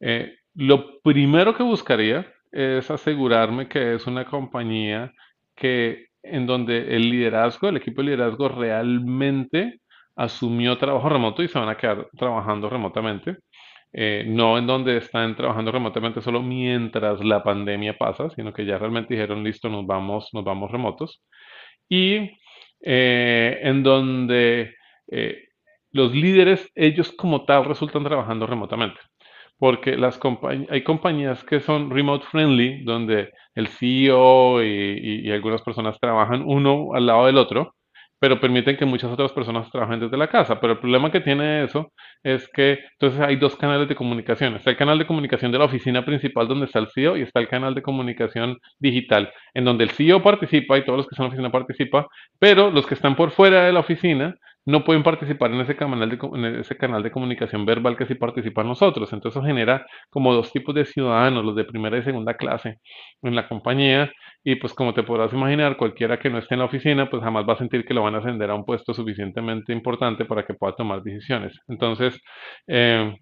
Eh, 0.00 0.36
lo 0.54 1.00
primero 1.02 1.54
que 1.54 1.62
buscaría 1.62 2.26
es 2.52 2.90
asegurarme 2.90 3.68
que 3.68 3.94
es 3.94 4.06
una 4.06 4.24
compañía 4.24 5.12
que 5.54 6.06
en 6.22 6.46
donde 6.46 6.96
el 6.96 7.10
liderazgo, 7.10 7.68
el 7.68 7.76
equipo 7.78 8.02
de 8.02 8.08
liderazgo 8.10 8.48
realmente 8.48 9.80
asumió 10.16 10.76
trabajo 10.78 11.08
remoto 11.08 11.42
y 11.42 11.48
se 11.48 11.58
van 11.58 11.68
a 11.68 11.76
quedar 11.76 12.08
trabajando 12.16 12.68
remotamente. 12.68 13.38
Eh, 13.92 14.24
no 14.26 14.56
en 14.56 14.66
donde 14.68 14.98
están 14.98 15.34
trabajando 15.34 15.72
remotamente 15.72 16.20
solo 16.22 16.42
mientras 16.42 17.24
la 17.24 17.42
pandemia 17.42 17.98
pasa, 17.98 18.30
sino 18.30 18.52
que 18.52 18.64
ya 18.64 18.78
realmente 18.78 19.14
dijeron, 19.14 19.42
listo, 19.42 19.68
nos 19.68 19.86
vamos, 19.86 20.28
nos 20.32 20.44
vamos 20.44 20.70
remotos. 20.70 21.22
Y 21.88 22.30
eh, 22.82 23.58
en 23.62 23.82
donde 23.82 24.74
eh, 25.08 25.48
los 25.92 26.14
líderes, 26.14 26.70
ellos 26.74 27.12
como 27.12 27.44
tal, 27.44 27.64
resultan 27.64 28.04
trabajando 28.04 28.46
remotamente. 28.46 29.00
Porque 29.58 29.96
las 29.96 30.18
hay 30.70 30.82
compañías 30.84 31.44
que 31.44 31.60
son 31.60 31.90
remote 31.90 32.24
friendly, 32.30 32.82
donde 32.84 33.30
el 33.54 33.68
CEO 33.68 34.62
y, 34.64 35.30
algunas 35.30 35.62
personas 35.62 35.98
trabajan 36.00 36.42
uno 36.46 36.94
al 36.94 37.06
lado 37.06 37.26
del 37.26 37.36
otro, 37.36 37.74
pero 38.20 38.38
permiten 38.38 38.76
que 38.76 38.84
muchas 38.84 39.10
otras 39.10 39.32
personas 39.32 39.70
trabajen 39.70 39.98
desde 39.98 40.16
la 40.16 40.28
casa. 40.28 40.60
Pero 40.60 40.74
el 40.74 40.78
problema 40.78 41.10
que 41.10 41.20
tiene 41.20 41.64
eso 41.64 41.92
es 42.22 42.48
que 42.48 42.78
entonces 42.92 43.20
hay 43.20 43.36
dos 43.36 43.56
canales 43.56 43.88
de 43.88 43.96
comunicación. 43.96 44.54
Está 44.56 44.70
el 44.70 44.76
canal 44.76 44.98
de 44.98 45.06
comunicación 45.06 45.50
de 45.50 45.58
la 45.58 45.64
oficina 45.64 46.04
principal 46.04 46.46
donde 46.46 46.66
está 46.66 46.78
el 46.78 46.88
CEO 46.88 47.16
y 47.16 47.22
está 47.22 47.40
el 47.40 47.48
canal 47.48 47.74
de 47.74 47.82
comunicación 47.82 48.58
digital, 48.78 49.32
en 49.54 49.64
donde 49.64 49.84
el 49.84 49.90
CEO 49.90 50.22
participa 50.22 50.76
y 50.76 50.84
todos 50.84 50.98
los 50.98 51.06
que 51.06 51.14
están 51.14 51.24
en 51.24 51.30
la 51.30 51.34
oficina 51.34 51.50
participan, 51.50 52.04
pero 52.38 52.70
los 52.70 52.86
que 52.86 52.94
están 52.94 53.16
por 53.16 53.30
fuera 53.30 53.64
de 53.64 53.72
la 53.72 53.80
oficina 53.80 54.34
no 54.66 54.84
pueden 54.84 55.02
participar 55.02 55.52
en 55.52 55.60
ese 55.60 55.76
canal 55.76 56.08
de, 56.08 56.60
ese 56.60 56.76
canal 56.76 57.02
de 57.02 57.10
comunicación 57.10 57.64
verbal 57.64 57.96
que 57.96 58.06
sí 58.06 58.14
participan 58.14 58.68
nosotros. 58.68 59.12
Entonces 59.12 59.38
eso 59.38 59.46
genera 59.46 59.86
como 60.10 60.34
dos 60.34 60.52
tipos 60.52 60.74
de 60.74 60.84
ciudadanos, 60.84 61.44
los 61.44 61.56
de 61.56 61.64
primera 61.64 61.98
y 61.98 62.02
segunda 62.02 62.34
clase 62.34 62.78
en 63.22 63.34
la 63.34 63.48
compañía. 63.48 64.12
Y 64.44 64.56
pues 64.56 64.72
como 64.74 64.94
te 64.94 65.02
podrás 65.02 65.32
imaginar, 65.34 65.76
cualquiera 65.76 66.18
que 66.18 66.30
no 66.30 66.38
esté 66.38 66.54
en 66.54 66.60
la 66.60 66.64
oficina, 66.66 67.10
pues 67.10 67.22
jamás 67.22 67.46
va 67.48 67.52
a 67.54 67.58
sentir 67.58 67.84
que 67.84 67.92
lo 67.94 68.02
van 68.02 68.14
a 68.14 68.18
ascender 68.18 68.50
a 68.50 68.54
un 68.54 68.64
puesto 68.64 68.94
suficientemente 68.94 69.72
importante 69.72 70.24
para 70.24 70.44
que 70.46 70.54
pueda 70.54 70.74
tomar 70.74 71.02
decisiones. 71.02 71.58
Entonces, 71.68 72.18
eh, 72.66 73.14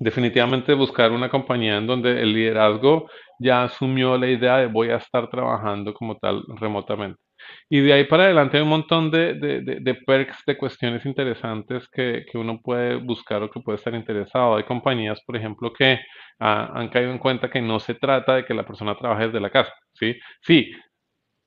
definitivamente 0.00 0.74
buscar 0.74 1.12
una 1.12 1.30
compañía 1.30 1.78
en 1.78 1.86
donde 1.88 2.22
el 2.22 2.32
liderazgo 2.34 3.10
ya 3.40 3.64
asumió 3.64 4.18
la 4.18 4.28
idea 4.28 4.58
de 4.58 4.66
voy 4.68 4.90
a 4.90 4.96
estar 4.96 5.28
trabajando 5.30 5.94
como 5.94 6.16
tal 6.18 6.44
remotamente. 6.60 7.20
Y 7.68 7.80
de 7.80 7.92
ahí 7.92 8.04
para 8.04 8.24
adelante 8.24 8.56
hay 8.56 8.62
un 8.62 8.68
montón 8.68 9.10
de, 9.10 9.34
de, 9.34 9.60
de, 9.60 9.94
perks, 9.94 10.42
de 10.46 10.56
cuestiones 10.56 11.04
interesantes 11.06 11.88
que, 11.88 12.24
que, 12.30 12.38
uno 12.38 12.60
puede 12.62 12.96
buscar 12.96 13.42
o 13.42 13.50
que 13.50 13.60
puede 13.60 13.76
estar 13.76 13.94
interesado. 13.94 14.56
Hay 14.56 14.64
compañías, 14.64 15.20
por 15.24 15.36
ejemplo, 15.36 15.72
que 15.72 15.98
ah, 16.40 16.72
han 16.74 16.88
caído 16.88 17.12
en 17.12 17.18
cuenta 17.18 17.50
que 17.50 17.60
no 17.60 17.80
se 17.80 17.94
trata 17.94 18.36
de 18.36 18.44
que 18.44 18.54
la 18.54 18.66
persona 18.66 18.96
trabaje 18.96 19.26
desde 19.26 19.40
la 19.40 19.50
casa. 19.50 19.72
Sí, 19.94 20.16
sí, 20.42 20.70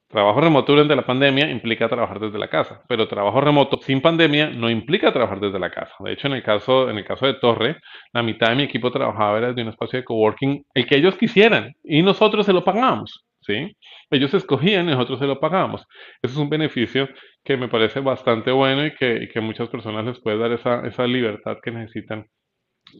trabajo 0.10 0.41
remoto 0.41 0.73
durante 0.73 0.95
la 0.95 1.06
pandemia 1.06 1.49
implica 1.49 1.88
trabajar 1.88 2.19
desde 2.19 2.39
la 2.39 2.49
casa, 2.49 2.82
pero 2.88 3.08
trabajo 3.08 3.39
remoto 3.41 3.80
sin 3.82 4.02
pandemia 4.02 4.49
no 4.49 4.69
implica 4.69 5.13
trabajar 5.13 5.39
desde 5.39 5.60
la 5.60 5.69
casa. 5.69 5.93
De 5.99 6.13
hecho, 6.13 6.28
en 6.28 6.34
el 6.34 6.43
caso, 6.43 6.89
en 6.89 6.97
el 6.97 7.06
caso 7.06 7.28
de 7.28 7.36
Torre, 7.36 7.78
la 8.12 8.23
mitad 8.23 8.49
de 8.49 8.56
mi 8.56 8.63
equipo 8.63 8.91
trabajaba 8.91 9.39
desde 9.39 9.62
un 9.62 9.69
espacio 9.69 9.99
de 9.99 10.06
coworking, 10.06 10.63
el 10.73 10.88
que 10.88 10.97
ellos 10.97 11.15
quisieran, 11.15 11.73
y 11.84 12.02
nosotros 12.02 12.45
se 12.45 12.54
lo 12.54 12.63
pagamos. 12.63 13.23
¿Sí? 13.41 13.75
Ellos 14.10 14.34
escogían 14.34 14.88
y 14.88 14.91
nosotros 14.91 15.19
se 15.19 15.25
lo 15.28 15.39
pagamos. 15.39 15.86
Eso 16.21 16.34
es 16.34 16.38
un 16.38 16.49
beneficio 16.49 17.10
que 17.43 17.58
me 17.58 17.67
parece 17.69 17.99
bastante 18.02 18.52
bueno 18.52 18.86
y 18.86 18.93
que, 18.95 19.23
y 19.23 19.30
que 19.30 19.41
muchas 19.41 19.69
personas 19.69 20.06
les 20.06 20.19
puede 20.21 20.38
dar 20.38 20.52
esa, 20.52 20.86
esa 20.88 21.06
libertad 21.08 21.58
que 21.63 21.71
necesitan 21.71 22.25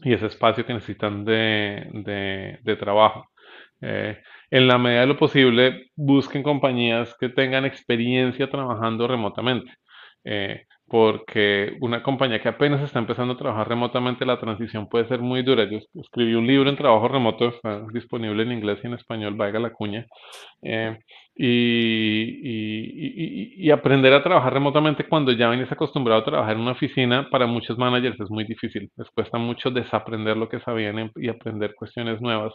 y 0.02 0.12
ese 0.12 0.26
espacio 0.26 0.64
que 0.64 0.74
necesitan 0.74 1.24
de, 1.24 2.58
de, 2.62 2.76
trabajo. 2.76 3.30
Eh, 3.80 4.18
en 4.50 4.68
la 4.68 4.78
medida 4.78 5.00
de 5.02 5.06
lo 5.06 5.16
posible, 5.16 5.90
busquen 5.96 6.42
compañías 6.42 7.16
que 7.18 7.28
tengan 7.28 7.64
experiencia 7.64 8.48
trabajando 8.50 9.08
remotamente. 9.08 9.72
Eh, 10.24 10.66
porque 10.90 11.76
una 11.80 12.02
compañía 12.02 12.42
que 12.42 12.48
apenas 12.48 12.82
está 12.82 12.98
empezando 12.98 13.34
a 13.34 13.36
trabajar 13.36 13.68
remotamente, 13.68 14.26
la 14.26 14.40
transición 14.40 14.88
puede 14.88 15.06
ser 15.06 15.20
muy 15.20 15.44
dura. 15.44 15.62
Yo 15.70 15.78
escribí 15.94 16.34
un 16.34 16.48
libro 16.48 16.68
en 16.68 16.76
trabajo 16.76 17.06
remoto, 17.06 17.46
está 17.48 17.86
disponible 17.92 18.42
en 18.42 18.50
inglés 18.50 18.80
y 18.82 18.88
en 18.88 18.94
español, 18.94 19.36
valga 19.36 19.60
la 19.60 19.72
cuña, 19.72 20.04
eh, 20.62 20.98
y, 21.36 23.66
y, 23.66 23.70
aprender 23.70 24.12
a 24.12 24.22
trabajar 24.22 24.52
remotamente 24.52 25.06
cuando 25.08 25.30
ya 25.30 25.48
vienes 25.48 25.70
acostumbrado 25.70 26.22
a 26.22 26.24
trabajar 26.24 26.56
en 26.56 26.62
una 26.62 26.72
oficina, 26.72 27.28
para 27.30 27.46
muchos 27.46 27.78
managers 27.78 28.18
es 28.20 28.28
muy 28.28 28.42
difícil. 28.44 28.90
Les 28.96 29.08
cuesta 29.10 29.38
mucho 29.38 29.70
desaprender 29.70 30.36
lo 30.36 30.48
que 30.48 30.58
sabían 30.58 31.12
y 31.16 31.28
aprender 31.28 31.74
cuestiones 31.76 32.20
nuevas. 32.20 32.52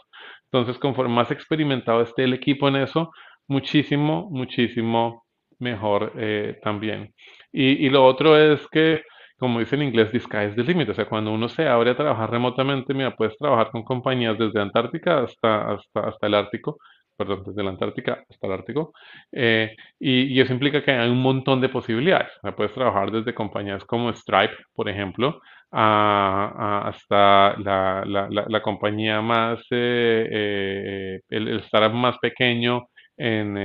Entonces, 0.52 0.78
conforme 0.78 1.14
más 1.14 1.30
experimentado 1.30 2.02
esté 2.02 2.24
el 2.24 2.34
equipo 2.34 2.68
en 2.68 2.76
eso, 2.76 3.10
muchísimo, 3.48 4.28
muchísimo 4.30 5.24
mejor 5.58 6.12
eh, 6.16 6.58
también. 6.62 7.14
Y, 7.52 7.86
y, 7.86 7.90
lo 7.90 8.04
otro 8.04 8.36
es 8.38 8.66
que, 8.68 9.02
como 9.38 9.60
dice 9.60 9.76
en 9.76 9.82
inglés, 9.84 10.10
the 10.12 10.20
sky 10.20 10.46
is 10.48 10.56
the 10.56 10.64
limit. 10.64 10.88
O 10.90 10.94
sea, 10.94 11.06
cuando 11.06 11.32
uno 11.32 11.48
se 11.48 11.66
abre 11.68 11.90
a 11.90 11.96
trabajar 11.96 12.30
remotamente, 12.30 12.94
mira, 12.94 13.14
puedes 13.16 13.36
trabajar 13.38 13.70
con 13.70 13.82
compañías 13.84 14.38
desde 14.38 14.60
Antártica 14.60 15.20
hasta, 15.20 15.72
hasta, 15.72 16.00
hasta 16.00 16.26
el 16.26 16.34
Ártico, 16.34 16.78
perdón, 17.16 17.42
desde 17.46 17.62
la 17.62 17.70
Antártica 17.70 18.24
hasta 18.28 18.46
el 18.46 18.52
Ártico, 18.52 18.92
eh, 19.32 19.74
y, 19.98 20.40
eso 20.40 20.52
implica 20.52 20.82
que 20.84 20.92
hay 20.92 21.08
un 21.10 21.22
montón 21.22 21.60
de 21.60 21.68
posibilidades. 21.68 22.30
O 22.38 22.40
sea, 22.42 22.56
puedes 22.56 22.72
trabajar 22.74 23.10
desde 23.10 23.34
compañías 23.34 23.84
como 23.84 24.12
Stripe, 24.12 24.54
por 24.74 24.88
ejemplo, 24.88 25.40
hasta 25.70 27.56
la, 27.58 28.04
la, 28.06 28.28
la, 28.30 28.62
compañía 28.62 29.20
más, 29.20 29.60
eh, 29.70 30.28
eh, 30.30 31.20
el, 31.28 31.48
el, 31.48 31.58
startup 31.60 31.92
más 31.94 32.18
pequeño 32.18 32.86
en 33.16 33.56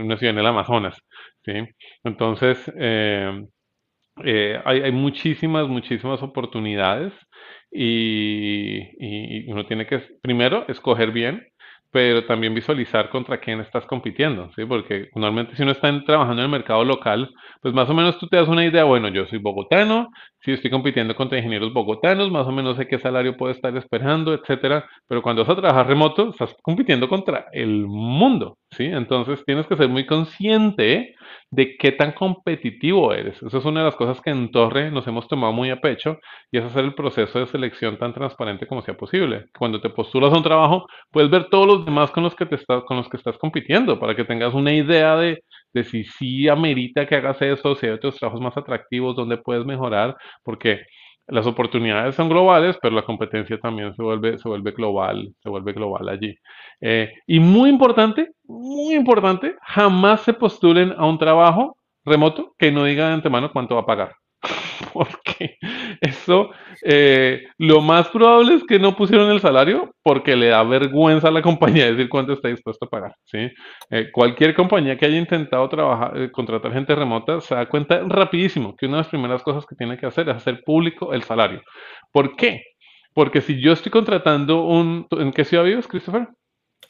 una 0.00 0.16
ciudad 0.16 0.32
en 0.34 0.38
el 0.38 0.46
Amazonas, 0.46 0.98
¿sí? 1.44 1.52
Entonces, 2.04 2.58
hay, 4.16 4.80
hay, 4.82 4.92
muchísimas, 4.92 5.68
muchísimas 5.68 6.22
oportunidades 6.22 7.12
y, 7.70 8.78
y, 8.98 9.50
uno 9.50 9.66
tiene 9.66 9.86
que, 9.86 10.00
primero, 10.22 10.66
escoger 10.68 11.10
bien 11.10 11.46
pero 11.94 12.24
también 12.26 12.54
visualizar 12.54 13.08
contra 13.08 13.38
quién 13.38 13.60
estás 13.60 13.86
compitiendo, 13.86 14.50
¿sí? 14.56 14.64
Porque 14.64 15.10
normalmente 15.14 15.54
si 15.54 15.62
uno 15.62 15.70
está 15.70 15.88
trabajando 16.04 16.42
en 16.42 16.46
el 16.46 16.50
mercado 16.50 16.84
local, 16.84 17.32
pues 17.62 17.72
más 17.72 17.88
o 17.88 17.94
menos 17.94 18.18
tú 18.18 18.26
te 18.26 18.36
das 18.36 18.48
una 18.48 18.66
idea, 18.66 18.82
bueno, 18.82 19.06
yo 19.10 19.26
soy 19.26 19.38
bogotano, 19.38 20.08
si 20.40 20.50
estoy 20.50 20.72
compitiendo 20.72 21.14
contra 21.14 21.38
ingenieros 21.38 21.72
bogotanos, 21.72 22.32
más 22.32 22.48
o 22.48 22.50
menos 22.50 22.76
sé 22.78 22.88
qué 22.88 22.98
salario 22.98 23.36
puedo 23.36 23.52
estar 23.52 23.76
esperando, 23.76 24.34
etcétera, 24.34 24.84
pero 25.06 25.22
cuando 25.22 25.44
vas 25.44 25.56
a 25.56 25.60
trabajar 25.60 25.86
remoto, 25.86 26.30
estás 26.30 26.56
compitiendo 26.62 27.08
contra 27.08 27.46
el 27.52 27.86
mundo, 27.86 28.58
Entonces 28.80 29.44
tienes 29.44 29.66
que 29.66 29.76
ser 29.76 29.88
muy 29.88 30.06
consciente 30.06 31.14
de 31.50 31.76
qué 31.76 31.92
tan 31.92 32.12
competitivo 32.12 33.12
eres. 33.12 33.42
Esa 33.42 33.58
es 33.58 33.64
una 33.64 33.80
de 33.80 33.86
las 33.86 33.96
cosas 33.96 34.20
que 34.20 34.30
en 34.30 34.50
Torre 34.50 34.90
nos 34.90 35.06
hemos 35.06 35.28
tomado 35.28 35.52
muy 35.52 35.70
a 35.70 35.80
pecho 35.80 36.18
y 36.50 36.58
es 36.58 36.64
hacer 36.64 36.84
el 36.84 36.94
proceso 36.94 37.38
de 37.38 37.46
selección 37.46 37.98
tan 37.98 38.12
transparente 38.12 38.66
como 38.66 38.82
sea 38.82 38.96
posible. 38.96 39.46
Cuando 39.56 39.80
te 39.80 39.90
postulas 39.90 40.32
a 40.32 40.36
un 40.36 40.42
trabajo, 40.42 40.86
puedes 41.10 41.30
ver 41.30 41.48
todos 41.50 41.66
los 41.66 41.84
demás 41.84 42.10
con 42.10 42.22
los 42.24 42.34
que, 42.34 42.46
te 42.46 42.56
estás, 42.56 42.82
con 42.84 42.96
los 42.96 43.08
que 43.08 43.16
estás 43.16 43.38
compitiendo 43.38 43.98
para 43.98 44.14
que 44.16 44.24
tengas 44.24 44.54
una 44.54 44.72
idea 44.72 45.16
de, 45.16 45.44
de 45.72 45.84
si 45.84 46.04
sí 46.04 46.48
amerita 46.48 47.06
que 47.06 47.16
hagas 47.16 47.40
eso, 47.42 47.74
si 47.76 47.86
hay 47.86 47.92
otros 47.92 48.16
trabajos 48.16 48.40
más 48.40 48.56
atractivos 48.56 49.16
donde 49.16 49.36
puedes 49.38 49.64
mejorar, 49.64 50.16
porque 50.42 50.86
las 51.26 51.46
oportunidades 51.46 52.14
son 52.14 52.28
globales, 52.28 52.78
pero 52.82 52.94
la 52.94 53.02
competencia 53.04 53.58
también 53.58 53.94
se 53.94 54.02
vuelve, 54.02 54.38
se 54.38 54.48
vuelve 54.48 54.72
global, 54.72 55.34
se 55.42 55.48
vuelve 55.48 55.72
global 55.72 56.08
allí. 56.08 56.34
Eh, 56.80 57.12
y 57.26 57.40
muy 57.40 57.70
importante, 57.70 58.32
muy 58.44 58.94
importante, 58.94 59.56
jamás 59.62 60.22
se 60.22 60.34
postulen 60.34 60.94
a 60.96 61.06
un 61.06 61.18
trabajo 61.18 61.76
remoto 62.04 62.54
que 62.58 62.70
no 62.72 62.84
diga 62.84 63.08
de 63.08 63.14
antemano 63.14 63.52
cuánto 63.52 63.74
va 63.76 63.82
a 63.82 63.86
pagar. 63.86 64.23
porque 64.92 65.56
eso, 66.00 66.50
eh, 66.82 67.46
lo 67.58 67.80
más 67.80 68.08
probable 68.08 68.54
es 68.54 68.64
que 68.64 68.78
no 68.78 68.96
pusieron 68.96 69.30
el 69.30 69.40
salario 69.40 69.94
porque 70.02 70.36
le 70.36 70.48
da 70.48 70.62
vergüenza 70.62 71.28
a 71.28 71.30
la 71.30 71.42
compañía 71.42 71.90
decir 71.90 72.08
cuánto 72.08 72.32
está 72.32 72.48
dispuesto 72.48 72.86
a 72.86 72.88
pagar. 72.88 73.14
¿sí? 73.24 73.50
Eh, 73.90 74.10
cualquier 74.12 74.54
compañía 74.54 74.96
que 74.96 75.06
haya 75.06 75.18
intentado 75.18 75.68
trabajar, 75.68 76.16
eh, 76.16 76.30
contratar 76.30 76.72
gente 76.72 76.94
remota 76.94 77.40
se 77.40 77.54
da 77.54 77.66
cuenta 77.66 78.00
rapidísimo 78.06 78.76
que 78.76 78.86
una 78.86 78.96
de 78.96 79.02
las 79.02 79.10
primeras 79.10 79.42
cosas 79.42 79.66
que 79.66 79.76
tiene 79.76 79.96
que 79.96 80.06
hacer 80.06 80.28
es 80.28 80.36
hacer 80.36 80.62
público 80.64 81.12
el 81.12 81.22
salario. 81.22 81.62
¿Por 82.12 82.36
qué? 82.36 82.62
Porque 83.14 83.40
si 83.40 83.60
yo 83.60 83.72
estoy 83.72 83.92
contratando 83.92 84.64
un... 84.64 85.06
¿En 85.12 85.32
qué 85.32 85.44
ciudad 85.44 85.64
vives, 85.64 85.86
Christopher? 85.86 86.28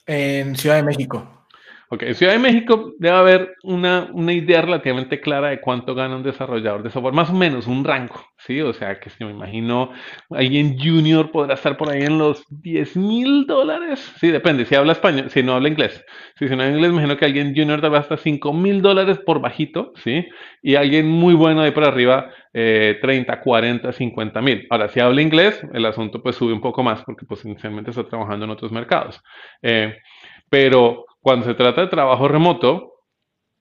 En 0.06 0.56
Ciudad 0.56 0.76
de 0.76 0.82
México. 0.82 1.43
Ok, 1.90 2.02
en 2.02 2.14
Ciudad 2.14 2.32
de 2.32 2.38
México 2.38 2.94
debe 2.98 3.14
haber 3.14 3.56
una, 3.62 4.08
una, 4.12 4.32
idea 4.32 4.62
relativamente 4.62 5.20
clara 5.20 5.50
de 5.50 5.60
cuánto 5.60 5.94
gana 5.94 6.16
un 6.16 6.22
desarrollador 6.22 6.82
de 6.82 6.90
software, 6.90 7.12
más 7.12 7.28
o 7.28 7.34
menos 7.34 7.66
un 7.66 7.84
rango, 7.84 8.14
¿sí? 8.38 8.60
O 8.62 8.72
sea, 8.72 8.98
que 8.98 9.10
si 9.10 9.22
me 9.22 9.32
imagino 9.32 9.92
alguien 10.30 10.78
junior 10.78 11.30
podrá 11.30 11.54
estar 11.54 11.76
por 11.76 11.90
ahí 11.90 12.02
en 12.02 12.18
los 12.18 12.42
10 12.48 12.96
mil 12.96 13.46
dólares, 13.46 14.00
sí, 14.18 14.30
depende, 14.30 14.64
si 14.64 14.74
habla 14.74 14.92
español, 14.92 15.28
si 15.28 15.42
no 15.42 15.54
habla 15.54 15.68
inglés. 15.68 16.02
si 16.36 16.46
no 16.46 16.54
habla 16.54 16.70
inglés, 16.70 16.90
imagino 16.90 17.16
que 17.18 17.26
alguien 17.26 17.54
junior 17.54 17.82
tal 17.82 17.90
vez 17.90 18.00
hasta 18.00 18.16
5 18.16 18.52
mil 18.54 18.80
dólares 18.80 19.18
por 19.18 19.40
bajito, 19.40 19.92
¿sí? 19.96 20.26
Y 20.62 20.76
alguien 20.76 21.06
muy 21.06 21.34
bueno 21.34 21.60
ahí 21.60 21.72
por 21.72 21.84
arriba, 21.84 22.30
eh, 22.54 22.98
30, 23.02 23.40
40, 23.40 23.92
50 23.92 24.40
mil. 24.40 24.66
Ahora, 24.70 24.88
si 24.88 25.00
habla 25.00 25.20
inglés, 25.20 25.62
el 25.74 25.84
asunto 25.84 26.22
pues 26.22 26.36
sube 26.36 26.54
un 26.54 26.62
poco 26.62 26.82
más 26.82 27.02
porque 27.04 27.26
pues 27.26 27.44
inicialmente 27.44 27.90
está 27.90 28.04
trabajando 28.04 28.46
en 28.46 28.52
otros 28.52 28.72
mercados. 28.72 29.20
Eh, 29.60 29.96
pero 30.48 31.04
cuando 31.24 31.46
se 31.46 31.54
trata 31.54 31.80
de 31.80 31.86
trabajo 31.86 32.28
remoto, 32.28 32.93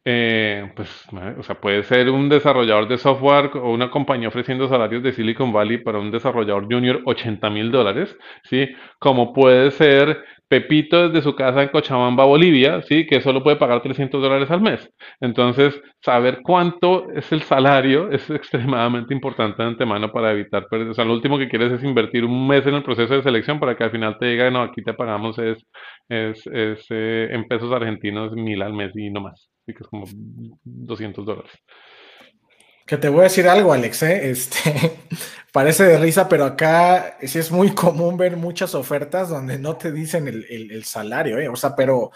eh, 0.05 0.71
pues, 0.75 1.07
o 1.37 1.43
sea, 1.43 1.61
puede 1.61 1.83
ser 1.83 2.09
un 2.09 2.27
desarrollador 2.27 2.87
de 2.89 2.97
software 2.97 3.51
o 3.55 3.71
una 3.71 3.89
compañía 3.89 4.27
ofreciendo 4.27 4.67
salarios 4.67 5.01
de 5.01 5.13
Silicon 5.13 5.53
Valley 5.53 5.77
para 5.77 5.99
un 5.99 6.11
desarrollador 6.11 6.65
junior 6.65 7.01
80 7.05 7.49
mil 7.49 7.71
dólares, 7.71 8.15
¿sí? 8.43 8.67
Como 8.99 9.31
puede 9.33 9.71
ser 9.71 10.23
Pepito 10.49 11.07
desde 11.09 11.23
su 11.23 11.35
casa 11.35 11.63
en 11.63 11.69
Cochabamba, 11.69 12.25
Bolivia, 12.25 12.81
¿sí? 12.83 13.07
Que 13.07 13.21
solo 13.21 13.41
puede 13.43 13.55
pagar 13.55 13.81
300 13.81 14.21
dólares 14.21 14.51
al 14.51 14.61
mes. 14.61 14.87
Entonces, 15.21 15.81
saber 16.01 16.41
cuánto 16.43 17.09
es 17.11 17.31
el 17.31 17.41
salario 17.41 18.11
es 18.11 18.29
extremadamente 18.29 19.13
importante 19.13 19.63
de 19.63 19.69
antemano 19.69 20.11
para 20.11 20.31
evitar 20.31 20.67
perder. 20.69 20.89
O 20.89 20.93
sea, 20.93 21.05
lo 21.05 21.13
último 21.13 21.37
que 21.39 21.49
quieres 21.49 21.71
es 21.71 21.83
invertir 21.83 22.25
un 22.25 22.47
mes 22.47 22.67
en 22.67 22.75
el 22.75 22.83
proceso 22.83 23.13
de 23.15 23.23
selección 23.23 23.59
para 23.59 23.75
que 23.75 23.85
al 23.85 23.91
final 23.91 24.17
te 24.19 24.27
diga, 24.27 24.51
no, 24.51 24.61
aquí 24.61 24.83
te 24.83 24.93
pagamos 24.93 25.39
es, 25.39 25.65
es, 26.09 26.45
es 26.47 26.85
eh, 26.89 27.29
en 27.31 27.47
pesos 27.47 27.71
argentinos 27.71 28.33
mil 28.33 28.61
al 28.61 28.73
mes 28.73 28.91
y 28.95 29.09
no 29.09 29.21
más. 29.21 29.52
Así 29.63 29.73
que 29.73 29.83
es 29.83 29.87
como 29.87 30.05
200 30.63 31.25
dólares. 31.25 31.51
Que 32.85 32.97
te 32.97 33.07
voy 33.07 33.21
a 33.21 33.23
decir 33.23 33.47
algo, 33.47 33.71
Alex, 33.71 34.03
¿eh? 34.03 34.29
este, 34.29 34.99
parece 35.53 35.85
de 35.85 35.97
risa, 35.97 36.27
pero 36.27 36.43
acá 36.43 37.17
sí 37.21 37.39
es 37.39 37.49
muy 37.49 37.73
común 37.73 38.17
ver 38.17 38.35
muchas 38.35 38.75
ofertas 38.75 39.29
donde 39.29 39.57
no 39.57 39.77
te 39.77 39.91
dicen 39.91 40.27
el, 40.27 40.83
salario, 40.83 41.39
¿eh? 41.39 41.47
o 41.47 41.55
sea, 41.55 41.75
pero 41.75 42.11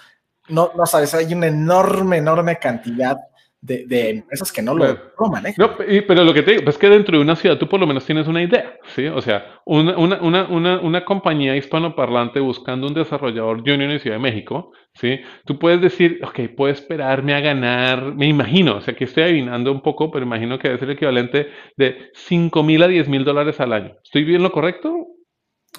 no, 0.49 0.71
no 0.75 0.85
sabes, 0.85 1.13
hay 1.13 1.33
una 1.33 1.47
enorme, 1.47 2.17
enorme 2.17 2.59
cantidad 2.59 3.17
de, 3.61 4.09
empresas 4.09 4.51
que 4.51 4.61
no 4.61 4.73
lo 4.73 4.95
toman. 5.17 5.47
¿eh? 5.47 5.55
No, 5.57 5.75
pero 5.77 6.23
lo 6.23 6.33
que 6.33 6.43
te 6.43 6.51
digo 6.51 6.69
es 6.69 6.77
que 6.77 6.89
dentro 6.89 7.17
de 7.17 7.23
una 7.23 7.35
ciudad 7.35 7.57
tú 7.57 7.67
por 7.67 7.79
lo 7.79 7.87
menos 7.87 8.05
tienes 8.05 8.27
una 8.27 8.41
idea, 8.41 8.77
¿sí? 8.95 9.07
O 9.07 9.21
sea, 9.21 9.59
una, 9.65 9.97
una, 9.97 10.45
una, 10.47 10.79
una 10.79 11.05
compañía 11.05 11.55
hispanoparlante 11.55 12.39
buscando 12.39 12.87
un 12.87 12.93
desarrollador 12.93 13.59
junior 13.59 13.91
en 13.91 13.99
Ciudad 13.99 14.17
de 14.17 14.21
México, 14.21 14.71
¿sí? 14.93 15.19
Tú 15.45 15.57
puedes 15.59 15.81
decir, 15.81 16.19
ok, 16.23 16.55
puedo 16.55 16.71
esperarme 16.71 17.33
a 17.33 17.39
ganar, 17.39 18.15
me 18.15 18.27
imagino, 18.27 18.77
o 18.77 18.81
sea, 18.81 18.95
que 18.95 19.05
estoy 19.05 19.23
adivinando 19.23 19.71
un 19.71 19.81
poco, 19.81 20.11
pero 20.11 20.25
imagino 20.25 20.59
que 20.59 20.69
ser 20.77 20.83
el 20.83 20.91
equivalente 20.91 21.49
de 21.75 22.11
5 22.13 22.63
mil 22.63 22.83
a 22.83 22.87
10 22.87 23.09
mil 23.09 23.23
dólares 23.23 23.59
al 23.59 23.73
año. 23.73 23.95
¿Estoy 24.03 24.23
bien 24.23 24.43
lo 24.43 24.51
correcto? 24.51 25.07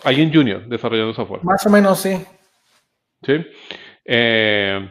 Alguien 0.05 0.33
junior 0.33 0.67
desarrollando 0.69 1.15
software. 1.15 1.43
Más 1.45 1.65
o 1.67 1.71
menos, 1.71 2.01
sí. 2.01 2.17
Sí. 3.23 3.45
Eh, 4.05 4.89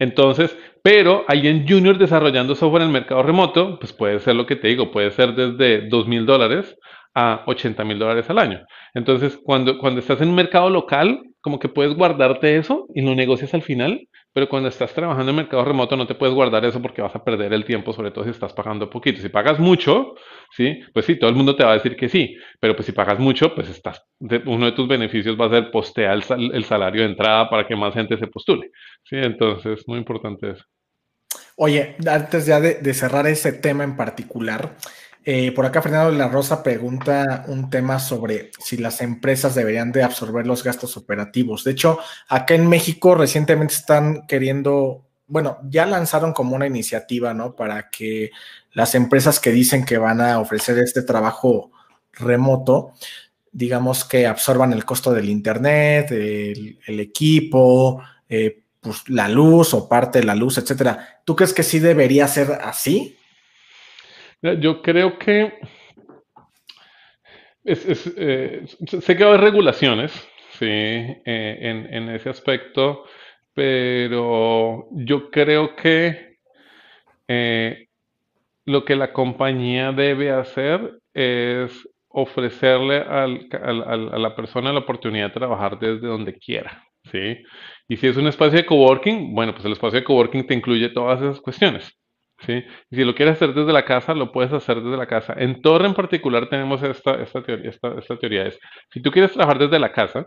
entonces, 0.00 0.56
pero 0.82 1.24
alguien 1.28 1.66
junior 1.68 1.98
desarrollando 1.98 2.54
software 2.54 2.82
en 2.82 2.88
el 2.88 2.92
mercado 2.92 3.22
remoto, 3.22 3.78
pues 3.78 3.92
puede 3.92 4.18
ser 4.20 4.36
lo 4.36 4.46
que 4.46 4.56
te 4.56 4.68
digo, 4.68 4.90
puede 4.90 5.10
ser 5.10 5.34
desde 5.34 5.88
2 5.88 6.08
mil 6.08 6.26
dólares 6.26 6.76
a 7.14 7.42
80 7.46 7.84
mil 7.84 7.98
dólares 7.98 8.30
al 8.30 8.38
año. 8.38 8.60
Entonces, 8.94 9.38
cuando, 9.42 9.78
cuando 9.78 10.00
estás 10.00 10.20
en 10.20 10.28
un 10.28 10.34
mercado 10.34 10.70
local, 10.70 11.22
como 11.40 11.58
que 11.58 11.68
puedes 11.68 11.94
guardarte 11.94 12.56
eso 12.56 12.86
y 12.94 13.00
lo 13.02 13.14
negocias 13.14 13.54
al 13.54 13.62
final, 13.62 14.08
pero 14.32 14.48
cuando 14.48 14.68
estás 14.68 14.92
trabajando 14.92 15.30
en 15.30 15.36
mercado 15.36 15.64
remoto 15.64 15.96
no 15.96 16.06
te 16.06 16.14
puedes 16.14 16.34
guardar 16.34 16.64
eso 16.64 16.80
porque 16.80 17.02
vas 17.02 17.14
a 17.16 17.24
perder 17.24 17.52
el 17.52 17.64
tiempo, 17.64 17.92
sobre 17.92 18.10
todo 18.10 18.24
si 18.24 18.30
estás 18.30 18.52
pagando 18.52 18.88
poquito. 18.90 19.20
Si 19.20 19.28
pagas 19.28 19.58
mucho, 19.58 20.14
¿sí? 20.56 20.80
Pues 20.92 21.06
sí, 21.06 21.18
todo 21.18 21.30
el 21.30 21.36
mundo 21.36 21.56
te 21.56 21.64
va 21.64 21.72
a 21.72 21.74
decir 21.74 21.96
que 21.96 22.08
sí, 22.08 22.36
pero 22.60 22.76
pues 22.76 22.86
si 22.86 22.92
pagas 22.92 23.18
mucho, 23.18 23.54
pues 23.54 23.68
estás, 23.68 24.02
uno 24.46 24.66
de 24.66 24.72
tus 24.72 24.86
beneficios 24.86 25.38
va 25.40 25.46
a 25.46 25.50
ser 25.50 25.70
postear 25.70 26.22
el, 26.36 26.64
salario 26.64 27.02
de 27.02 27.08
entrada 27.08 27.48
para 27.48 27.66
que 27.66 27.74
más 27.74 27.94
gente 27.94 28.18
se 28.18 28.26
postule, 28.26 28.70
¿sí? 29.04 29.16
Entonces, 29.16 29.82
muy 29.86 29.98
importante 29.98 30.50
eso. 30.50 30.64
Oye, 31.56 31.96
antes 32.06 32.46
ya 32.46 32.60
de 32.60 32.94
cerrar 32.94 33.26
ese 33.26 33.52
tema 33.52 33.84
en 33.84 33.96
particular, 33.96 34.76
eh, 35.22 35.52
por 35.52 35.66
acá 35.66 35.82
Fernando 35.82 36.12
de 36.12 36.18
la 36.18 36.28
Rosa 36.28 36.62
pregunta 36.62 37.44
un 37.46 37.68
tema 37.68 37.98
sobre 37.98 38.50
si 38.58 38.78
las 38.78 39.02
empresas 39.02 39.54
deberían 39.54 39.92
de 39.92 40.02
absorber 40.02 40.46
los 40.46 40.64
gastos 40.64 40.96
operativos. 40.96 41.64
De 41.64 41.72
hecho, 41.72 41.98
acá 42.28 42.54
en 42.54 42.68
México 42.68 43.14
recientemente 43.14 43.74
están 43.74 44.26
queriendo, 44.26 45.04
bueno, 45.26 45.58
ya 45.68 45.84
lanzaron 45.84 46.32
como 46.32 46.56
una 46.56 46.66
iniciativa, 46.66 47.34
¿no? 47.34 47.54
Para 47.54 47.90
que 47.90 48.30
las 48.72 48.94
empresas 48.94 49.40
que 49.40 49.52
dicen 49.52 49.84
que 49.84 49.98
van 49.98 50.22
a 50.22 50.38
ofrecer 50.38 50.78
este 50.78 51.02
trabajo 51.02 51.70
remoto, 52.12 52.94
digamos 53.52 54.04
que 54.04 54.26
absorban 54.26 54.72
el 54.72 54.86
costo 54.86 55.12
del 55.12 55.28
Internet, 55.28 56.12
el, 56.12 57.00
equipo, 57.00 58.02
eh, 58.28 58.62
pues 58.80 59.06
la 59.08 59.28
luz 59.28 59.74
o 59.74 59.86
parte 59.86 60.20
de 60.20 60.24
la 60.24 60.34
luz, 60.34 60.56
etcétera. 60.56 61.20
¿Tú 61.24 61.36
crees 61.36 61.52
que 61.52 61.62
sí 61.62 61.78
debería 61.78 62.26
ser 62.26 62.52
así? 62.62 63.18
Yo 64.42 64.80
creo 64.80 65.18
que 65.18 65.52
eh, 67.64 68.64
sé 68.66 69.16
que 69.16 69.24
hay 69.24 69.36
regulaciones, 69.36 70.12
sí, 70.58 70.66
eh, 70.66 71.86
en, 71.90 72.08
ese 72.08 72.30
aspecto, 72.30 73.04
pero 73.52 74.88
yo 74.92 75.30
creo 75.30 75.76
que 75.76 76.38
eh, 77.28 77.88
lo 78.64 78.84
que 78.84 78.96
la 78.96 79.12
compañía 79.12 79.92
debe 79.92 80.30
hacer 80.30 81.00
es 81.12 81.86
ofrecerle 82.08 82.96
a 82.96 83.26
la 83.26 84.34
persona 84.34 84.72
la 84.72 84.80
oportunidad 84.80 85.28
de 85.28 85.34
trabajar 85.34 85.78
desde 85.78 86.06
donde 86.06 86.38
quiera, 86.38 86.82
¿sí? 87.12 87.36
Y 87.88 87.96
si 87.96 88.06
es 88.06 88.16
un 88.16 88.26
espacio 88.26 88.58
de 88.58 88.66
coworking, 88.66 89.34
bueno, 89.34 89.52
pues 89.52 89.64
el 89.66 89.72
espacio 89.72 90.00
de 90.00 90.04
coworking 90.04 90.46
te 90.46 90.54
incluye 90.54 90.88
todas 90.88 91.20
esas 91.20 91.40
cuestiones, 91.40 91.99
¿sí? 92.46 92.64
Si 92.90 93.04
lo 93.04 93.14
quieres 93.14 93.36
hacer 93.36 93.54
desde 93.54 93.72
la 93.72 93.84
casa, 93.84 94.14
lo 94.14 94.32
puedes 94.32 94.52
hacer 94.52 94.80
desde 94.82 94.96
la 94.96 95.06
casa. 95.06 95.34
En 95.36 95.60
Torre 95.62 95.86
en 95.86 95.94
particular 95.94 96.48
tenemos 96.48 96.82
esta, 96.82 97.14
esta 97.22 97.42
teoría, 97.42 97.70
esta, 97.70 97.98
esta 97.98 98.16
teoría 98.18 98.46
es, 98.46 98.58
si 98.92 99.00
tú 99.00 99.10
quieres 99.10 99.32
trabajar 99.32 99.58
desde 99.58 99.78
la 99.78 99.92
casa, 99.92 100.26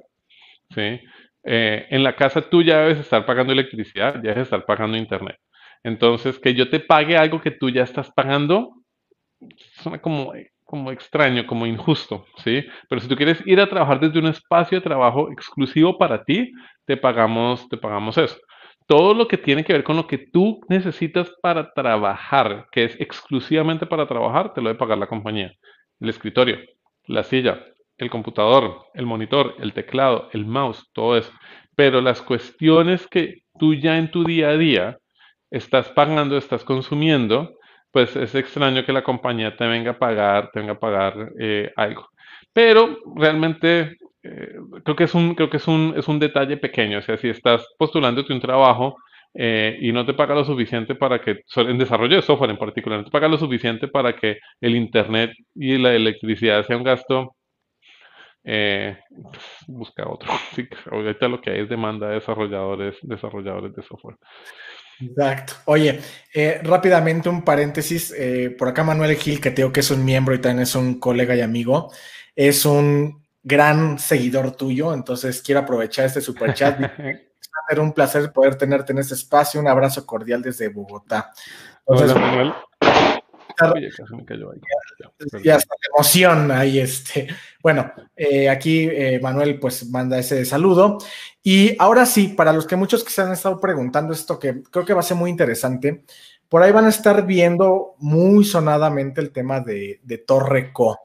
¿sí? 0.74 1.00
Eh, 1.46 1.88
en 1.90 2.04
la 2.04 2.16
casa 2.16 2.42
tú 2.42 2.62
ya 2.64 2.80
debes 2.82 3.00
estar 3.00 3.26
pagando 3.26 3.54
electricidad, 3.54 4.16
ya 4.16 4.32
debes 4.32 4.44
estar 4.44 4.66
pagando 4.66 4.98
internet. 4.98 5.38
Entonces, 5.84 6.40
que 6.40 6.54
yo 6.54 6.70
te 6.70 6.80
pague 6.80 7.18
algo 7.18 7.42
que 7.42 7.52
tú 7.52 7.70
ya 7.70 7.84
estás 7.84 8.10
pagando, 8.12 8.76
suena 9.82 10.00
como, 10.00 10.34
como 10.64 10.92
extraño, 10.92 11.46
como 11.46 11.66
injusto, 11.66 12.26
¿sí? 12.38 12.66
Pero 12.90 13.02
si 13.02 13.08
tú 13.08 13.16
quieres 13.16 13.42
ir 13.46 13.60
a 13.60 13.68
trabajar 13.68 14.00
desde 14.00 14.20
un 14.20 14.28
espacio 14.28 14.78
de 14.80 14.84
trabajo 14.84 15.32
exclusivo 15.32 15.98
para 15.98 16.24
ti, 16.24 16.54
te 16.86 16.96
pagamos, 16.96 17.68
te 17.68 17.78
pagamos 17.78 18.18
eso. 18.18 18.38
Todo 18.88 19.14
lo 19.14 19.28
que 19.28 19.38
tiene 19.38 19.64
que 19.64 19.74
ver 19.74 19.84
con 19.84 19.96
lo 19.96 20.08
que 20.08 20.18
tú 20.18 20.62
necesitas 20.68 21.32
para 21.42 21.74
trabajar, 21.74 22.68
que 22.72 22.86
es 22.86 23.00
exclusivamente 23.00 23.86
para 23.86 24.08
trabajar, 24.08 24.54
te 24.54 24.62
lo 24.62 24.70
debe 24.70 24.80
pagar 24.80 24.98
la 24.98 25.08
compañía. 25.08 25.54
El 26.00 26.10
escritorio, 26.10 26.58
la 27.06 27.24
silla, 27.24 27.64
el 27.98 28.10
computador, 28.10 28.86
el 28.94 29.06
monitor, 29.06 29.56
el 29.60 29.74
teclado, 29.74 30.30
el 30.34 30.46
mouse, 30.46 30.90
todo 30.94 31.18
eso. 31.18 31.32
Pero 31.76 32.02
las 32.02 32.22
cuestiones 32.22 33.08
que 33.08 33.44
tú 33.60 33.74
ya 33.74 33.98
en 33.98 34.12
tu 34.12 34.24
día 34.24 34.50
a 34.50 34.58
día 34.58 34.98
estás 35.50 35.90
pagando, 35.90 36.38
estás 36.38 36.64
consumiendo, 36.64 37.58
pues 37.92 38.16
es 38.16 38.34
extraño 38.36 38.86
que 38.86 38.92
la 38.92 39.04
compañía 39.04 39.56
te 39.56 39.68
venga 39.68 39.92
a 39.92 40.00
pagar, 40.00 40.50
te 40.52 40.60
venga 40.60 40.74
a 40.74 40.80
pagar 40.80 41.32
eh, 41.40 41.72
algo. 41.76 42.10
Pero 42.52 42.98
realmente 43.16 43.98
eh, 44.24 44.56
creo 44.84 44.96
que 44.96 45.04
es 45.06 45.14
un, 45.16 45.36
creo 45.36 45.50
que 45.50 45.58
es 45.58 45.68
un, 45.68 45.94
es 45.98 46.08
un 46.08 46.20
detalle 46.20 46.58
pequeño. 46.58 47.00
O 47.00 47.02
sea, 47.02 47.18
si 47.18 47.30
estás 47.30 47.66
postulándote 47.78 48.34
un 48.34 48.42
trabajo 48.42 48.98
eh, 49.34 49.78
y 49.82 49.92
no 49.92 50.06
te 50.06 50.14
paga 50.14 50.36
lo 50.36 50.46
suficiente 50.46 50.96
para 50.96 51.22
que, 51.22 51.42
en 51.56 51.78
desarrollo 51.78 52.16
de 52.16 52.22
software 52.22 52.52
en 52.52 52.58
particular, 52.58 53.00
no 53.00 53.06
te 53.06 53.12
paga 53.12 53.28
lo 53.28 53.38
suficiente 53.38 53.88
para 53.88 54.16
que 54.16 54.40
el 54.62 54.76
internet 54.76 55.32
y 55.56 55.78
la 55.78 55.94
electricidad 55.94 56.66
sea 56.66 56.78
un 56.78 56.84
gasto, 56.84 57.36
eh, 58.44 58.98
pues, 59.10 59.44
busca 59.68 60.08
otro. 60.08 60.32
Sí, 60.56 60.68
ahorita 60.92 61.28
lo 61.28 61.42
que 61.42 61.52
hay 61.52 61.62
es 61.62 61.70
demanda 61.70 62.08
de 62.10 62.16
desarrolladores, 62.16 62.96
desarrolladores 63.02 63.76
de 63.76 63.84
software. 63.84 64.18
Exacto. 65.02 65.54
Oye, 65.66 66.00
eh, 66.34 66.60
rápidamente 66.64 67.30
un 67.30 67.44
paréntesis. 67.44 68.14
eh, 68.18 68.56
por 68.58 68.68
acá 68.70 68.84
Manuel 68.84 69.16
Gil, 69.18 69.42
que 69.42 69.50
te 69.52 69.58
digo 69.64 69.74
que 69.74 69.80
es 69.82 69.92
un 69.92 70.06
miembro 70.06 70.36
y 70.36 70.40
también 70.40 70.64
es 70.64 70.76
un 70.76 71.00
colega 71.00 71.36
y 71.36 71.42
amigo, 71.42 71.92
es 72.36 72.66
un 72.66 73.23
gran 73.44 74.00
seguidor 74.00 74.56
tuyo, 74.56 74.94
entonces 74.94 75.42
quiero 75.42 75.62
aprovechar 75.62 76.06
este 76.06 76.22
super 76.22 76.54
chat. 76.54 76.80
Era 77.70 77.82
un 77.82 77.94
placer 77.94 78.32
poder 78.32 78.56
tenerte 78.56 78.92
en 78.92 79.00
este 79.00 79.14
espacio. 79.14 79.60
Un 79.60 79.68
abrazo 79.68 80.06
cordial 80.06 80.42
desde 80.42 80.68
Bogotá. 80.68 81.32
Entonces, 81.88 82.16
Hola, 82.16 82.26
Manuel. 82.26 82.54
Oye, 83.74 83.90
casi 83.96 84.16
me 84.16 84.26
cayó 84.26 84.52
ahí. 84.52 84.60
Y 85.44 85.50
hasta 85.50 85.76
la 85.76 85.96
emoción 85.96 86.52
ahí, 86.52 86.80
este. 86.80 87.28
Bueno, 87.62 87.92
eh, 88.16 88.50
aquí 88.50 88.88
eh, 88.92 89.20
Manuel 89.22 89.60
pues 89.60 89.88
manda 89.90 90.18
ese 90.18 90.44
saludo. 90.46 90.98
Y 91.42 91.76
ahora 91.80 92.06
sí, 92.06 92.30
para 92.30 92.52
los 92.52 92.66
que 92.66 92.76
muchos 92.76 93.04
que 93.04 93.12
se 93.12 93.22
han 93.22 93.32
estado 93.32 93.60
preguntando 93.60 94.14
esto, 94.14 94.40
que 94.40 94.64
creo 94.64 94.86
que 94.86 94.94
va 94.94 95.02
a 95.02 95.04
ser 95.04 95.18
muy 95.18 95.30
interesante, 95.30 96.04
por 96.50 96.64
ahí 96.64 96.72
van 96.72 96.86
a 96.86 96.90
estar 96.90 97.26
viendo 97.26 97.96
muy 98.00 98.44
sonadamente 98.44 99.22
el 99.22 99.32
tema 99.32 99.60
de, 99.60 100.00
de 100.04 100.18
Torre 100.18 100.74
Co. 100.74 101.00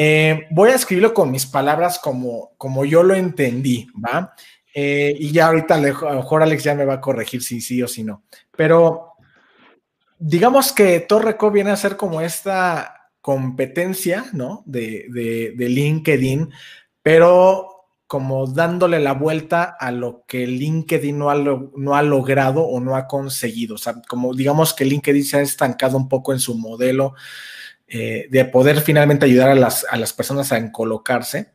Eh, 0.00 0.46
voy 0.50 0.70
a 0.70 0.76
escribirlo 0.76 1.12
con 1.12 1.32
mis 1.32 1.44
palabras 1.44 1.98
como, 1.98 2.52
como 2.56 2.84
yo 2.84 3.02
lo 3.02 3.16
entendí, 3.16 3.88
¿va? 3.96 4.32
Eh, 4.72 5.12
y 5.18 5.32
ya 5.32 5.48
ahorita 5.48 5.74
a 5.74 5.78
lo 5.78 6.14
mejor 6.14 6.40
Alex 6.40 6.62
ya 6.62 6.76
me 6.76 6.84
va 6.84 6.94
a 6.94 7.00
corregir 7.00 7.42
si 7.42 7.60
sí 7.60 7.82
o 7.82 7.88
si 7.88 8.04
no. 8.04 8.22
Pero 8.56 9.14
digamos 10.16 10.72
que 10.72 11.00
Torreco 11.00 11.50
viene 11.50 11.72
a 11.72 11.76
ser 11.76 11.96
como 11.96 12.20
esta 12.20 13.10
competencia, 13.20 14.26
¿no? 14.34 14.62
De, 14.66 15.06
de, 15.10 15.54
de, 15.56 15.68
LinkedIn, 15.68 16.48
pero 17.02 17.88
como 18.06 18.46
dándole 18.46 19.00
la 19.00 19.14
vuelta 19.14 19.76
a 19.80 19.90
lo 19.90 20.22
que 20.28 20.46
LinkedIn 20.46 21.18
no 21.18 21.28
ha, 21.28 21.34
no 21.34 21.96
ha 21.96 22.02
logrado 22.02 22.62
o 22.62 22.78
no 22.78 22.94
ha 22.94 23.08
conseguido. 23.08 23.74
O 23.74 23.78
sea, 23.78 24.00
como 24.08 24.32
digamos 24.32 24.74
que 24.74 24.84
LinkedIn 24.84 25.24
se 25.24 25.38
ha 25.38 25.40
estancado 25.40 25.96
un 25.96 26.08
poco 26.08 26.32
en 26.32 26.38
su 26.38 26.54
modelo 26.54 27.14
eh, 27.88 28.26
de 28.30 28.44
poder 28.44 28.80
finalmente 28.80 29.24
ayudar 29.24 29.48
a 29.48 29.54
las, 29.54 29.86
a 29.90 29.96
las 29.96 30.12
personas 30.12 30.52
a 30.52 30.58
encolocarse. 30.58 31.52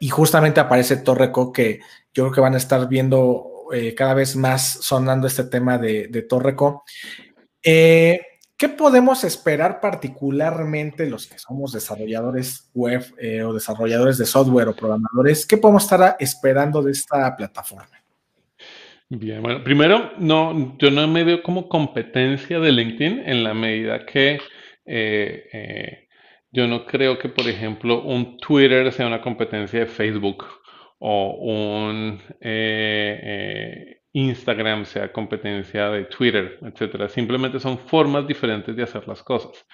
Y 0.00 0.10
justamente 0.10 0.60
aparece 0.60 0.98
Torreco, 0.98 1.52
que 1.52 1.80
yo 2.12 2.24
creo 2.24 2.32
que 2.32 2.40
van 2.40 2.54
a 2.54 2.58
estar 2.58 2.88
viendo 2.88 3.66
eh, 3.72 3.94
cada 3.94 4.14
vez 4.14 4.36
más 4.36 4.78
sonando 4.82 5.26
este 5.26 5.44
tema 5.44 5.78
de, 5.78 6.08
de 6.08 6.22
Torreco. 6.22 6.84
Eh, 7.62 8.20
¿Qué 8.56 8.68
podemos 8.68 9.24
esperar 9.24 9.80
particularmente 9.80 11.08
los 11.08 11.26
que 11.26 11.38
somos 11.38 11.72
desarrolladores 11.72 12.70
web 12.74 13.04
o 13.46 13.52
desarrolladores 13.52 14.18
de 14.18 14.26
software 14.26 14.66
o 14.66 14.74
programadores? 14.74 15.46
¿Qué 15.46 15.58
podemos 15.58 15.84
estar 15.84 16.16
esperando 16.18 16.82
de 16.82 16.90
esta 16.90 17.36
plataforma? 17.36 17.98
Bien, 19.10 19.40
bueno, 19.40 19.64
primero, 19.64 20.12
no, 20.18 20.76
yo 20.76 20.90
no 20.90 21.08
me 21.08 21.24
veo 21.24 21.42
como 21.42 21.66
competencia 21.66 22.60
de 22.60 22.72
LinkedIn 22.72 23.22
en 23.24 23.42
la 23.42 23.54
medida 23.54 24.04
que 24.04 24.38
eh, 24.88 25.48
eh, 25.52 26.08
yo 26.50 26.66
no 26.66 26.86
creo 26.86 27.18
que, 27.18 27.28
por 27.28 27.46
ejemplo, 27.46 28.02
un 28.02 28.38
Twitter 28.38 28.90
sea 28.92 29.06
una 29.06 29.20
competencia 29.20 29.80
de 29.80 29.86
Facebook 29.86 30.46
o 30.98 31.34
un 31.34 32.20
eh, 32.40 34.00
Instagram 34.12 34.84
sea 34.86 35.12
competencia 35.12 35.90
de 35.90 36.06
Twitter, 36.06 36.58
etcétera. 36.62 37.08
Simplemente 37.08 37.60
son 37.60 37.78
formas 37.78 38.26
diferentes 38.26 38.74
de 38.74 38.82
hacer 38.82 39.06
las 39.06 39.22
cosas. 39.22 39.66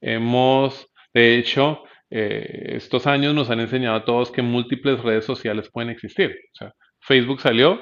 Hemos, 0.00 0.88
de 1.14 1.38
hecho, 1.38 1.84
estos 2.10 3.06
años 3.06 3.34
nos 3.34 3.50
han 3.50 3.60
enseñado 3.60 3.96
a 3.96 4.04
todos 4.04 4.30
que 4.30 4.42
múltiples 4.42 5.00
redes 5.02 5.24
sociales 5.24 5.70
pueden 5.72 5.90
existir. 5.90 6.36
O 6.52 6.56
sea, 6.56 6.72
Facebook 7.00 7.40
salió, 7.40 7.80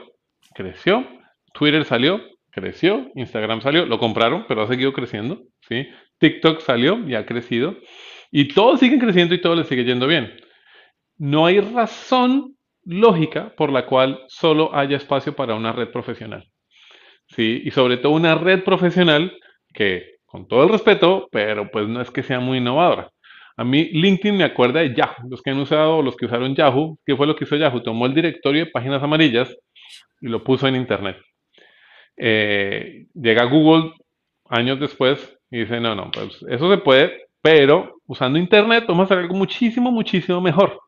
creció, 0.54 1.06
Twitter 1.54 1.84
salió, 1.84 2.20
creció, 2.50 3.10
Instagram 3.14 3.60
salió, 3.60 3.86
lo 3.86 3.98
compraron, 3.98 4.44
pero 4.46 4.62
ha 4.62 4.68
seguido 4.68 4.92
creciendo, 4.92 5.42
¿sí? 5.68 5.88
TikTok 6.18 6.60
salió 6.60 6.98
y 7.06 7.14
ha 7.14 7.26
crecido, 7.26 7.76
y 8.30 8.48
todos 8.48 8.80
siguen 8.80 9.00
creciendo 9.00 9.34
y 9.34 9.40
todo 9.40 9.54
les 9.54 9.68
sigue 9.68 9.84
yendo 9.84 10.06
bien. 10.06 10.34
No 11.16 11.46
hay 11.46 11.60
razón 11.60 12.56
lógica 12.84 13.54
por 13.56 13.70
la 13.70 13.86
cual 13.86 14.20
solo 14.28 14.74
haya 14.74 14.96
espacio 14.96 15.34
para 15.34 15.54
una 15.54 15.72
red 15.72 15.88
profesional. 15.90 16.44
¿sí? 17.28 17.62
Y 17.64 17.70
sobre 17.70 17.96
todo 17.96 18.12
una 18.12 18.34
red 18.34 18.62
profesional 18.64 19.32
que, 19.72 20.16
con 20.26 20.48
todo 20.48 20.64
el 20.64 20.70
respeto, 20.70 21.28
pero 21.30 21.70
pues 21.70 21.88
no 21.88 22.00
es 22.00 22.10
que 22.10 22.22
sea 22.22 22.40
muy 22.40 22.58
innovadora. 22.58 23.10
A 23.56 23.64
mí 23.64 23.84
LinkedIn 23.92 24.36
me 24.36 24.44
acuerda 24.44 24.80
de 24.80 24.94
Yahoo, 24.94 25.28
los 25.30 25.40
que 25.40 25.50
han 25.50 25.60
usado, 25.60 26.02
los 26.02 26.16
que 26.16 26.26
usaron 26.26 26.56
Yahoo, 26.56 26.98
¿qué 27.06 27.16
fue 27.16 27.26
lo 27.26 27.36
que 27.36 27.44
hizo 27.44 27.56
Yahoo? 27.56 27.82
Tomó 27.82 28.06
el 28.06 28.14
directorio 28.14 28.64
de 28.64 28.70
páginas 28.70 29.02
amarillas 29.02 29.56
y 30.20 30.26
lo 30.26 30.42
puso 30.42 30.66
en 30.66 30.74
Internet. 30.74 31.16
Eh, 32.16 33.06
llega 33.14 33.44
Google 33.44 33.92
años 34.48 34.80
después 34.80 35.38
y 35.54 35.60
dice, 35.60 35.78
no, 35.80 35.94
no, 35.94 36.10
pues 36.10 36.44
eso 36.48 36.68
se 36.68 36.78
puede, 36.78 37.28
pero 37.40 38.00
usando 38.06 38.40
Internet 38.40 38.86
vamos 38.88 39.02
a 39.02 39.04
hacer 39.04 39.18
algo 39.18 39.36
muchísimo, 39.36 39.92
muchísimo 39.92 40.40
mejor 40.40 40.80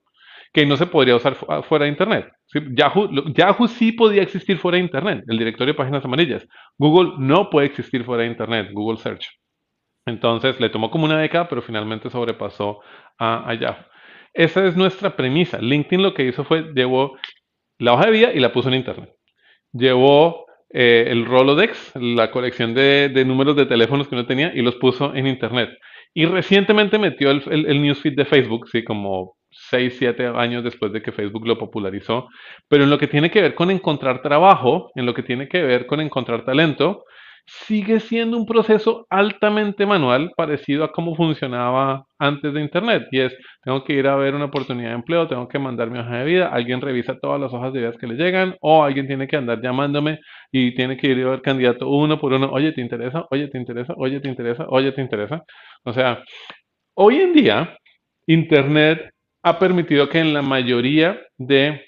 que 0.52 0.66
no 0.66 0.76
se 0.76 0.86
podría 0.86 1.14
usar 1.14 1.36
fuera 1.64 1.84
de 1.84 1.90
Internet. 1.90 2.32
Yahoo, 2.72 3.08
Yahoo 3.32 3.68
sí 3.68 3.92
podía 3.92 4.22
existir 4.22 4.58
fuera 4.58 4.76
de 4.76 4.82
Internet, 4.82 5.22
el 5.28 5.38
directorio 5.38 5.72
de 5.72 5.76
páginas 5.76 6.04
amarillas. 6.04 6.48
Google 6.78 7.12
no 7.18 7.48
puede 7.48 7.68
existir 7.68 8.04
fuera 8.04 8.24
de 8.24 8.30
Internet, 8.30 8.70
Google 8.72 8.98
Search. 8.98 9.28
Entonces 10.04 10.58
le 10.58 10.68
tomó 10.68 10.90
como 10.90 11.04
una 11.04 11.18
década, 11.18 11.48
pero 11.48 11.62
finalmente 11.62 12.10
sobrepasó 12.10 12.80
a, 13.18 13.48
a 13.48 13.54
Yahoo. 13.54 13.84
Esa 14.34 14.66
es 14.66 14.76
nuestra 14.76 15.14
premisa. 15.14 15.58
LinkedIn 15.58 16.02
lo 16.02 16.12
que 16.12 16.24
hizo 16.24 16.42
fue 16.42 16.72
llevó 16.74 17.16
la 17.78 17.92
hoja 17.92 18.06
de 18.06 18.10
vida 18.10 18.32
y 18.32 18.40
la 18.40 18.52
puso 18.52 18.68
en 18.68 18.74
Internet. 18.74 19.14
Llevó 19.72 20.45
eh, 20.70 21.06
el 21.08 21.24
Rolodex, 21.26 21.92
la 21.96 22.30
colección 22.30 22.74
de, 22.74 23.08
de, 23.08 23.24
números 23.24 23.56
de 23.56 23.66
teléfonos 23.66 24.08
que 24.08 24.14
uno 24.14 24.26
tenía, 24.26 24.52
y 24.54 24.62
los 24.62 24.76
puso 24.76 25.14
en 25.14 25.26
Internet. 25.26 25.70
Y 26.14 26.26
recientemente 26.26 26.98
metió 26.98 27.30
el, 27.30 27.42
el, 27.50 27.66
el 27.66 27.82
newsfeed 27.82 28.16
de 28.16 28.24
Facebook, 28.24 28.68
sí, 28.68 28.84
como 28.84 29.36
6, 29.50 29.96
7 29.98 30.32
años 30.34 30.64
después 30.64 30.92
de 30.92 31.02
que 31.02 31.12
Facebook 31.12 31.46
lo 31.46 31.58
popularizó, 31.58 32.28
pero 32.68 32.84
en 32.84 32.90
lo 32.90 32.98
que 32.98 33.06
tiene 33.06 33.30
que 33.30 33.40
ver 33.40 33.54
con 33.54 33.70
encontrar 33.70 34.22
trabajo, 34.22 34.90
en 34.94 35.06
lo 35.06 35.14
que 35.14 35.22
tiene 35.22 35.48
que 35.48 35.62
ver 35.62 35.86
con 35.86 36.00
encontrar 36.00 36.44
talento, 36.44 37.04
sigue 37.46 38.00
siendo 38.00 38.36
un 38.36 38.44
proceso 38.44 39.06
altamente 39.08 39.86
manual, 39.86 40.32
parecido 40.36 40.84
a 40.84 40.92
cómo 40.92 41.14
funcionaba 41.14 42.04
antes 42.18 42.52
de 42.52 42.60
Internet. 42.60 43.06
Y 43.12 43.20
es, 43.20 43.36
tengo 43.62 43.84
que 43.84 43.94
ir 43.94 44.08
a 44.08 44.16
ver 44.16 44.34
una 44.34 44.46
oportunidad 44.46 44.90
de 44.90 44.96
empleo, 44.96 45.28
tengo 45.28 45.46
que 45.48 45.58
mandar 45.58 45.90
mi 45.90 45.98
hoja 45.98 46.18
de 46.18 46.24
vida, 46.24 46.48
alguien 46.48 46.80
revisa 46.80 47.18
todas 47.20 47.40
las 47.40 47.52
hojas 47.52 47.72
de 47.72 47.80
vida 47.80 47.92
que 47.98 48.06
le 48.06 48.16
llegan, 48.16 48.56
o 48.60 48.82
alguien 48.82 49.06
tiene 49.06 49.28
que 49.28 49.36
andar 49.36 49.60
llamándome 49.62 50.18
y 50.50 50.74
tiene 50.74 50.96
que 50.96 51.08
ir 51.08 51.24
a 51.24 51.30
ver 51.30 51.42
candidato 51.42 51.88
uno 51.88 52.18
por 52.18 52.32
uno, 52.32 52.50
oye, 52.50 52.72
¿te 52.72 52.80
interesa? 52.80 53.24
Oye, 53.30 53.48
¿te 53.48 53.58
interesa? 53.58 53.94
Oye, 53.96 54.20
¿te 54.20 54.28
interesa? 54.28 54.66
Oye, 54.68 54.92
¿te 54.92 55.00
interesa? 55.00 55.42
O 55.84 55.92
sea, 55.92 56.22
hoy 56.94 57.20
en 57.20 57.32
día, 57.32 57.76
Internet 58.26 59.10
ha 59.44 59.58
permitido 59.58 60.08
que 60.08 60.18
en 60.18 60.34
la 60.34 60.42
mayoría 60.42 61.20
de 61.38 61.80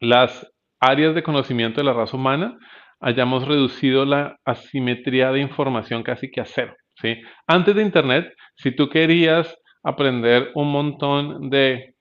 las 0.00 0.50
áreas 0.80 1.14
de 1.14 1.22
conocimiento 1.22 1.80
de 1.80 1.84
la 1.84 1.92
raza 1.92 2.16
humana 2.16 2.56
hayamos 3.00 3.46
reducido 3.46 4.04
la 4.04 4.38
asimetría 4.44 5.32
de 5.32 5.40
información 5.40 6.02
casi 6.02 6.30
que 6.30 6.40
a 6.40 6.44
cero. 6.44 6.74
¿sí? 6.94 7.16
Antes 7.46 7.74
de 7.74 7.82
Internet, 7.82 8.32
si 8.56 8.72
tú 8.72 8.88
querías 8.88 9.56
aprender 9.82 10.50
un 10.54 10.72
montón 10.72 11.50
de, 11.50 11.94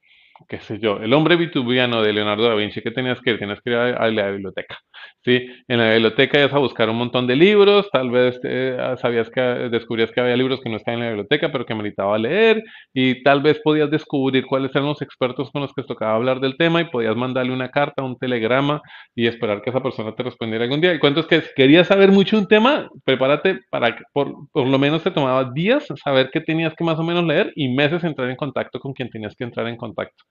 qué 0.47 0.59
sé 0.59 0.79
yo, 0.79 0.97
el 0.97 1.13
hombre 1.13 1.35
vitubiano 1.35 2.01
de 2.01 2.13
Leonardo 2.13 2.49
da 2.49 2.55
Vinci, 2.55 2.81
¿qué 2.81 2.91
tenías 2.91 3.21
que 3.21 3.31
ir? 3.31 3.39
Tenías 3.39 3.61
que 3.61 3.71
ir 3.71 3.75
a 3.77 4.09
la 4.09 4.31
biblioteca. 4.31 4.77
¿Sí? 5.23 5.47
En 5.67 5.79
la 5.79 5.91
biblioteca 5.93 6.39
ibas 6.39 6.53
a 6.53 6.59
buscar 6.59 6.89
un 6.89 6.97
montón 6.97 7.27
de 7.27 7.35
libros, 7.35 7.89
tal 7.91 8.11
vez 8.11 8.39
eh, 8.43 8.77
sabías 9.01 9.29
que 9.29 9.41
descubrías 9.41 10.11
que 10.11 10.21
había 10.21 10.35
libros 10.35 10.61
que 10.61 10.69
no 10.69 10.77
estaban 10.77 10.99
en 10.99 11.05
la 11.05 11.11
biblioteca, 11.11 11.51
pero 11.51 11.65
que 11.65 11.75
meritaba 11.75 12.17
leer, 12.17 12.63
y 12.93 13.23
tal 13.23 13.41
vez 13.41 13.59
podías 13.63 13.89
descubrir 13.89 14.45
cuáles 14.45 14.71
eran 14.75 14.87
los 14.87 15.01
expertos 15.01 15.51
con 15.51 15.61
los 15.61 15.73
que 15.73 15.83
tocaba 15.83 16.15
hablar 16.15 16.39
del 16.39 16.57
tema 16.57 16.81
y 16.81 16.85
podías 16.85 17.15
mandarle 17.15 17.53
una 17.53 17.69
carta, 17.69 18.03
un 18.03 18.17
telegrama 18.17 18.81
y 19.15 19.27
esperar 19.27 19.61
que 19.61 19.69
esa 19.69 19.81
persona 19.81 20.15
te 20.15 20.23
respondiera 20.23 20.63
algún 20.63 20.81
día. 20.81 20.93
Y 20.93 20.99
cuento 20.99 21.21
es 21.21 21.27
que 21.27 21.41
si 21.41 21.49
querías 21.55 21.87
saber 21.87 22.11
mucho 22.11 22.37
un 22.37 22.47
tema, 22.47 22.89
prepárate 23.03 23.59
para 23.69 23.95
que 23.95 24.03
por, 24.13 24.33
por 24.51 24.67
lo 24.67 24.79
menos 24.79 25.03
te 25.03 25.11
tomaba 25.11 25.51
días 25.53 25.85
saber 26.03 26.29
qué 26.31 26.41
tenías 26.41 26.73
que 26.75 26.83
más 26.83 26.99
o 26.99 27.03
menos 27.03 27.23
leer 27.23 27.51
y 27.55 27.69
meses 27.69 28.03
entrar 28.03 28.29
en 28.29 28.35
contacto 28.35 28.79
con 28.79 28.93
quien 28.93 29.09
tenías 29.09 29.35
que 29.35 29.43
entrar 29.43 29.67
en 29.67 29.77
contacto. 29.77 30.23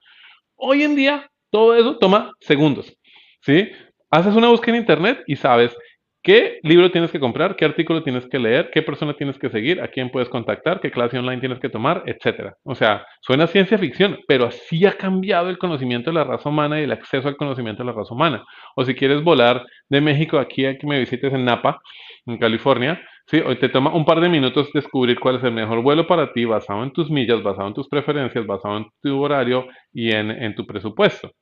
Hoy 0.57 0.83
en 0.83 0.95
día, 0.95 1.29
todo 1.51 1.75
eso 1.75 1.99
toma 1.99 2.33
segundos. 2.41 2.93
¿Sí? 3.41 3.71
Haces 4.15 4.37
una 4.37 4.49
búsqueda 4.49 4.77
en 4.77 4.83
internet 4.83 5.23
y 5.27 5.37
sabes 5.37 5.77
qué 6.23 6.61
libro 6.63 6.91
tienes 6.91 7.11
que 7.11 7.21
comprar, 7.21 7.57
qué 7.57 7.65
artículo 7.65 8.03
tienes 8.03 8.27
que 8.27 8.39
leer, 8.39 8.71
qué 8.73 8.81
persona 8.81 9.13
tienes 9.15 9.39
que 9.39 9.51
seguir, 9.51 9.83
a 9.83 9.89
quién 9.89 10.11
puedes 10.11 10.29
contactar, 10.29 10.81
qué 10.81 10.91
clase 10.91 11.19
online 11.19 11.41
tienes 11.41 11.59
que 11.59 11.69
tomar, 11.69 12.03
etcétera. 12.07 12.57
O 12.65 12.75
sea, 12.75 13.05
suena 13.21 13.47
ciencia 13.47 13.77
ficción, 13.77 14.19
pero 14.27 14.47
así 14.47 14.87
ha 14.87 14.93
cambiado 14.93 15.51
el 15.51 15.59
conocimiento 15.59 16.11
de 16.11 16.15
la 16.15 16.25
raza 16.25 16.49
humana 16.49 16.81
y 16.81 16.85
el 16.85 16.93
acceso 16.93 17.29
al 17.29 17.37
conocimiento 17.37 17.83
de 17.83 17.91
la 17.91 17.93
raza 17.93 18.15
humana. 18.15 18.45
O 18.77 18.85
si 18.85 18.95
quieres 18.95 19.23
volar 19.23 19.67
de 19.91 20.01
México 20.01 20.39
aquí 20.39 20.65
a 20.65 20.79
que 20.79 20.87
me 20.87 20.99
visites 20.99 21.33
en 21.33 21.45
Napa, 21.45 21.81
en 22.25 22.39
California, 22.39 23.03
sí, 23.27 23.43
hoy 23.45 23.57
te 23.57 23.69
toma 23.69 23.95
un 23.95 24.05
par 24.05 24.21
de 24.21 24.29
minutos 24.29 24.71
descubrir 24.73 25.19
cuál 25.19 25.37
es 25.37 25.45
el 25.45 25.53
mejor 25.53 25.83
vuelo 25.83 26.07
para 26.07 26.33
ti, 26.33 26.45
basado 26.45 26.85
en 26.85 26.93
tus 26.93 27.11
millas, 27.11 27.43
basado 27.43 27.69
en 27.69 27.75
tus 27.75 27.89
preferencias, 27.89 28.47
basado 28.47 28.79
en 28.79 28.87
tu 29.03 29.21
horario 29.21 29.67
y 29.93 30.13
en, 30.13 30.55
tu 30.55 30.65
presupuesto. 30.67 31.33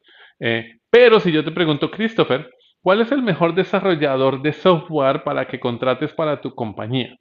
Eh, 0.40 0.72
pero 0.90 1.20
si 1.20 1.30
yo 1.30 1.44
te 1.44 1.52
pregunto, 1.52 1.88
Christopher, 1.88 2.50
¿Cuál 2.83 3.01
es 3.01 3.12
el 3.12 3.22
mejor 3.22 3.55
desarrollador 3.55 4.43
de 4.43 4.53
software 4.53 5.22
para 5.22 5.47
que 5.47 5.61
contrates 5.61 6.12
para 6.12 6.41
tu 6.41 6.53
compañía? 6.53 7.16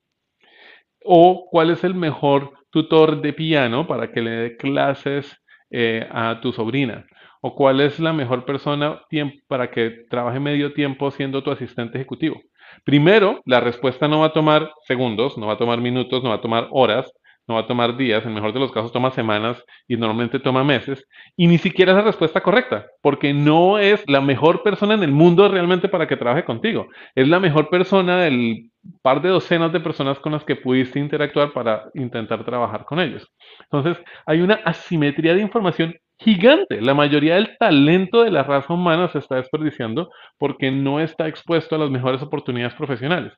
¿O 1.05 1.47
cuál 1.51 1.70
es 1.70 1.84
el 1.84 1.93
mejor 1.93 2.53
tutor 2.72 3.22
de 3.22 3.32
piano 3.32 3.86
para 3.86 4.12
que 4.12 4.22
le 4.22 4.32
dé 4.32 4.57
clases 4.57 5.38
eh, 5.70 6.07
a 6.12 6.39
tu 6.41 6.51
sobrina? 6.51 7.05
¿O 7.41 7.53
cuál 7.53 7.80
es 7.80 7.99
la 7.99 8.12
mejor 8.12 8.43
persona 8.43 9.01
para 9.47 9.70
que 9.70 10.05
trabaje 10.09 10.39
medio 10.39 10.74
tiempo 10.74 11.12
siendo 11.12 11.43
tu 11.43 11.51
asistente 11.51 11.99
ejecutivo? 11.99 12.41
Primero, 12.84 13.41
la 13.45 13.59
respuesta 13.59 14.07
no 14.07 14.22
va 14.22 14.28
a 14.28 14.34
tomar 14.34 14.72
segundos, 14.88 15.38
no 15.38 15.45
va 15.45 15.53
a 15.53 15.57
tomar 15.59 15.80
minutos, 15.80 16.24
no 16.24 16.30
va 16.30 16.36
a 16.36 16.41
tomar 16.41 16.70
horas, 16.72 17.12
no 17.51 17.55
va 17.55 17.61
a 17.61 17.67
tomar 17.67 17.97
días, 17.97 18.25
en 18.25 18.33
mejor 18.33 18.53
de 18.53 18.59
los 18.59 18.71
casos 18.71 18.93
toma 18.93 19.11
semanas 19.11 19.63
y 19.87 19.97
normalmente 19.97 20.39
toma 20.39 20.63
meses, 20.63 21.05
y 21.35 21.47
ni 21.47 21.57
siquiera 21.57 21.91
es 21.91 21.97
la 21.97 22.03
respuesta 22.03 22.41
correcta, 22.41 22.87
porque 23.01 23.33
no 23.33 23.77
es 23.77 24.03
la 24.07 24.21
mejor 24.21 24.63
persona 24.63 24.93
en 24.93 25.03
el 25.03 25.11
mundo 25.11 25.49
realmente 25.49 25.89
para 25.89 26.07
que 26.07 26.15
trabaje 26.15 26.45
contigo, 26.45 26.87
es 27.13 27.27
la 27.27 27.39
mejor 27.39 27.69
persona 27.69 28.17
del 28.21 28.69
par 29.01 29.21
de 29.21 29.29
docenas 29.29 29.73
de 29.73 29.81
personas 29.81 30.19
con 30.19 30.31
las 30.31 30.43
que 30.45 30.55
pudiste 30.55 30.99
interactuar 30.99 31.51
para 31.51 31.89
intentar 31.93 32.43
trabajar 32.45 32.85
con 32.85 32.99
ellos. 32.99 33.27
Entonces, 33.63 34.03
hay 34.25 34.41
una 34.41 34.55
asimetría 34.65 35.35
de 35.35 35.41
información 35.41 35.95
gigante. 36.17 36.81
La 36.81 36.93
mayoría 36.93 37.35
del 37.35 37.57
talento 37.57 38.23
de 38.23 38.31
la 38.31 38.43
raza 38.43 38.73
humana 38.73 39.09
se 39.09 39.19
está 39.19 39.35
desperdiciando 39.35 40.09
porque 40.37 40.71
no 40.71 40.99
está 40.99 41.27
expuesto 41.27 41.75
a 41.75 41.79
las 41.79 41.89
mejores 41.89 42.21
oportunidades 42.21 42.75
profesionales. 42.75 43.33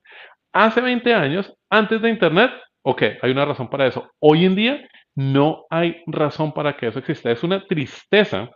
Hace 0.53 0.81
20 0.81 1.13
años, 1.13 1.53
antes 1.69 2.01
de 2.01 2.09
Internet, 2.09 2.51
Ok, 2.83 3.03
hay 3.21 3.31
una 3.31 3.45
razón 3.45 3.69
para 3.69 3.87
eso. 3.87 4.11
Hoy 4.19 4.45
en 4.45 4.55
día 4.55 4.87
no 5.15 5.65
hay 5.69 6.03
razón 6.05 6.53
para 6.53 6.75
que 6.75 6.87
eso 6.87 6.99
exista. 6.99 7.31
Es 7.31 7.43
una 7.43 7.65
tristeza 7.65 8.49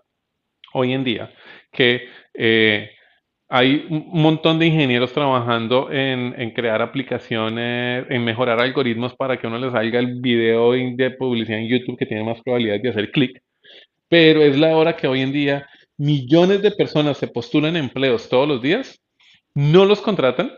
hoy 0.73 0.93
en 0.93 1.03
día 1.03 1.33
que 1.71 2.09
eh, 2.33 2.91
hay 3.49 3.85
un 3.89 4.21
montón 4.21 4.59
de 4.59 4.67
ingenieros 4.67 5.13
trabajando 5.13 5.89
en, 5.91 6.51
crear 6.51 6.81
aplicaciones, 6.81 8.05
en 8.09 8.25
mejorar 8.25 8.59
algoritmos 8.59 9.15
para 9.15 9.37
que 9.37 9.47
uno 9.47 9.57
les 9.57 9.71
salga 9.71 9.99
el 9.99 10.19
video 10.19 10.73
de 10.73 11.11
publicidad 11.11 11.59
en 11.59 11.69
YouTube 11.69 11.97
que 11.97 12.05
tiene 12.05 12.23
más 12.23 12.41
probabilidad 12.41 12.81
de 12.81 12.89
hacer 12.89 13.11
clic. 13.11 13.41
Pero 14.09 14.41
es 14.41 14.57
la 14.57 14.75
hora 14.75 14.97
que 14.97 15.07
hoy 15.07 15.21
en 15.21 15.31
día 15.31 15.67
millones 15.97 16.61
de 16.61 16.71
personas 16.71 17.17
se 17.17 17.27
postulan 17.27 17.77
empleos 17.77 18.27
todos 18.29 18.47
los 18.47 18.61
días 18.61 18.99
no 19.57 19.85
los 19.85 20.01
contratan, 20.01 20.51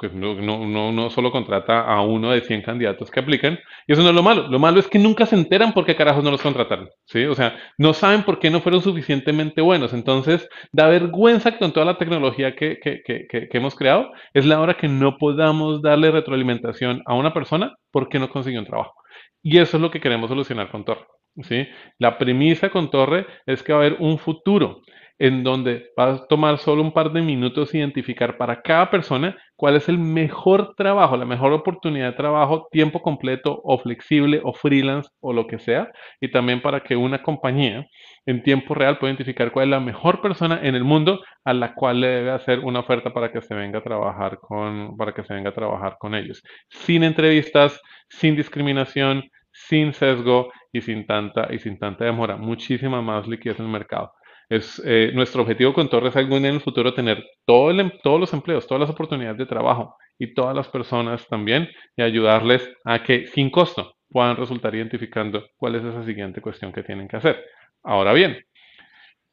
pues, 0.00 0.14
no, 0.14 1.10
solo 1.10 1.30
contrata 1.30 1.82
a 1.82 2.00
uno 2.00 2.30
de 2.30 2.40
100 2.40 2.62
candidatos 2.62 3.10
que 3.10 3.20
aplican, 3.20 3.58
y 3.86 3.92
eso 3.92 4.02
no 4.02 4.08
es 4.08 4.14
lo 4.14 4.22
malo. 4.22 4.48
Lo 4.48 4.58
malo 4.58 4.80
es 4.80 4.86
que 4.88 4.98
nunca 4.98 5.26
se 5.26 5.36
enteran 5.36 5.74
por 5.74 5.84
qué 5.84 5.94
carajos 5.94 6.24
no 6.24 6.30
los 6.30 6.40
contrataron, 6.40 6.88
¿sí? 7.04 7.26
O 7.26 7.34
sea, 7.34 7.58
no 7.76 7.92
saben 7.92 8.22
por 8.22 8.38
qué 8.38 8.50
no 8.50 8.62
fueron 8.62 8.80
suficientemente 8.80 9.60
buenos. 9.60 9.92
Entonces, 9.92 10.48
da 10.72 10.88
vergüenza 10.88 11.52
que 11.52 11.58
con 11.58 11.74
toda 11.74 11.84
la 11.84 11.98
tecnología 11.98 12.56
que, 12.56 12.78
que, 12.82 13.02
que, 13.04 13.26
que 13.28 13.58
hemos 13.58 13.74
creado, 13.74 14.12
es 14.32 14.46
la 14.46 14.58
hora 14.60 14.78
que 14.78 14.88
no 14.88 15.18
podamos 15.18 15.82
darle 15.82 16.10
retroalimentación 16.10 17.02
a 17.04 17.12
una 17.12 17.34
persona 17.34 17.76
porque 17.90 18.18
no 18.18 18.30
consiguió 18.30 18.60
un 18.60 18.66
trabajo. 18.66 18.94
Y 19.42 19.58
eso 19.58 19.76
es 19.76 19.82
lo 19.82 19.90
que 19.90 20.00
queremos 20.00 20.30
solucionar 20.30 20.70
con 20.70 20.86
Torre, 20.86 21.04
¿sí? 21.42 21.68
La 21.98 22.16
premisa 22.16 22.70
con 22.70 22.90
Torre 22.90 23.26
es 23.44 23.62
que 23.62 23.74
va 23.74 23.80
a 23.80 23.82
haber 23.82 23.98
un 24.00 24.18
futuro 24.18 24.80
en 25.18 25.42
donde 25.42 25.90
va 25.98 26.12
a 26.12 26.26
tomar 26.26 26.58
solo 26.58 26.82
un 26.82 26.92
par 26.92 27.12
de 27.12 27.22
minutos 27.22 27.74
identificar 27.74 28.36
para 28.36 28.62
cada 28.62 28.90
persona 28.90 29.36
cuál 29.56 29.76
es 29.76 29.88
el 29.88 29.98
mejor 29.98 30.74
trabajo, 30.76 31.16
la 31.16 31.24
mejor 31.24 31.52
oportunidad 31.52 32.10
de 32.10 32.16
trabajo, 32.16 32.68
tiempo 32.70 33.02
completo 33.02 33.60
o 33.64 33.78
flexible 33.78 34.40
o 34.44 34.52
freelance 34.52 35.10
o 35.20 35.32
lo 35.32 35.46
que 35.46 35.58
sea, 35.58 35.90
y 36.20 36.30
también 36.30 36.62
para 36.62 36.80
que 36.80 36.96
una 36.96 37.22
compañía 37.22 37.86
en 38.26 38.42
tiempo 38.42 38.74
real 38.74 38.98
pueda 38.98 39.12
identificar 39.12 39.50
cuál 39.50 39.64
es 39.64 39.70
la 39.70 39.80
mejor 39.80 40.20
persona 40.20 40.60
en 40.62 40.76
el 40.76 40.84
mundo 40.84 41.20
a 41.44 41.52
la 41.54 41.74
cual 41.74 42.00
le 42.00 42.08
debe 42.08 42.30
hacer 42.30 42.60
una 42.60 42.80
oferta 42.80 43.12
para 43.12 43.32
que 43.32 43.42
se 43.42 43.54
venga 43.54 43.80
a 43.80 43.82
trabajar 43.82 44.38
con, 44.38 44.96
para 44.96 45.12
que 45.12 45.24
se 45.24 45.34
venga 45.34 45.50
a 45.50 45.54
trabajar 45.54 45.96
con 45.98 46.14
ellos. 46.14 46.42
Sin 46.68 47.02
entrevistas, 47.02 47.80
sin 48.08 48.36
discriminación, 48.36 49.24
sin 49.50 49.92
sesgo 49.92 50.52
y 50.72 50.80
sin 50.82 51.06
tanta, 51.06 51.52
y 51.52 51.58
sin 51.58 51.78
tanta 51.78 52.04
demora. 52.04 52.36
Muchísima 52.36 53.02
más 53.02 53.26
liquidez 53.26 53.58
en 53.58 53.66
el 53.66 53.72
mercado. 53.72 54.12
Es, 54.48 54.80
eh, 54.84 55.10
nuestro 55.14 55.42
objetivo 55.42 55.74
con 55.74 55.88
Torres 55.88 56.16
es 56.16 56.30
en 56.30 56.44
el 56.46 56.60
futuro 56.60 56.94
tener 56.94 57.18
em, 57.18 57.90
todos 58.02 58.20
los 58.20 58.32
empleos, 58.32 58.66
todas 58.66 58.80
las 58.80 58.90
oportunidades 58.90 59.36
de 59.36 59.46
trabajo 59.46 59.96
y 60.18 60.32
todas 60.32 60.56
las 60.56 60.68
personas 60.68 61.26
también 61.28 61.68
y 61.96 62.02
ayudarles 62.02 62.68
a 62.84 63.02
que 63.02 63.26
sin 63.26 63.50
costo 63.50 63.94
puedan 64.10 64.36
resultar 64.36 64.74
identificando 64.74 65.44
cuál 65.56 65.74
es 65.74 65.84
esa 65.84 66.02
siguiente 66.02 66.40
cuestión 66.40 66.72
que 66.72 66.82
tienen 66.82 67.08
que 67.08 67.16
hacer. 67.16 67.44
Ahora 67.82 68.14
bien, 68.14 68.38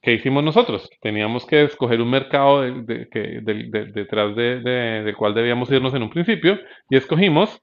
¿qué 0.01 0.13
hicimos 0.13 0.43
nosotros? 0.43 0.89
Teníamos 1.01 1.45
que 1.45 1.63
escoger 1.63 2.01
un 2.01 2.09
mercado 2.09 2.63
detrás 2.63 4.35
del 4.35 5.15
cual 5.17 5.33
debíamos 5.33 5.71
irnos 5.71 5.93
en 5.93 6.03
un 6.03 6.09
principio 6.09 6.59
y 6.89 6.97
escogimos 6.97 7.61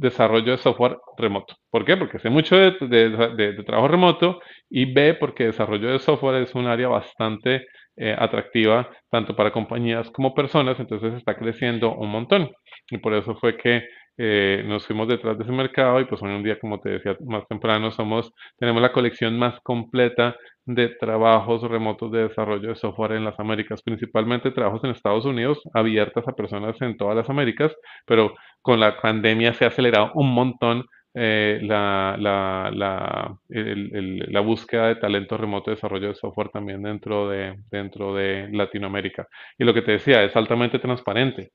desarrollo 0.00 0.52
de 0.52 0.58
software 0.58 0.96
remoto. 1.16 1.54
¿Por 1.70 1.84
qué? 1.84 1.96
Porque 1.96 2.18
sé 2.18 2.30
mucho 2.30 2.56
de, 2.56 3.62
trabajo 3.66 3.88
remoto 3.88 4.40
y 4.68 4.92
B, 4.92 5.14
porque 5.14 5.46
desarrollo 5.46 5.90
de 5.92 5.98
software 5.98 6.42
es 6.42 6.54
un 6.54 6.66
área 6.66 6.88
bastante 6.88 7.66
eh, 7.96 8.16
atractiva 8.18 8.88
tanto 9.10 9.36
para 9.36 9.52
compañías 9.52 10.10
como 10.10 10.34
personas, 10.34 10.80
entonces 10.80 11.14
está 11.14 11.36
creciendo 11.36 11.94
un 11.94 12.10
montón. 12.10 12.50
Y 12.90 12.98
por 12.98 13.12
eso 13.14 13.36
fue 13.36 13.56
que 13.56 13.82
eh, 14.22 14.62
nos 14.66 14.86
fuimos 14.86 15.08
detrás 15.08 15.38
de 15.38 15.44
ese 15.44 15.52
mercado 15.52 15.98
y 15.98 16.04
pues 16.04 16.20
hoy 16.22 16.30
en 16.30 16.42
día, 16.42 16.58
como 16.58 16.78
te 16.78 16.90
decía 16.90 17.16
más 17.26 17.48
temprano, 17.48 17.90
somos, 17.90 18.34
tenemos 18.58 18.82
la 18.82 18.92
colección 18.92 19.38
más 19.38 19.58
completa 19.62 20.36
de 20.66 20.90
trabajos 20.90 21.62
remotos 21.62 22.12
de 22.12 22.28
desarrollo 22.28 22.68
de 22.68 22.74
software 22.76 23.12
en 23.12 23.24
las 23.24 23.40
Américas, 23.40 23.80
principalmente 23.82 24.50
trabajos 24.50 24.84
en 24.84 24.90
Estados 24.90 25.24
Unidos, 25.24 25.62
abiertas 25.72 26.28
a 26.28 26.32
personas 26.32 26.76
en 26.82 26.98
todas 26.98 27.16
las 27.16 27.30
Américas, 27.30 27.72
pero 28.04 28.34
con 28.60 28.78
la 28.78 29.00
pandemia 29.00 29.54
se 29.54 29.64
ha 29.64 29.68
acelerado 29.68 30.10
un 30.14 30.34
montón 30.34 30.84
eh, 31.14 31.58
la, 31.62 32.14
la, 32.18 32.70
la, 32.74 33.36
la, 33.48 34.40
búsqueda 34.40 34.88
de 34.88 34.96
talento 34.96 35.38
remoto 35.38 35.70
de 35.70 35.76
desarrollo 35.76 36.08
de 36.08 36.14
software 36.14 36.50
también 36.50 36.82
dentro 36.82 37.28
de, 37.30 37.56
dentro 37.70 38.14
de 38.14 38.48
Latinoamérica. 38.52 39.26
Y 39.58 39.64
lo 39.64 39.72
que 39.72 39.82
te 39.82 39.92
decía, 39.92 40.22
es 40.24 40.36
altamente 40.36 40.78
transparente. 40.78 41.52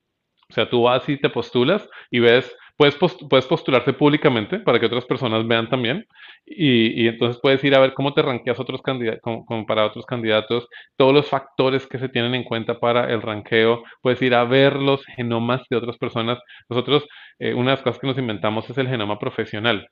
O 0.49 0.53
sea, 0.53 0.69
tú 0.69 0.83
vas 0.83 1.07
y 1.09 1.17
te 1.17 1.29
postulas 1.29 1.87
y 2.11 2.19
ves, 2.19 2.55
puedes, 2.77 2.95
puedes 3.29 3.45
postularte 3.45 3.93
públicamente 3.93 4.59
para 4.59 4.79
que 4.79 4.85
otras 4.85 5.05
personas 5.05 5.47
vean 5.47 5.69
también. 5.69 6.05
Y, 6.45 7.07
entonces 7.07 7.39
puedes 7.41 7.63
ir 7.63 7.75
a 7.75 7.79
ver 7.79 7.93
cómo 7.93 8.13
te 8.13 8.21
ranqueas 8.21 8.59
otros 8.59 8.81
candidatos, 8.81 9.21
para 9.67 9.85
otros 9.85 10.05
candidatos, 10.05 10.67
todos 10.97 11.13
los 11.13 11.29
factores 11.29 11.87
que 11.87 11.97
se 11.99 12.09
tienen 12.09 12.35
en 12.35 12.43
cuenta 12.43 12.79
para 12.79 13.11
el 13.11 13.21
ranqueo. 13.21 13.83
Puedes 14.01 14.21
ir 14.21 14.35
a 14.35 14.43
ver 14.43 14.75
los 14.75 15.03
genomas 15.05 15.63
de 15.69 15.77
otras 15.77 15.97
personas. 15.97 16.39
Nosotros, 16.69 17.07
eh, 17.39 17.53
una 17.53 17.71
de 17.71 17.77
las 17.77 17.81
cosas 17.81 17.99
que 17.99 18.07
nos 18.07 18.17
inventamos 18.17 18.69
es 18.69 18.77
el 18.77 18.87
genoma 18.87 19.19
profesional. 19.19 19.87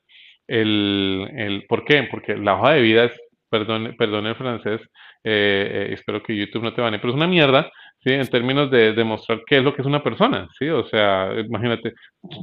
El, 0.48 1.30
el, 1.36 1.66
¿Por 1.68 1.86
qué? 1.86 2.08
Porque 2.12 2.36
la 2.36 2.56
hoja 2.56 2.74
de 2.74 2.82
vida 2.82 3.06
es, 3.06 3.20
perdón, 3.50 3.96
perdón 3.98 4.28
el 4.28 4.36
francés, 4.36 4.82
eh, 5.24 5.88
eh, 5.90 5.94
espero 5.94 6.22
que 6.22 6.36
YouTube 6.36 6.64
no 6.64 6.74
te 6.74 6.82
bane, 6.82 7.00
pero 7.00 7.12
es 7.12 7.16
una 7.16 7.28
mierda, 7.28 7.72
¿sí? 8.04 8.12
En 8.12 8.28
términos 8.28 8.70
de 8.70 8.94
demostrar 8.94 9.42
qué 9.46 9.58
es 9.58 9.64
lo 9.64 9.74
que 9.74 9.82
es 9.82 9.88
una 9.88 10.04
persona, 10.04 10.48
¿sí? 10.58 10.70
O 10.70 10.86
sea, 10.86 11.30
imagínate, 11.40 11.94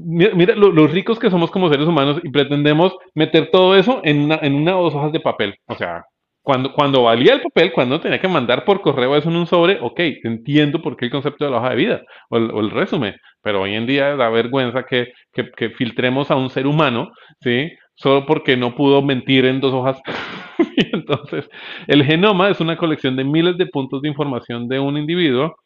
mira, 0.05 0.55
los 0.55 0.91
ricos 0.91 1.19
que 1.19 1.31
somos 1.31 1.51
como 1.51 1.69
seres 1.69 1.87
humanos 1.87 2.21
y 2.23 2.31
pretendemos 2.31 2.97
meter 3.15 3.51
todo 3.51 3.77
eso 3.77 4.01
en 4.05 4.23
una, 4.23 4.39
en 4.43 4.55
una 4.55 4.79
o 4.79 4.85
dos 4.85 4.95
hojas 4.95 5.13
de 5.13 5.21
papel, 5.21 5.55
o 5.67 5.75
sea, 5.75 6.03
cuando, 6.43 6.73
cuando 6.73 7.03
valía 7.03 7.35
el 7.35 7.43
papel, 7.43 7.71
cuando 7.73 8.01
tenía 8.01 8.19
que 8.21 8.27
mandar 8.27 8.65
por 8.65 8.81
correo 8.81 9.15
eso 9.15 9.29
en 9.29 9.37
un 9.37 9.47
sobre, 9.47 9.79
ok, 9.81 10.01
entiendo 10.25 10.81
por 10.81 10.97
qué 10.97 11.05
el 11.05 11.11
concepto 11.11 11.45
de 11.45 11.51
la 11.51 11.59
hoja 11.59 11.71
de 11.71 11.77
vida 11.77 12.03
o 12.31 12.39
el, 12.39 12.71
resumen, 12.71 13.15
pero 13.43 13.61
hoy 13.63 13.75
en 13.75 13.87
día 13.87 14.17
da 14.17 14.31
vergüenza 14.31 14.85
que, 14.85 15.13
que, 15.33 15.51
que 15.51 15.71
filtremos 15.71 16.31
a 16.31 16.37
un 16.37 16.49
ser 16.49 16.67
humano, 16.67 17.11
¿sí? 17.43 17.71
Solo 17.95 18.27
porque 18.27 18.57
no 18.57 18.75
pudo 18.75 19.03
mentir 19.03 19.45
en 19.45 19.61
dos 19.61 19.75
hojas. 19.75 20.01
entonces, 20.93 21.49
el 21.87 22.05
genoma 22.05 22.51
es 22.51 22.61
una 22.61 22.77
colección 22.77 23.17
de 23.17 23.25
miles 23.25 23.57
de 23.59 23.67
puntos 23.67 24.03
de 24.03 24.09
información 24.09 24.69
de 24.69 24.81
un 24.81 24.97
individuo 24.97 25.57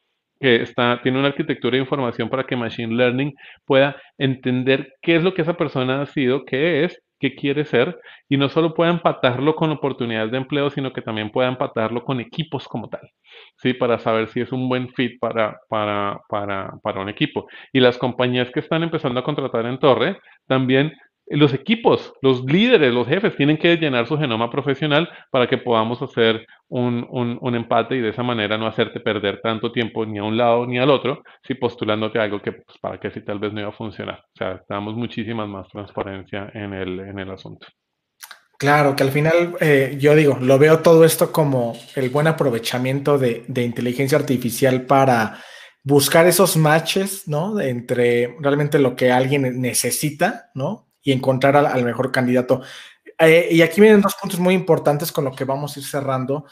que 0.41 0.57
está, 0.63 1.01
tiene 1.03 1.19
una 1.19 1.29
arquitectura 1.29 1.77
de 1.77 1.83
información 1.83 2.29
para 2.29 2.45
que 2.45 2.57
Machine 2.57 2.95
Learning 2.95 3.33
pueda 3.65 3.97
entender 4.19 4.93
qué 5.01 5.17
es 5.17 5.23
lo 5.23 5.33
que 5.35 5.43
esa 5.43 5.57
persona 5.57 6.03
ha 6.03 6.07
sido, 6.07 6.45
qué 6.45 6.85
es, 6.85 7.01
qué 7.21 7.35
quiere 7.35 7.65
ser, 7.65 7.99
y 8.29 8.37
no 8.37 8.49
solo 8.49 8.75
pueda 8.75 8.91
empatarlo 8.91 9.55
con 9.55 9.71
oportunidades 9.71 10.31
de 10.33 10.39
empleo, 10.39 10.69
sino 10.71 10.93
que 10.93 11.01
también 11.01 11.31
pueda 11.31 11.49
empatarlo 11.49 12.05
con 12.05 12.21
equipos 12.21 12.69
como 12.69 12.89
tal, 12.89 13.09
¿sí? 13.57 13.73
Para 13.73 13.99
saber 13.99 14.29
si 14.29 14.41
es 14.41 14.53
un 14.53 14.69
buen 14.69 14.91
fit 14.91 15.19
para, 15.21 15.59
para, 15.69 16.21
para, 16.29 16.75
para 16.83 17.01
un 17.01 17.09
equipo. 17.09 17.47
Y 17.73 17.81
las 17.81 17.97
compañías 17.97 18.51
que 18.51 18.61
están 18.61 18.83
empezando 18.83 19.21
a 19.21 19.25
contratar 19.25 19.65
en 19.67 19.79
Torre 19.79 20.19
también 20.47 20.93
los 21.27 21.55
equipos, 21.55 22.13
los 22.21 22.45
líderes, 22.45 22.93
los 22.93 23.07
jefes 23.07 23.37
tienen 23.37 23.57
que 23.57 23.77
llenar 23.77 24.07
su 24.07 24.19
genoma 24.19 24.51
profesional 24.51 25.09
para 25.31 25.47
que 25.47 25.59
podamos 25.59 26.03
hacer 26.03 26.47
un, 26.69 27.07
un, 27.41 27.55
empate 27.55 27.97
y 27.97 28.01
de 28.01 28.11
esa 28.11 28.23
manera 28.23 28.59
no 28.59 28.67
hacerte 28.67 29.01
perder 29.01 29.41
tanto 29.41 29.73
tiempo 29.73 30.05
ni 30.05 30.19
a 30.19 30.25
un 30.25 30.37
lado 30.37 30.67
ni 30.67 30.79
al 30.79 30.91
otro, 30.91 31.23
si 31.47 31.55
postulándote 31.55 32.19
algo 32.19 32.43
que 32.43 32.53
pues, 32.53 32.79
para 32.79 32.99
que 32.99 33.11
si 33.11 33.23
tal 33.23 33.39
vez 33.39 33.53
no 33.53 33.61
iba 33.61 33.71
a 33.71 33.73
funcionar. 33.73 34.25
O 34.35 34.37
sea, 34.37 34.63
damos 34.69 34.95
muchísima 34.95 35.47
más 35.47 35.69
transparencia 35.69 36.51
en 36.53 36.75
el, 36.75 37.01
en 37.01 37.19
el 37.19 37.31
asunto. 37.31 37.67
Claro, 38.59 38.95
que 38.95 39.03
al 39.03 39.11
final 39.11 39.57
eh, 39.61 39.97
yo 39.99 40.15
digo, 40.15 40.39
lo 40.41 40.59
veo 40.59 40.81
todo 40.81 41.05
esto 41.05 41.33
como 41.33 41.77
el 41.97 42.11
buen 42.11 42.27
aprovechamiento 42.27 43.19
de, 43.19 43.45
de 43.49 43.63
inteligencia 43.63 44.19
artificial 44.19 44.83
para 44.83 45.39
buscar 45.83 46.27
esos 46.27 46.57
matches, 46.57 47.29
¿no? 47.29 47.61
Entre 47.61 48.35
realmente 48.41 48.79
lo 48.79 48.97
que 48.97 49.13
alguien 49.13 49.61
necesita, 49.61 50.51
¿no? 50.55 50.94
Y 51.05 51.13
encontrar 51.13 51.57
al, 51.57 51.85
mejor 51.85 52.11
candidato. 52.11 52.63
Eh, 53.19 53.49
y 53.53 53.63
aquí 53.63 53.81
vienen 53.81 54.01
dos 54.01 54.17
puntos 54.17 54.41
muy 54.41 54.55
importantes 54.55 55.13
con 55.13 55.25
lo 55.25 55.33
que 55.33 55.45
vamos 55.45 55.77
a 55.77 55.81
ir 55.81 55.87
cerrando, 55.87 56.47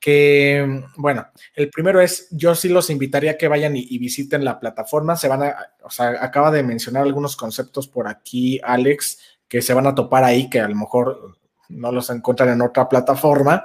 que, 0.00 0.84
bueno, 0.96 1.28
el 1.54 1.70
primero 1.70 2.00
es, 2.00 2.28
yo 2.30 2.54
sí 2.54 2.68
los 2.68 2.88
invitaría 2.88 3.32
a 3.32 3.36
que 3.36 3.48
vayan 3.48 3.76
y, 3.76 3.98
visiten 3.98 4.44
la 4.44 4.58
plataforma, 4.58 5.16
se 5.16 5.28
van 5.28 5.42
a, 5.42 5.56
o 5.82 5.90
sea, 5.90 6.24
acaba 6.24 6.50
de 6.50 6.62
mencionar 6.62 7.02
algunos 7.02 7.36
conceptos 7.36 7.86
por 7.86 8.08
aquí, 8.08 8.60
Alex, 8.64 9.18
que 9.46 9.60
se 9.60 9.74
van 9.74 9.86
a 9.86 9.94
topar 9.94 10.24
ahí, 10.24 10.48
que 10.48 10.60
a 10.60 10.68
lo 10.68 10.74
mejor 10.74 11.36
no 11.68 11.92
los 11.92 12.10
encuentran 12.10 12.50
en 12.50 12.62
otra 12.62 12.88
plataforma. 12.88 13.64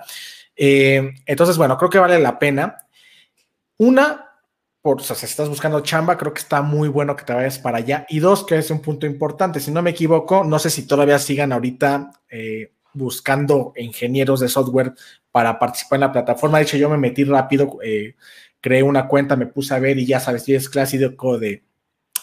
Eh, 0.55 1.13
entonces, 1.25 1.57
bueno, 1.57 1.77
creo 1.77 1.89
que 1.89 1.99
vale 1.99 2.19
la 2.19 2.37
pena. 2.37 2.77
Una, 3.77 4.32
por, 4.83 5.01
si 5.01 5.25
estás 5.25 5.47
buscando 5.47 5.79
chamba, 5.79 6.17
creo 6.17 6.33
que 6.33 6.41
está 6.41 6.61
muy 6.61 6.89
bueno 6.89 7.15
que 7.15 7.23
te 7.23 7.33
vayas 7.33 7.57
para 7.57 7.77
allá. 7.77 8.05
Y 8.09 8.19
dos, 8.19 8.45
que 8.45 8.57
es 8.57 8.69
un 8.69 8.81
punto 8.81 9.05
importante, 9.05 9.61
si 9.61 9.71
no 9.71 9.81
me 9.81 9.91
equivoco, 9.91 10.43
no 10.43 10.59
sé 10.59 10.69
si 10.69 10.85
todavía 10.85 11.17
sigan 11.19 11.53
ahorita 11.53 12.11
eh, 12.29 12.73
buscando 12.91 13.71
ingenieros 13.77 14.41
de 14.41 14.49
software 14.49 14.93
para 15.31 15.57
participar 15.57 15.97
en 15.97 16.01
la 16.01 16.11
plataforma. 16.11 16.57
De 16.57 16.65
hecho, 16.65 16.75
yo 16.75 16.89
me 16.89 16.97
metí 16.97 17.23
rápido, 17.23 17.79
eh, 17.81 18.15
creé 18.59 18.83
una 18.83 19.07
cuenta, 19.07 19.37
me 19.37 19.47
puse 19.47 19.73
a 19.73 19.79
ver 19.79 19.97
y 19.97 20.05
ya 20.05 20.19
sabes, 20.19 20.45
yo 20.45 20.57
es 20.57 20.67
clásico 20.67 21.39
de, 21.39 21.63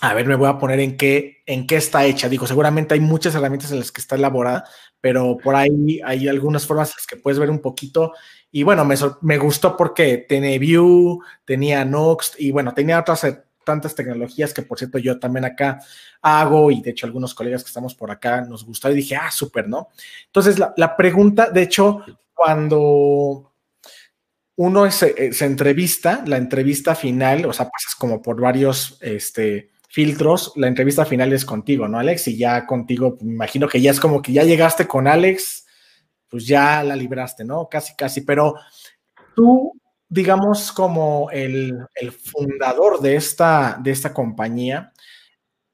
a 0.03 0.13
ver, 0.13 0.27
me 0.27 0.35
voy 0.35 0.51
a 0.51 0.59
poner 0.59 0.81
en 0.81 0.99
qué, 0.99 1.43
en 1.47 1.67
qué 1.67 1.77
está 1.77 2.05
hecha. 2.05 2.29
Digo, 2.29 2.47
seguramente 2.47 2.93
hay 2.93 3.01
muchas 3.01 3.35
herramientas 3.35 3.73
en 3.73 3.79
las 3.79 3.91
que 3.91 4.03
está 4.03 4.17
elaborada, 4.17 4.65
pero 5.01 5.37
por 5.39 5.55
ahí 5.55 6.01
hay 6.05 6.29
algunas 6.29 6.67
formas 6.67 6.95
que 7.07 7.17
puedes 7.17 7.39
ver 7.39 7.51
un 7.51 7.61
poquito 7.61 8.13
y 8.53 8.63
bueno, 8.63 8.85
me, 8.85 8.97
me 9.23 9.39
gustó 9.39 9.77
porque 9.77 10.19
tenía 10.29 10.59
Vue, 10.59 11.19
tenía 11.45 11.85
Nox 11.85 12.35
y 12.39 12.51
bueno, 12.51 12.75
tenía 12.75 12.99
otras 13.01 13.25
eh, 13.25 13.43
tantas 13.65 13.95
tecnologías 13.95 14.53
que 14.53 14.63
por 14.63 14.79
cierto 14.79 14.99
yo 14.99 15.19
también 15.19 15.45
acá 15.45 15.81
hago 16.21 16.71
y 16.71 16.81
de 16.81 16.91
hecho 16.91 17.07
algunos 17.07 17.35
colegas 17.35 17.63
que 17.63 17.69
estamos 17.69 17.95
por 17.95 18.11
acá 18.11 18.41
nos 18.43 18.65
gustó 18.65 18.91
y 18.91 18.95
dije, 18.95 19.17
ah, 19.17 19.31
súper, 19.31 19.69
¿no? 19.69 19.89
Entonces 20.27 20.59
la, 20.59 20.75
la, 20.77 20.97
pregunta, 20.97 21.51
de 21.51 21.63
hecho, 21.63 22.05
cuando 22.35 23.53
uno 24.57 24.91
se, 24.91 25.33
se, 25.33 25.45
entrevista, 25.47 26.23
la 26.27 26.37
entrevista 26.37 26.95
final, 26.95 27.47
o 27.47 27.53
sea, 27.53 27.71
pasas 27.71 27.95
como 27.95 28.21
por 28.21 28.41
varios 28.41 28.99
este, 29.01 29.71
filtros, 29.91 30.53
la 30.57 30.69
entrevista 30.69 31.05
final 31.05 31.33
es 31.35 31.45
contigo, 31.45 31.87
¿no, 31.87 31.99
Alex? 31.99 32.29
Y 32.29 32.39
ya 32.39 32.65
contigo, 32.65 33.19
me 33.21 33.33
imagino 33.33 33.69
que 33.69 33.81
ya 33.81 33.91
es 33.91 34.01
como 34.01 34.23
que 34.23 34.33
ya 34.33 34.45
llegaste 34.45 34.87
con 34.87 35.07
Alex 35.07 35.67
pues 36.31 36.47
ya 36.47 36.83
la 36.83 36.97
libraste, 36.97 37.45
¿no? 37.45 37.69
Casi, 37.69 37.95
casi, 37.97 38.23
pero 38.23 38.55
tú, 39.35 39.73
digamos, 40.09 40.73
como 40.73 41.29
el, 41.33 41.87
fundador 42.13 43.01
de 43.01 43.17
esta, 43.17 43.79
de 43.83 43.91
esta 43.91 44.15
compañía, 44.15 44.93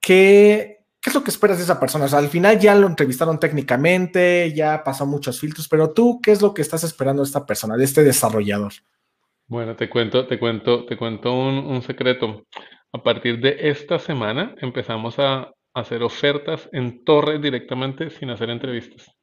¿qué, 0.01 0.79
es 1.05 1.15
lo 1.15 1.23
que 1.23 1.31
esperas 1.31 1.59
de 1.59 1.65
esa 1.65 1.79
persona? 1.79 2.07
Al 2.07 2.29
final 2.29 2.59
ya 2.59 2.75
lo 2.75 2.87
entrevistaron 2.87 3.39
técnicamente, 3.39 4.53
ya 4.55 4.83
pasó 4.83 5.05
muchos 5.05 5.39
filtros, 5.39 5.69
pero 5.69 5.93
tú, 5.93 6.21
¿qué 6.23 6.33
es 6.33 6.41
lo 6.41 6.55
que 6.55 6.63
estás 6.63 6.83
esperando 6.83 7.23
de 7.23 7.27
esta 7.27 7.45
persona, 7.45 7.77
de 7.77 7.85
este 7.85 8.03
desarrollador? 8.03 8.73
Bueno, 9.47 9.77
te 9.77 9.89
cuento, 9.89 10.27
te 10.27 10.39
cuento, 10.39 10.87
te 10.87 10.97
cuento 10.97 11.33
un, 11.33 11.59
un 11.59 11.83
secreto. 11.83 12.47
A 12.93 13.03
partir 13.03 13.41
de 13.41 13.57
esta 13.69 13.99
semana 13.99 14.55
empezamos 14.61 15.19
a 15.19 15.53
hacer 15.75 16.03
ofertas 16.03 16.69
en 16.73 17.05
torre 17.05 17.39
directamente 17.39 18.11
sin 18.11 18.31
hacer 18.31 18.51
entrevistas 18.51 19.17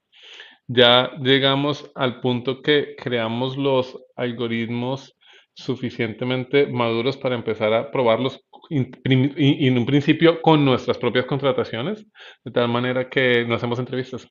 ya 0.67 1.11
llegamos 1.19 1.91
al 1.95 2.21
punto 2.21 2.61
que 2.61 2.95
creamos 2.97 3.57
los 3.57 3.99
algoritmos 4.15 5.15
suficientemente 5.55 6.67
maduros 6.67 7.17
para 7.17 7.35
empezar 7.35 7.73
a 7.73 7.91
probarlos 7.91 8.41
en 8.69 9.77
un 9.77 9.85
principio 9.85 10.41
con 10.41 10.65
nuestras 10.65 10.97
propias 10.97 11.25
contrataciones, 11.25 12.07
de 12.43 12.51
tal 12.51 12.69
manera 12.69 13.09
que 13.09 13.45
no 13.45 13.55
hacemos 13.55 13.77
entrevistas. 13.77 14.27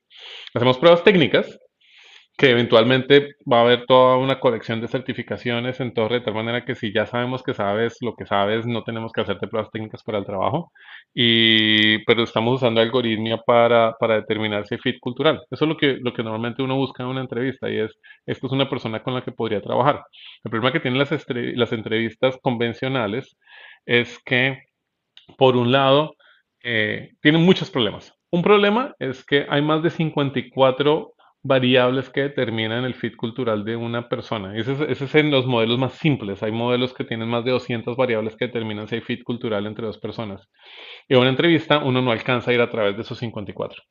Hacemos 0.55 0.78
pruebas 0.78 1.05
técnicas 1.05 1.59
que 2.43 2.51
eventualmente 2.51 3.36
va 3.51 3.59
a 3.59 3.61
haber 3.61 3.86
toda 3.86 4.16
una 4.16 4.40
colección 4.40 4.80
de 4.80 4.88
certificaciones 4.88 5.78
en 5.78 5.95
Torre, 5.95 6.16
de 6.18 6.24
tal 6.24 6.34
manera 6.34 6.64
que 6.64 6.74
si 6.74 6.93
ya 6.93 7.07
sabemos 7.07 7.40
que 7.45 7.55
sabes 7.55 7.99
lo 8.01 8.16
que 8.16 8.26
sabes, 8.26 8.66
no 8.66 8.82
tenemos 8.82 9.12
que 9.12 9.20
hacerte 9.20 9.47
pruebas 9.47 9.70
técnicas 9.70 10.03
para 10.03 10.18
el 10.18 10.26
trabajo, 10.26 10.72
y, 11.14 11.99
pero 12.05 12.24
estamos 12.24 12.57
usando 12.57 12.80
algoritmia 12.80 13.36
para, 13.36 13.93
para 13.93 14.16
determinar 14.16 14.66
si 14.66 14.74
hay 14.74 14.80
fit 14.80 14.99
cultural. 14.99 15.40
Eso 15.53 15.66
es 15.66 15.68
lo 15.68 15.76
que, 15.76 15.99
lo 16.01 16.12
que 16.12 16.24
normalmente 16.24 16.64
uno 16.64 16.74
busca 16.74 17.05
en 17.05 17.11
una 17.11 17.20
entrevista, 17.20 17.70
y 17.70 17.78
es, 17.78 17.97
esto 18.26 18.49
es 18.49 18.53
una 18.53 18.68
persona 18.68 19.05
con 19.05 19.14
la 19.14 19.22
que 19.22 19.30
podría 19.30 19.61
trabajar. 19.62 20.03
El 20.43 20.51
problema 20.51 20.72
que 20.72 20.80
tienen 20.80 20.99
las, 20.99 21.12
las 21.28 21.72
entrevistas 21.72 22.36
convencionales 22.43 23.36
es 23.86 24.18
que, 24.24 24.64
por 25.38 25.55
un 25.55 25.70
lado, 25.70 26.16
eh, 26.64 27.12
tienen 27.20 27.43
muchos 27.43 27.70
problemas. 27.70 28.12
Un 28.32 28.43
problema 28.43 28.97
es 28.99 29.24
que 29.24 29.47
hay 29.49 29.62
más 29.62 29.84
de 29.84 29.90
54 29.90 31.12
variables 31.43 32.09
que 32.11 32.22
determinan 32.22 32.84
el 32.84 32.95
fit 32.95 33.16
cultural 33.16 33.64
de 33.64 33.76
una 33.76 34.09
persona. 34.09 34.57
Ese 34.57 34.76
es, 34.88 35.14
en 35.14 35.30
los 35.30 35.47
modelos 35.47 35.78
más 35.78 35.95
simples. 35.95 36.43
Hay 36.43 36.53
modelos 36.53 36.95
que 36.95 37.05
tienen 37.05 37.28
más 37.28 37.45
de 37.45 37.51
200 37.51 37.97
variables 37.97 38.36
que 38.36 38.47
determinan 38.47 38.86
si 38.88 38.97
hay 38.97 39.01
fit 39.01 39.24
cultural 39.24 39.66
entre 39.66 39.86
dos 39.86 39.99
personas. 39.99 40.49
Y 41.09 41.14
en 41.14 41.20
una 41.20 41.30
entrevista 41.30 41.78
uno 41.78 42.01
no 42.01 42.12
alcanza 42.12 42.51
a 42.51 42.55
ir 42.55 42.61
a 42.61 42.70
través 42.70 42.97
de 42.97 43.03
esos 43.03 43.18
54. 43.18 43.82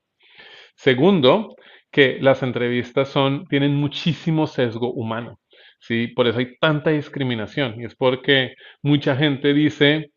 Segundo, 0.76 1.56
que 1.92 2.18
las 2.22 2.42
entrevistas 2.44 3.10
son, 3.10 3.46
tienen 3.48 3.76
muchísimo 3.76 4.48
sesgo 4.48 4.94
humano. 4.94 5.40
¿sí? 5.80 6.08
Por 6.08 6.28
eso 6.28 6.40
hay 6.40 6.58
tanta 6.58 6.92
discriminación. 6.92 7.82
Y 7.82 7.86
es 7.86 7.96
porque 7.96 8.54
mucha 8.82 9.16
gente 9.18 9.54
dice, 9.54 10.12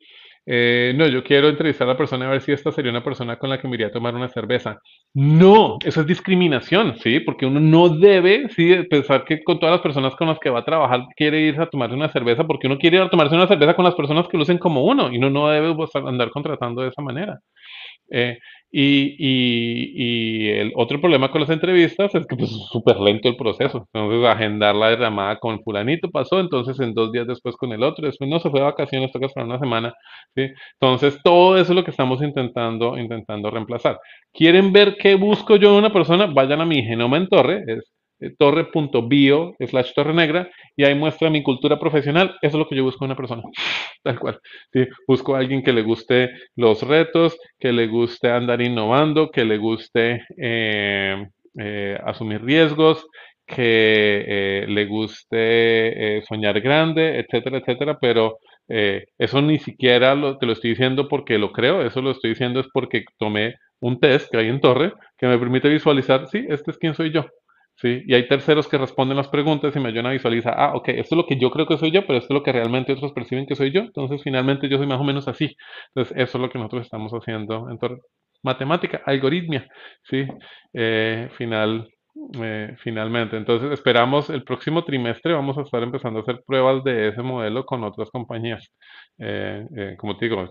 eh, 0.47 0.92
no, 0.97 1.07
yo 1.07 1.24
quiero 1.24 1.49
entrevistar 1.49 1.88
a 1.88 1.92
la 1.92 1.97
persona 1.97 2.26
a 2.26 2.30
ver 2.30 2.42
si 2.42 2.53
esta 2.53 2.70
sería 2.70 2.90
una 2.90 3.03
persona 3.03 3.38
con 3.38 3.49
la 3.51 3.59
que 3.59 3.66
me 3.66 3.74
iría 3.76 3.86
a 3.86 3.92
tomar 3.92 4.14
una 4.14 4.28
cerveza. 4.28 4.78
No, 5.14 5.78
eso 5.84 6.03
es 6.03 6.07
discriminación, 6.07 6.97
¿sí? 6.99 7.20
Porque 7.20 7.47
uno 7.47 7.61
no 7.61 7.88
debe, 7.88 8.49
sí, 8.51 8.74
pensar 8.90 9.24
que 9.24 9.42
con 9.42 9.59
todas 9.59 9.74
las 9.74 9.80
personas 9.82 10.14
con 10.16 10.28
las 10.28 10.38
que 10.38 10.51
va 10.51 10.61
a 10.61 10.64
trabajar 10.64 11.05
quiere 11.16 11.40
irse 11.40 11.62
a 11.62 11.70
tomarse 11.70 11.95
una 11.95 12.11
cerveza 12.11 12.45
porque 12.45 12.66
uno 12.66 12.78
quiere 12.78 12.99
ir 12.99 13.03
a 13.03 13.11
tomarse 13.11 13.34
una 13.34 13.49
cerveza 13.49 13.74
con 13.74 13.84
las 13.84 13.95
personas 13.95 14.28
que 14.28 14.36
lucen 14.36 14.59
como 14.59 14.84
uno 14.84 15.11
y 15.12 15.16
uno 15.18 15.30
no 15.30 15.49
debe 15.49 15.74
andar 16.07 16.30
contratando 16.30 16.82
de 16.82 16.88
esa 16.88 17.03
manera. 17.03 17.38
Eh, 18.11 18.38
y, 18.77 19.14
y, 19.18 20.49
el 20.49 20.72
otro 20.75 21.01
problema 21.01 21.31
con 21.31 21.43
las 21.43 21.51
entrevistas 21.51 22.12
es 22.12 22.27
que 22.27 22.35
pues, 22.35 22.51
es 22.51 22.66
súper 22.72 22.99
lento 22.99 23.29
el 23.29 23.37
proceso. 23.37 23.87
Entonces, 23.93 24.27
agendar 24.29 24.75
la 24.75 24.99
llamada 24.99 25.39
con 25.39 25.62
fulanito 25.62 26.11
pasó, 26.11 26.41
entonces 26.41 26.81
en 26.81 26.93
dos 26.93 27.12
días 27.12 27.29
después 27.29 27.55
con 27.57 27.70
el 27.70 27.85
otro, 27.85 28.05
después 28.07 28.29
no 28.29 28.41
se 28.41 28.51
fue 28.51 28.59
de 28.59 28.66
vacaciones, 28.66 29.12
toca 29.12 29.27
esperar 29.27 29.47
una 29.47 29.61
semana. 29.61 29.95
¿sí? 30.35 30.49
Entonces, 30.81 31.20
todo 31.22 31.57
eso 31.57 31.70
es 31.70 31.77
lo 31.77 31.85
que 31.85 31.93
estamos 31.93 32.20
intentando, 32.20 32.99
intentando 32.99 33.49
reemplazar. 33.49 34.01
¿Quieren 34.33 34.72
ver 34.72 34.97
qué 34.99 35.14
busco 35.14 35.55
yo 35.55 35.70
en 35.70 35.77
una 35.77 35.93
persona? 35.93 36.27
Vayan 36.27 36.61
a 36.61 36.66
mi 36.66 36.83
genoma 36.83 37.16
en 37.18 37.29
torre, 37.29 37.64
eh, 38.21 38.35
torre.bio 38.39 39.55
slash 39.59 39.93
torre 39.95 40.15
negra 40.15 40.49
y 40.77 40.85
ahí 40.85 40.95
muestra 40.95 41.31
mi 41.31 41.43
cultura 41.43 41.79
profesional. 41.79 42.37
Eso 42.43 42.57
es 42.57 42.59
lo 42.59 42.69
que 42.69 42.77
yo 42.77 42.85
busco 42.85 43.05
en 43.05 43.11
una 43.11 43.17
persona. 43.17 43.43
Tal 44.03 44.19
cual. 44.19 44.39
Busco 45.07 45.35
a 45.35 45.39
alguien 45.39 45.62
que 45.62 45.73
le 45.73 45.83
guste 45.83 46.31
los 46.57 46.83
retos, 46.83 47.39
que 47.59 47.73
le 47.73 47.87
guste 47.87 48.31
andar 48.31 48.61
innovando, 48.61 49.31
que 49.31 49.45
le 49.45 49.59
guste 49.59 50.25
eh, 50.37 51.27
eh, 51.59 51.99
asumir 52.05 52.43
riesgos, 52.45 53.07
que 53.47 54.65
le 54.67 54.87
guste 54.87 56.23
soñar 56.27 56.61
grande, 56.62 57.19
etcétera, 57.19 57.59
etcétera, 57.59 57.99
pero 58.01 58.39
eso 58.67 59.43
ni 59.43 59.59
siquiera 59.59 60.15
lo, 60.15 60.39
te 60.39 60.47
lo 60.47 60.53
estoy 60.53 60.71
diciendo 60.71 61.09
porque 61.09 61.37
lo 61.39 61.53
creo, 61.53 61.83
eso 61.83 62.01
lo 62.01 62.12
estoy 62.12 62.31
diciendo 62.31 62.61
es 62.61 62.67
porque 62.73 63.05
tomé 63.19 63.57
un 63.81 64.01
test 64.01 64.31
que 64.31 64.39
hay 64.39 64.49
en 64.49 64.61
Torre 64.61 64.95
que 65.19 65.27
me 65.27 65.39
permite 65.39 65.69
visualizar, 65.69 66.27
sí, 66.29 66.47
este 66.49 66.71
es 66.71 66.79
quién 66.79 66.95
soy 66.95 67.12
yo. 67.12 67.27
¿Sí? 67.77 68.03
Y 68.07 68.14
hay 68.14 68.29
terceros 68.29 68.68
que 68.68 68.79
responden 68.79 69.16
las 69.16 69.29
preguntas 69.29 69.75
y 69.77 69.81
me 69.81 69.89
ayudan 69.89 70.07
a 70.07 70.11
visualizar, 70.12 70.55
ah, 70.57 70.72
ok, 70.75 70.89
esto 70.89 71.14
es 71.14 71.18
lo 71.18 71.27
que 71.27 71.39
yo 71.39 71.51
creo 71.51 71.66
que 71.66 71.79
soy 71.79 71.91
yo, 71.91 72.07
pero 72.07 72.18
esto 72.18 72.33
es 72.35 72.39
lo 72.39 72.43
que 72.43 72.53
realmente 72.53 72.93
otros 72.93 73.12
perciben 73.12 73.47
que 73.47 73.57
soy 73.57 73.72
yo. 73.72 73.81
Entonces, 73.83 74.22
finalmente 74.22 74.68
yo 74.68 74.79
soy 74.79 74.87
más 74.87 75.01
o 75.01 75.05
menos 75.05 75.29
así. 75.29 75.57
Entonces, 75.95 76.16
eso 76.16 76.39
es 76.39 76.43
lo 76.43 76.51
que 76.51 76.59
nosotros 76.59 76.83
estamos 76.85 77.12
haciendo 77.12 77.68
en 77.70 77.79
matemática, 78.43 79.03
algoritmia, 79.07 79.66
¿sí? 80.03 80.27
Eh, 80.72 81.29
final, 81.37 81.89
eh, 82.43 82.75
finalmente. 82.79 83.37
Entonces, 83.37 83.72
esperamos 83.72 84.31
el 84.31 84.45
próximo 84.45 84.85
trimestre, 84.85 85.33
vamos 85.33 85.57
a 85.59 85.62
estar 85.62 85.83
empezando 85.83 86.20
a 86.20 86.22
hacer 86.22 86.43
pruebas 86.47 86.85
de 86.85 87.09
ese 87.09 87.22
modelo 87.22 87.64
con 87.64 87.83
otras 87.85 88.11
compañías. 88.11 88.68
Eh, 89.18 89.97
como 89.99 90.16
te 90.16 90.27
digo, 90.29 90.49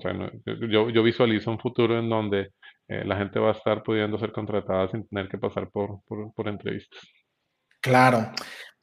yo, 0.69 0.89
yo 0.89 1.03
visualizo 1.03 1.51
un 1.51 1.59
futuro 1.59 1.99
en 1.99 2.09
donde 2.09 2.49
eh, 2.87 3.03
la 3.05 3.15
gente 3.17 3.39
va 3.39 3.49
a 3.49 3.53
estar 3.53 3.81
pudiendo 3.81 4.17
ser 4.17 4.31
contratada 4.31 4.89
sin 4.89 5.07
tener 5.07 5.29
que 5.29 5.37
pasar 5.37 5.69
por, 5.69 6.01
por, 6.05 6.47
entrevistas. 6.47 6.99
Claro. 7.81 8.31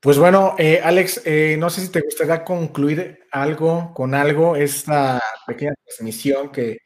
Pues 0.00 0.18
bueno, 0.18 0.54
eh, 0.56 0.80
Alex, 0.82 1.22
eh, 1.26 1.56
no 1.58 1.68
sé 1.68 1.82
si 1.82 1.92
te 1.92 2.00
gustaría 2.00 2.42
concluir 2.42 3.20
algo 3.30 3.92
con 3.94 4.14
algo, 4.14 4.56
esta 4.56 5.20
pequeña 5.46 5.74
transmisión 5.84 6.50
que, 6.50 6.78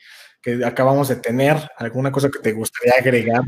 que 0.42 0.64
acabamos 0.64 1.08
de 1.08 1.16
tener, 1.16 1.56
alguna 1.76 2.10
cosa 2.10 2.28
que 2.30 2.40
te 2.40 2.52
gustaría 2.52 2.94
agregar. 2.98 3.42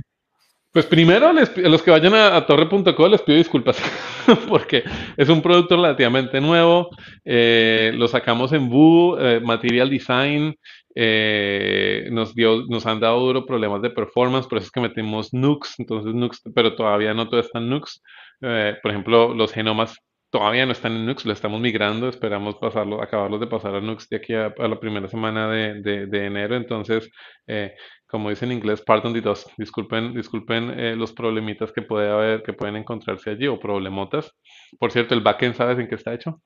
Pues 0.70 0.86
primero, 0.86 1.28
a 1.28 1.32
los 1.32 1.82
que 1.82 1.90
vayan 1.90 2.14
a, 2.14 2.46
torre.co 2.46 3.08
les 3.08 3.22
pido 3.22 3.38
disculpas, 3.38 3.78
porque 4.48 4.84
es 5.16 5.28
un 5.28 5.42
producto 5.42 5.74
relativamente 5.74 6.40
nuevo. 6.40 6.90
lo 7.24 8.08
sacamos 8.08 8.52
en 8.52 8.68
Vue, 8.68 9.40
Material 9.40 9.90
Design, 9.90 10.54
eh, 10.98 12.08
nos, 12.10 12.34
dio, 12.34 12.64
nos 12.68 12.86
han 12.86 13.00
dado 13.00 13.20
duro 13.20 13.44
problemas 13.44 13.82
de 13.82 13.90
performance, 13.90 14.46
por 14.46 14.56
eso 14.56 14.66
es 14.66 14.70
que 14.70 14.80
metimos 14.80 15.34
Nux, 15.34 15.78
entonces 15.78 16.14
Nux, 16.14 16.40
pero 16.54 16.74
todavía 16.74 17.12
no 17.12 17.28
todo 17.28 17.38
está 17.38 17.58
en 17.58 17.68
Nux. 17.68 18.02
Eh, 18.40 18.76
por 18.82 18.90
ejemplo, 18.92 19.34
los 19.34 19.52
genomas 19.52 19.98
todavía 20.30 20.64
no 20.64 20.72
están 20.72 20.92
en 20.92 21.04
Nux, 21.04 21.26
lo 21.26 21.34
estamos 21.34 21.60
migrando, 21.60 22.08
esperamos 22.08 22.56
pasarlo, 22.56 23.02
acabarlos 23.02 23.40
de 23.40 23.46
pasar 23.46 23.74
a 23.74 23.80
Nux 23.82 24.08
de 24.08 24.16
aquí 24.16 24.32
a, 24.32 24.54
la 24.56 24.80
primera 24.80 25.06
semana 25.06 25.50
de, 25.50 26.06
de, 26.06 26.24
enero, 26.24 26.56
entonces, 26.56 27.10
eh, 27.46 27.74
como 28.06 28.30
dice 28.30 28.46
en 28.46 28.52
inglés, 28.52 28.80
pardon 28.80 29.12
the 29.12 29.20
dust, 29.20 29.50
disculpen, 29.58 30.14
disculpen 30.14 30.98
los 30.98 31.12
problemitas 31.12 31.72
que 31.72 31.82
puede 31.82 32.10
haber, 32.10 32.42
que 32.42 32.54
pueden 32.54 32.76
encontrarse 32.76 33.30
allí, 33.30 33.46
o 33.46 33.60
problemotas. 33.60 34.32
Por 34.78 34.92
cierto, 34.92 35.14
el 35.14 35.20
backend, 35.20 35.56
¿sabes 35.56 35.78
en 35.78 35.88
qué 35.88 35.96
está 35.96 36.14
hecho? 36.14 36.40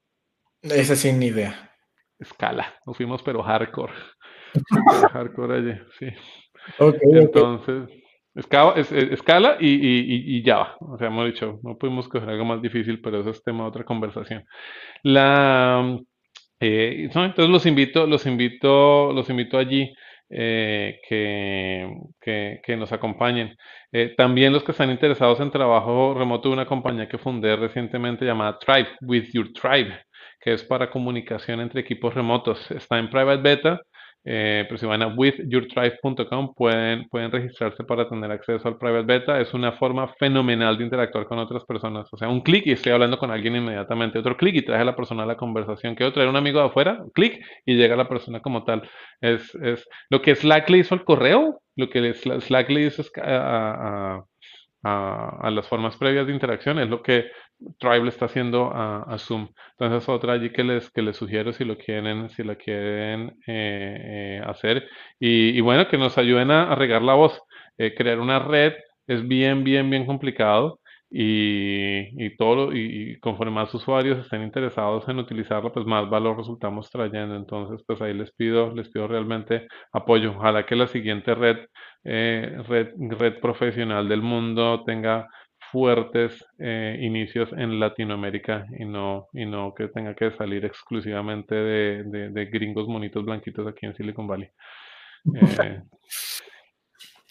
Esa 0.61 0.97
sin 0.97 1.23
idea. 1.23 1.71
Escala, 2.19 2.75
nos 2.85 2.97
fuimos 2.97 3.23
pero 3.23 3.43
hardcore. 3.43 3.93
Hardcore 5.13 5.57
allí, 5.57 5.81
sí. 5.99 6.07
Entonces, 7.03 7.89
escala, 8.35 9.57
y, 9.61 10.43
ya 10.43 10.57
va 10.59 10.77
O 10.81 10.99
sea, 10.99 11.09
hemos 11.09 11.27
dicho, 11.27 11.59
no 11.63 11.77
pudimos 11.77 12.09
coger 12.09 12.29
algo 12.29 12.45
más 12.45 12.63
difícil, 12.63 13.01
pero 13.01 13.21
eso 13.21 13.31
es 13.31 13.43
tema 13.43 13.65
de 13.65 13.69
otra 13.71 13.85
conversación. 13.85 14.45
La, 15.03 15.99
eh, 16.61 17.09
entonces 17.13 17.49
los 17.49 17.67
invito, 17.67 18.07
los 18.07 18.27
invito, 18.27 19.13
los 19.13 19.29
invito 19.31 19.59
allí. 19.59 19.93
Eh, 20.33 21.01
que, 21.09 22.61
que, 22.63 22.77
nos 22.77 22.93
acompañen. 22.93 23.57
Eh, 23.91 24.15
también 24.17 24.53
los 24.53 24.63
que 24.63 24.71
están 24.71 24.89
interesados 24.91 25.41
en 25.41 25.51
trabajo 25.51 26.15
remoto 26.15 26.49
de 26.49 26.55
una 26.55 26.67
compañía 26.67 27.09
que 27.09 27.19
fundé 27.19 27.57
recientemente 27.57 28.25
llamada 28.25 28.57
Tribe, 28.61 28.91
With 29.01 29.31
Your 29.33 29.53
Tribe, 29.53 30.05
que 30.41 30.53
es 30.53 30.63
para 30.63 30.89
comunicación 30.89 31.61
entre 31.61 31.81
equipos 31.81 32.15
remotos. 32.15 32.71
Está 32.71 33.01
en 33.01 33.11
private 33.11 33.43
beta 33.43 33.81
eh, 34.25 34.65
pero 34.69 34.77
si 34.77 34.87
van 34.87 35.03
a 35.03 35.09
withyourtribe.com 35.09 36.55
pueden, 36.55 37.09
pueden 37.09 37.31
registrarse 37.31 37.85
para 37.85 38.09
tener 38.09 38.31
acceso 38.31 38.69
al 38.69 38.77
private 38.77 39.07
beta. 39.07 39.41
Es 39.41 39.55
una 39.55 39.73
forma 39.73 40.09
fenomenal 40.19 40.77
de 40.77 40.85
interactuar 40.85 41.27
con 41.27 41.39
otras 41.39 41.65
personas. 41.65 42.09
O 42.13 42.17
sea, 42.17 42.29
un 42.29 42.43
clic 42.43 42.67
y 42.67 42.73
estoy 42.73 42.93
hablando 42.93 43.19
con 43.19 43.31
alguien 43.31 43.57
inmediatamente. 43.57 44.19
Otro 44.19 44.37
clic 44.37 44.57
y 44.57 44.63
trae 44.63 44.81
a 44.81 44.85
la 44.85 44.97
persona 44.97 45.23
a 45.23 45.27
la 45.27 45.37
conversación. 45.37 45.95
Quiero 45.95 46.13
traer 46.13 46.29
un 46.29 46.37
amigo 46.37 46.61
de 46.61 46.67
afuera, 46.67 47.03
clic 47.15 47.43
y 47.65 47.77
llega 47.77 47.97
la 47.97 48.09
persona 48.09 48.41
como 48.41 48.65
tal. 48.65 48.89
Es, 49.21 49.55
es 49.57 49.89
lo 50.11 50.21
que 50.21 50.35
Slack 50.35 50.69
le 50.71 50.79
hizo 50.79 50.95
al 50.95 51.05
correo, 51.05 51.61
lo 51.77 51.89
que 51.89 52.13
Slack 52.15 52.69
le 52.71 52.83
hizo 52.83 53.03
a, 53.23 54.23
a, 54.83 55.51
las 55.51 55.69
formas 55.69 55.97
previas 55.97 56.27
de 56.27 56.33
interacción 56.33 56.79
es 56.79 56.89
lo 56.89 57.03
que 57.03 57.31
Tribe 57.79 58.05
le 58.05 58.09
está 58.09 58.27
haciendo 58.27 58.71
a, 58.73 59.17
Zoom. 59.19 59.49
Entonces 59.79 60.09
otra 60.09 60.35
allí 60.35 60.51
que 60.51 60.65
les, 60.65 60.91
que 60.91 61.03
les 61.03 61.17
sugiero 61.17 61.53
si 61.53 61.65
lo 61.65 61.77
quieren, 61.77 62.31
si 62.31 62.43
la 62.43 62.57
quieren 62.57 63.39
eh, 63.47 64.39
eh, 64.39 64.43
hacer. 64.47 64.89
Y, 65.19 65.61
bueno, 65.61 65.89
que 65.89 65.99
nos 65.99 66.17
ayuden 66.19 66.51
a, 66.51 66.75
regar 66.75 67.03
la 67.03 67.15
voz. 67.15 67.41
Eh, 67.79 67.95
crear 67.95 68.19
una 68.21 68.39
red 68.39 68.75
es 69.07 69.27
bien, 69.27 69.65
bien, 69.65 69.91
bien 69.91 70.07
complicado. 70.07 70.81
Y, 71.13 72.25
y 72.25 72.37
todo 72.37 72.73
y, 72.73 73.19
conforme 73.19 73.53
más 73.53 73.75
usuarios 73.75 74.19
estén 74.21 74.43
interesados 74.43 75.09
en 75.09 75.19
utilizarlo, 75.19 75.73
pues 75.73 75.85
más 75.85 76.09
valor 76.09 76.39
resultamos 76.39 76.89
trayendo. 76.91 77.35
Entonces, 77.37 77.83
pues 77.87 78.01
ahí 78.01 78.15
les 78.15 78.33
pido, 78.33 78.73
les 78.75 78.89
pido 78.91 79.09
realmente 79.09 79.67
apoyo. 79.93 80.33
Ojalá 80.37 80.65
que 80.67 80.77
la 80.77 80.87
siguiente 80.87 81.35
red, 81.35 81.59
red, 82.05 82.89
red 83.19 83.41
profesional 83.41 84.09
del 84.09 84.23
mundo 84.23 84.85
tenga 84.85 85.29
fuertes 85.73 86.45
eh, 86.59 86.99
inicios 87.01 87.49
en 87.53 87.79
Latinoamérica 87.79 88.67
y 88.79 88.85
no, 88.85 89.29
y 89.33 89.47
no 89.47 89.75
que 89.75 89.89
tenga 89.89 90.15
que 90.15 90.31
salir 90.37 90.65
exclusivamente 90.65 91.55
de, 91.55 92.49
gringos 92.53 92.89
monitos 92.89 93.25
blanquitos 93.25 93.67
aquí 93.67 93.87
en 93.87 93.95
Silicon 93.95 94.27
Valley. 94.27 94.51
Eh, 95.35 95.83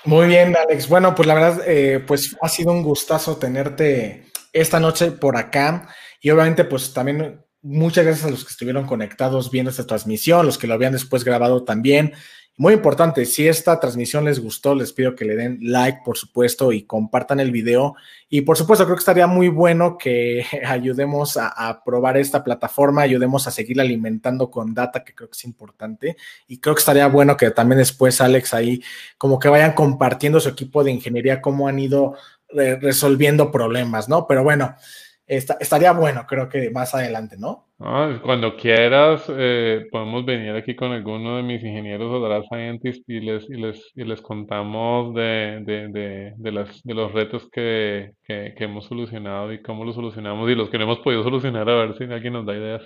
Muy 0.05 0.27
bien, 0.27 0.55
Alex. 0.55 0.87
Bueno, 0.87 1.13
pues 1.13 1.27
la 1.27 1.33
verdad, 1.33 1.61
eh, 1.67 1.99
pues 1.99 2.37
ha 2.41 2.47
sido 2.47 2.71
un 2.71 2.83
gustazo 2.83 3.37
tenerte 3.37 4.23
esta 4.53 4.79
noche 4.79 5.11
por 5.11 5.35
acá 5.35 5.89
y 6.21 6.29
obviamente 6.29 6.63
pues 6.63 6.93
también 6.93 7.41
muchas 7.61 8.05
gracias 8.05 8.25
a 8.27 8.31
los 8.31 8.43
que 8.45 8.51
estuvieron 8.51 8.85
conectados 8.85 9.51
viendo 9.51 9.71
esta 9.71 9.85
transmisión, 9.85 10.45
los 10.45 10.57
que 10.57 10.67
lo 10.67 10.73
habían 10.73 10.93
después 10.93 11.23
grabado 11.23 11.63
también. 11.63 12.13
Muy 12.59 12.73
importante, 12.73 13.25
si 13.25 13.47
esta 13.47 13.79
transmisión 13.79 14.25
les 14.25 14.41
gustó, 14.41 14.75
les 14.75 14.91
pido 14.91 15.15
que 15.15 15.23
le 15.23 15.37
den 15.37 15.59
like, 15.61 15.99
por 16.03 16.17
supuesto, 16.17 16.73
y 16.73 16.83
compartan 16.83 17.39
el 17.39 17.51
video. 17.51 17.95
Y 18.27 18.41
por 18.41 18.57
supuesto, 18.57 18.83
creo 18.83 18.97
que 18.97 18.99
estaría 18.99 19.27
muy 19.27 19.47
bueno 19.47 19.97
que 19.97 20.45
ayudemos 20.65 21.37
a, 21.37 21.81
probar 21.85 22.17
esta 22.17 22.43
plataforma, 22.43 23.01
ayudemos 23.01 23.47
a 23.47 23.51
seguir 23.51 23.79
alimentando 23.79 24.51
con 24.51 24.73
data, 24.73 25.05
que 25.05 25.15
creo 25.15 25.29
que 25.29 25.37
es 25.37 25.45
importante. 25.45 26.17
Y 26.49 26.59
creo 26.59 26.75
que 26.75 26.79
estaría 26.79 27.07
bueno 27.07 27.37
que 27.37 27.49
también 27.51 27.79
después, 27.79 28.19
Alex, 28.19 28.53
ahí 28.53 28.83
como 29.17 29.39
que 29.39 29.47
vayan 29.47 29.71
compartiendo 29.71 30.41
su 30.41 30.49
equipo 30.49 30.83
de 30.83 30.91
ingeniería, 30.91 31.41
cómo 31.41 31.69
han 31.69 31.79
ido 31.79 32.15
eh, 32.57 32.77
resolviendo 32.81 33.51
problemas, 33.51 34.09
¿no? 34.09 34.27
Pero 34.27 34.43
bueno, 34.43 34.75
estaría 35.29 35.91
bueno, 35.91 36.25
creo 36.27 36.49
que 36.49 36.71
más 36.71 36.93
adelante, 36.95 37.37
¿no? 37.37 37.67
cuando 38.23 38.57
quieras, 38.57 39.23
eh, 39.29 39.85
podemos 39.89 40.25
venir 40.25 40.53
aquí 40.53 40.75
con 40.75 40.91
alguno 40.91 41.37
de 41.37 41.43
mis 41.43 41.63
ingenieros 41.63 42.11
o 42.11 42.19
data 42.19 42.45
scientists 42.45 43.05
y 43.07 43.21
les, 43.21 43.49
y 43.49 43.53
les, 43.53 43.81
y 43.95 44.03
les 44.03 44.19
contamos 44.19 45.15
de, 45.15 45.63
de, 45.65 46.33
de, 46.35 46.51
las, 46.51 46.83
de 46.83 46.93
los 46.93 47.13
retos 47.13 47.47
que, 47.49 48.11
que, 48.25 48.53
hemos 48.57 48.85
solucionado 48.85 49.53
y 49.53 49.61
cómo 49.61 49.85
los 49.85 49.95
solucionamos 49.95 50.49
y 50.49 50.55
los 50.55 50.69
que 50.69 50.77
no 50.77 50.83
hemos 50.83 50.99
podido 50.99 51.23
solucionar, 51.23 51.69
a 51.69 51.85
ver 51.85 51.97
si 51.97 52.03
alguien 52.03 52.33
nos 52.33 52.45
da 52.45 52.55
ideas. 52.55 52.83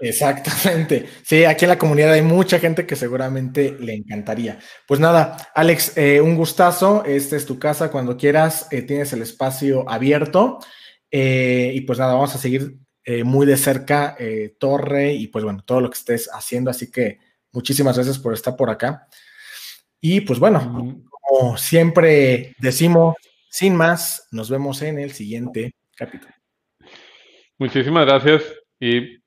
Exactamente. 0.00 1.06
Sí, 1.24 1.44
aquí 1.44 1.64
en 1.64 1.70
la 1.70 1.78
comunidad 1.78 2.12
hay 2.12 2.22
mucha 2.22 2.58
gente 2.58 2.86
que 2.86 2.96
seguramente 2.96 3.76
le 3.78 3.94
encantaría. 3.94 4.58
Pues 4.86 5.00
nada, 5.00 5.36
Alex, 5.54 5.98
eh, 5.98 6.20
un 6.20 6.36
gustazo. 6.36 7.04
Esta 7.04 7.36
es 7.36 7.44
tu 7.44 7.58
casa. 7.58 7.90
Cuando 7.90 8.16
quieras, 8.16 8.68
eh, 8.70 8.82
tienes 8.82 9.12
el 9.12 9.22
espacio 9.22 9.84
abierto. 9.90 10.60
Eh, 11.10 11.72
y 11.74 11.80
pues 11.82 11.98
nada, 11.98 12.14
vamos 12.14 12.34
a 12.34 12.38
seguir 12.38 12.76
muy 13.24 13.46
de 13.46 13.56
cerca 13.56 14.18
Torre 14.58 15.14
y 15.14 15.28
pues 15.28 15.42
bueno, 15.42 15.62
todo 15.64 15.80
lo 15.80 15.88
que 15.88 15.96
estés 15.96 16.28
haciendo. 16.30 16.70
Así 16.70 16.90
que 16.90 17.18
muchísimas 17.52 17.96
gracias 17.96 18.18
por 18.18 18.34
estar 18.34 18.54
por 18.54 18.68
acá. 18.68 19.08
Y 19.98 20.20
pues 20.20 20.38
bueno, 20.38 21.02
como 21.10 21.56
siempre 21.56 22.54
decimos, 22.58 23.16
sin 23.50 23.74
más, 23.74 24.28
nos 24.30 24.50
vemos 24.50 24.82
en 24.82 24.98
el 24.98 25.12
siguiente 25.12 25.72
capítulo. 25.96 26.34
Muchísimas 27.58 28.06
gracias 28.06 28.42
y 28.78 29.18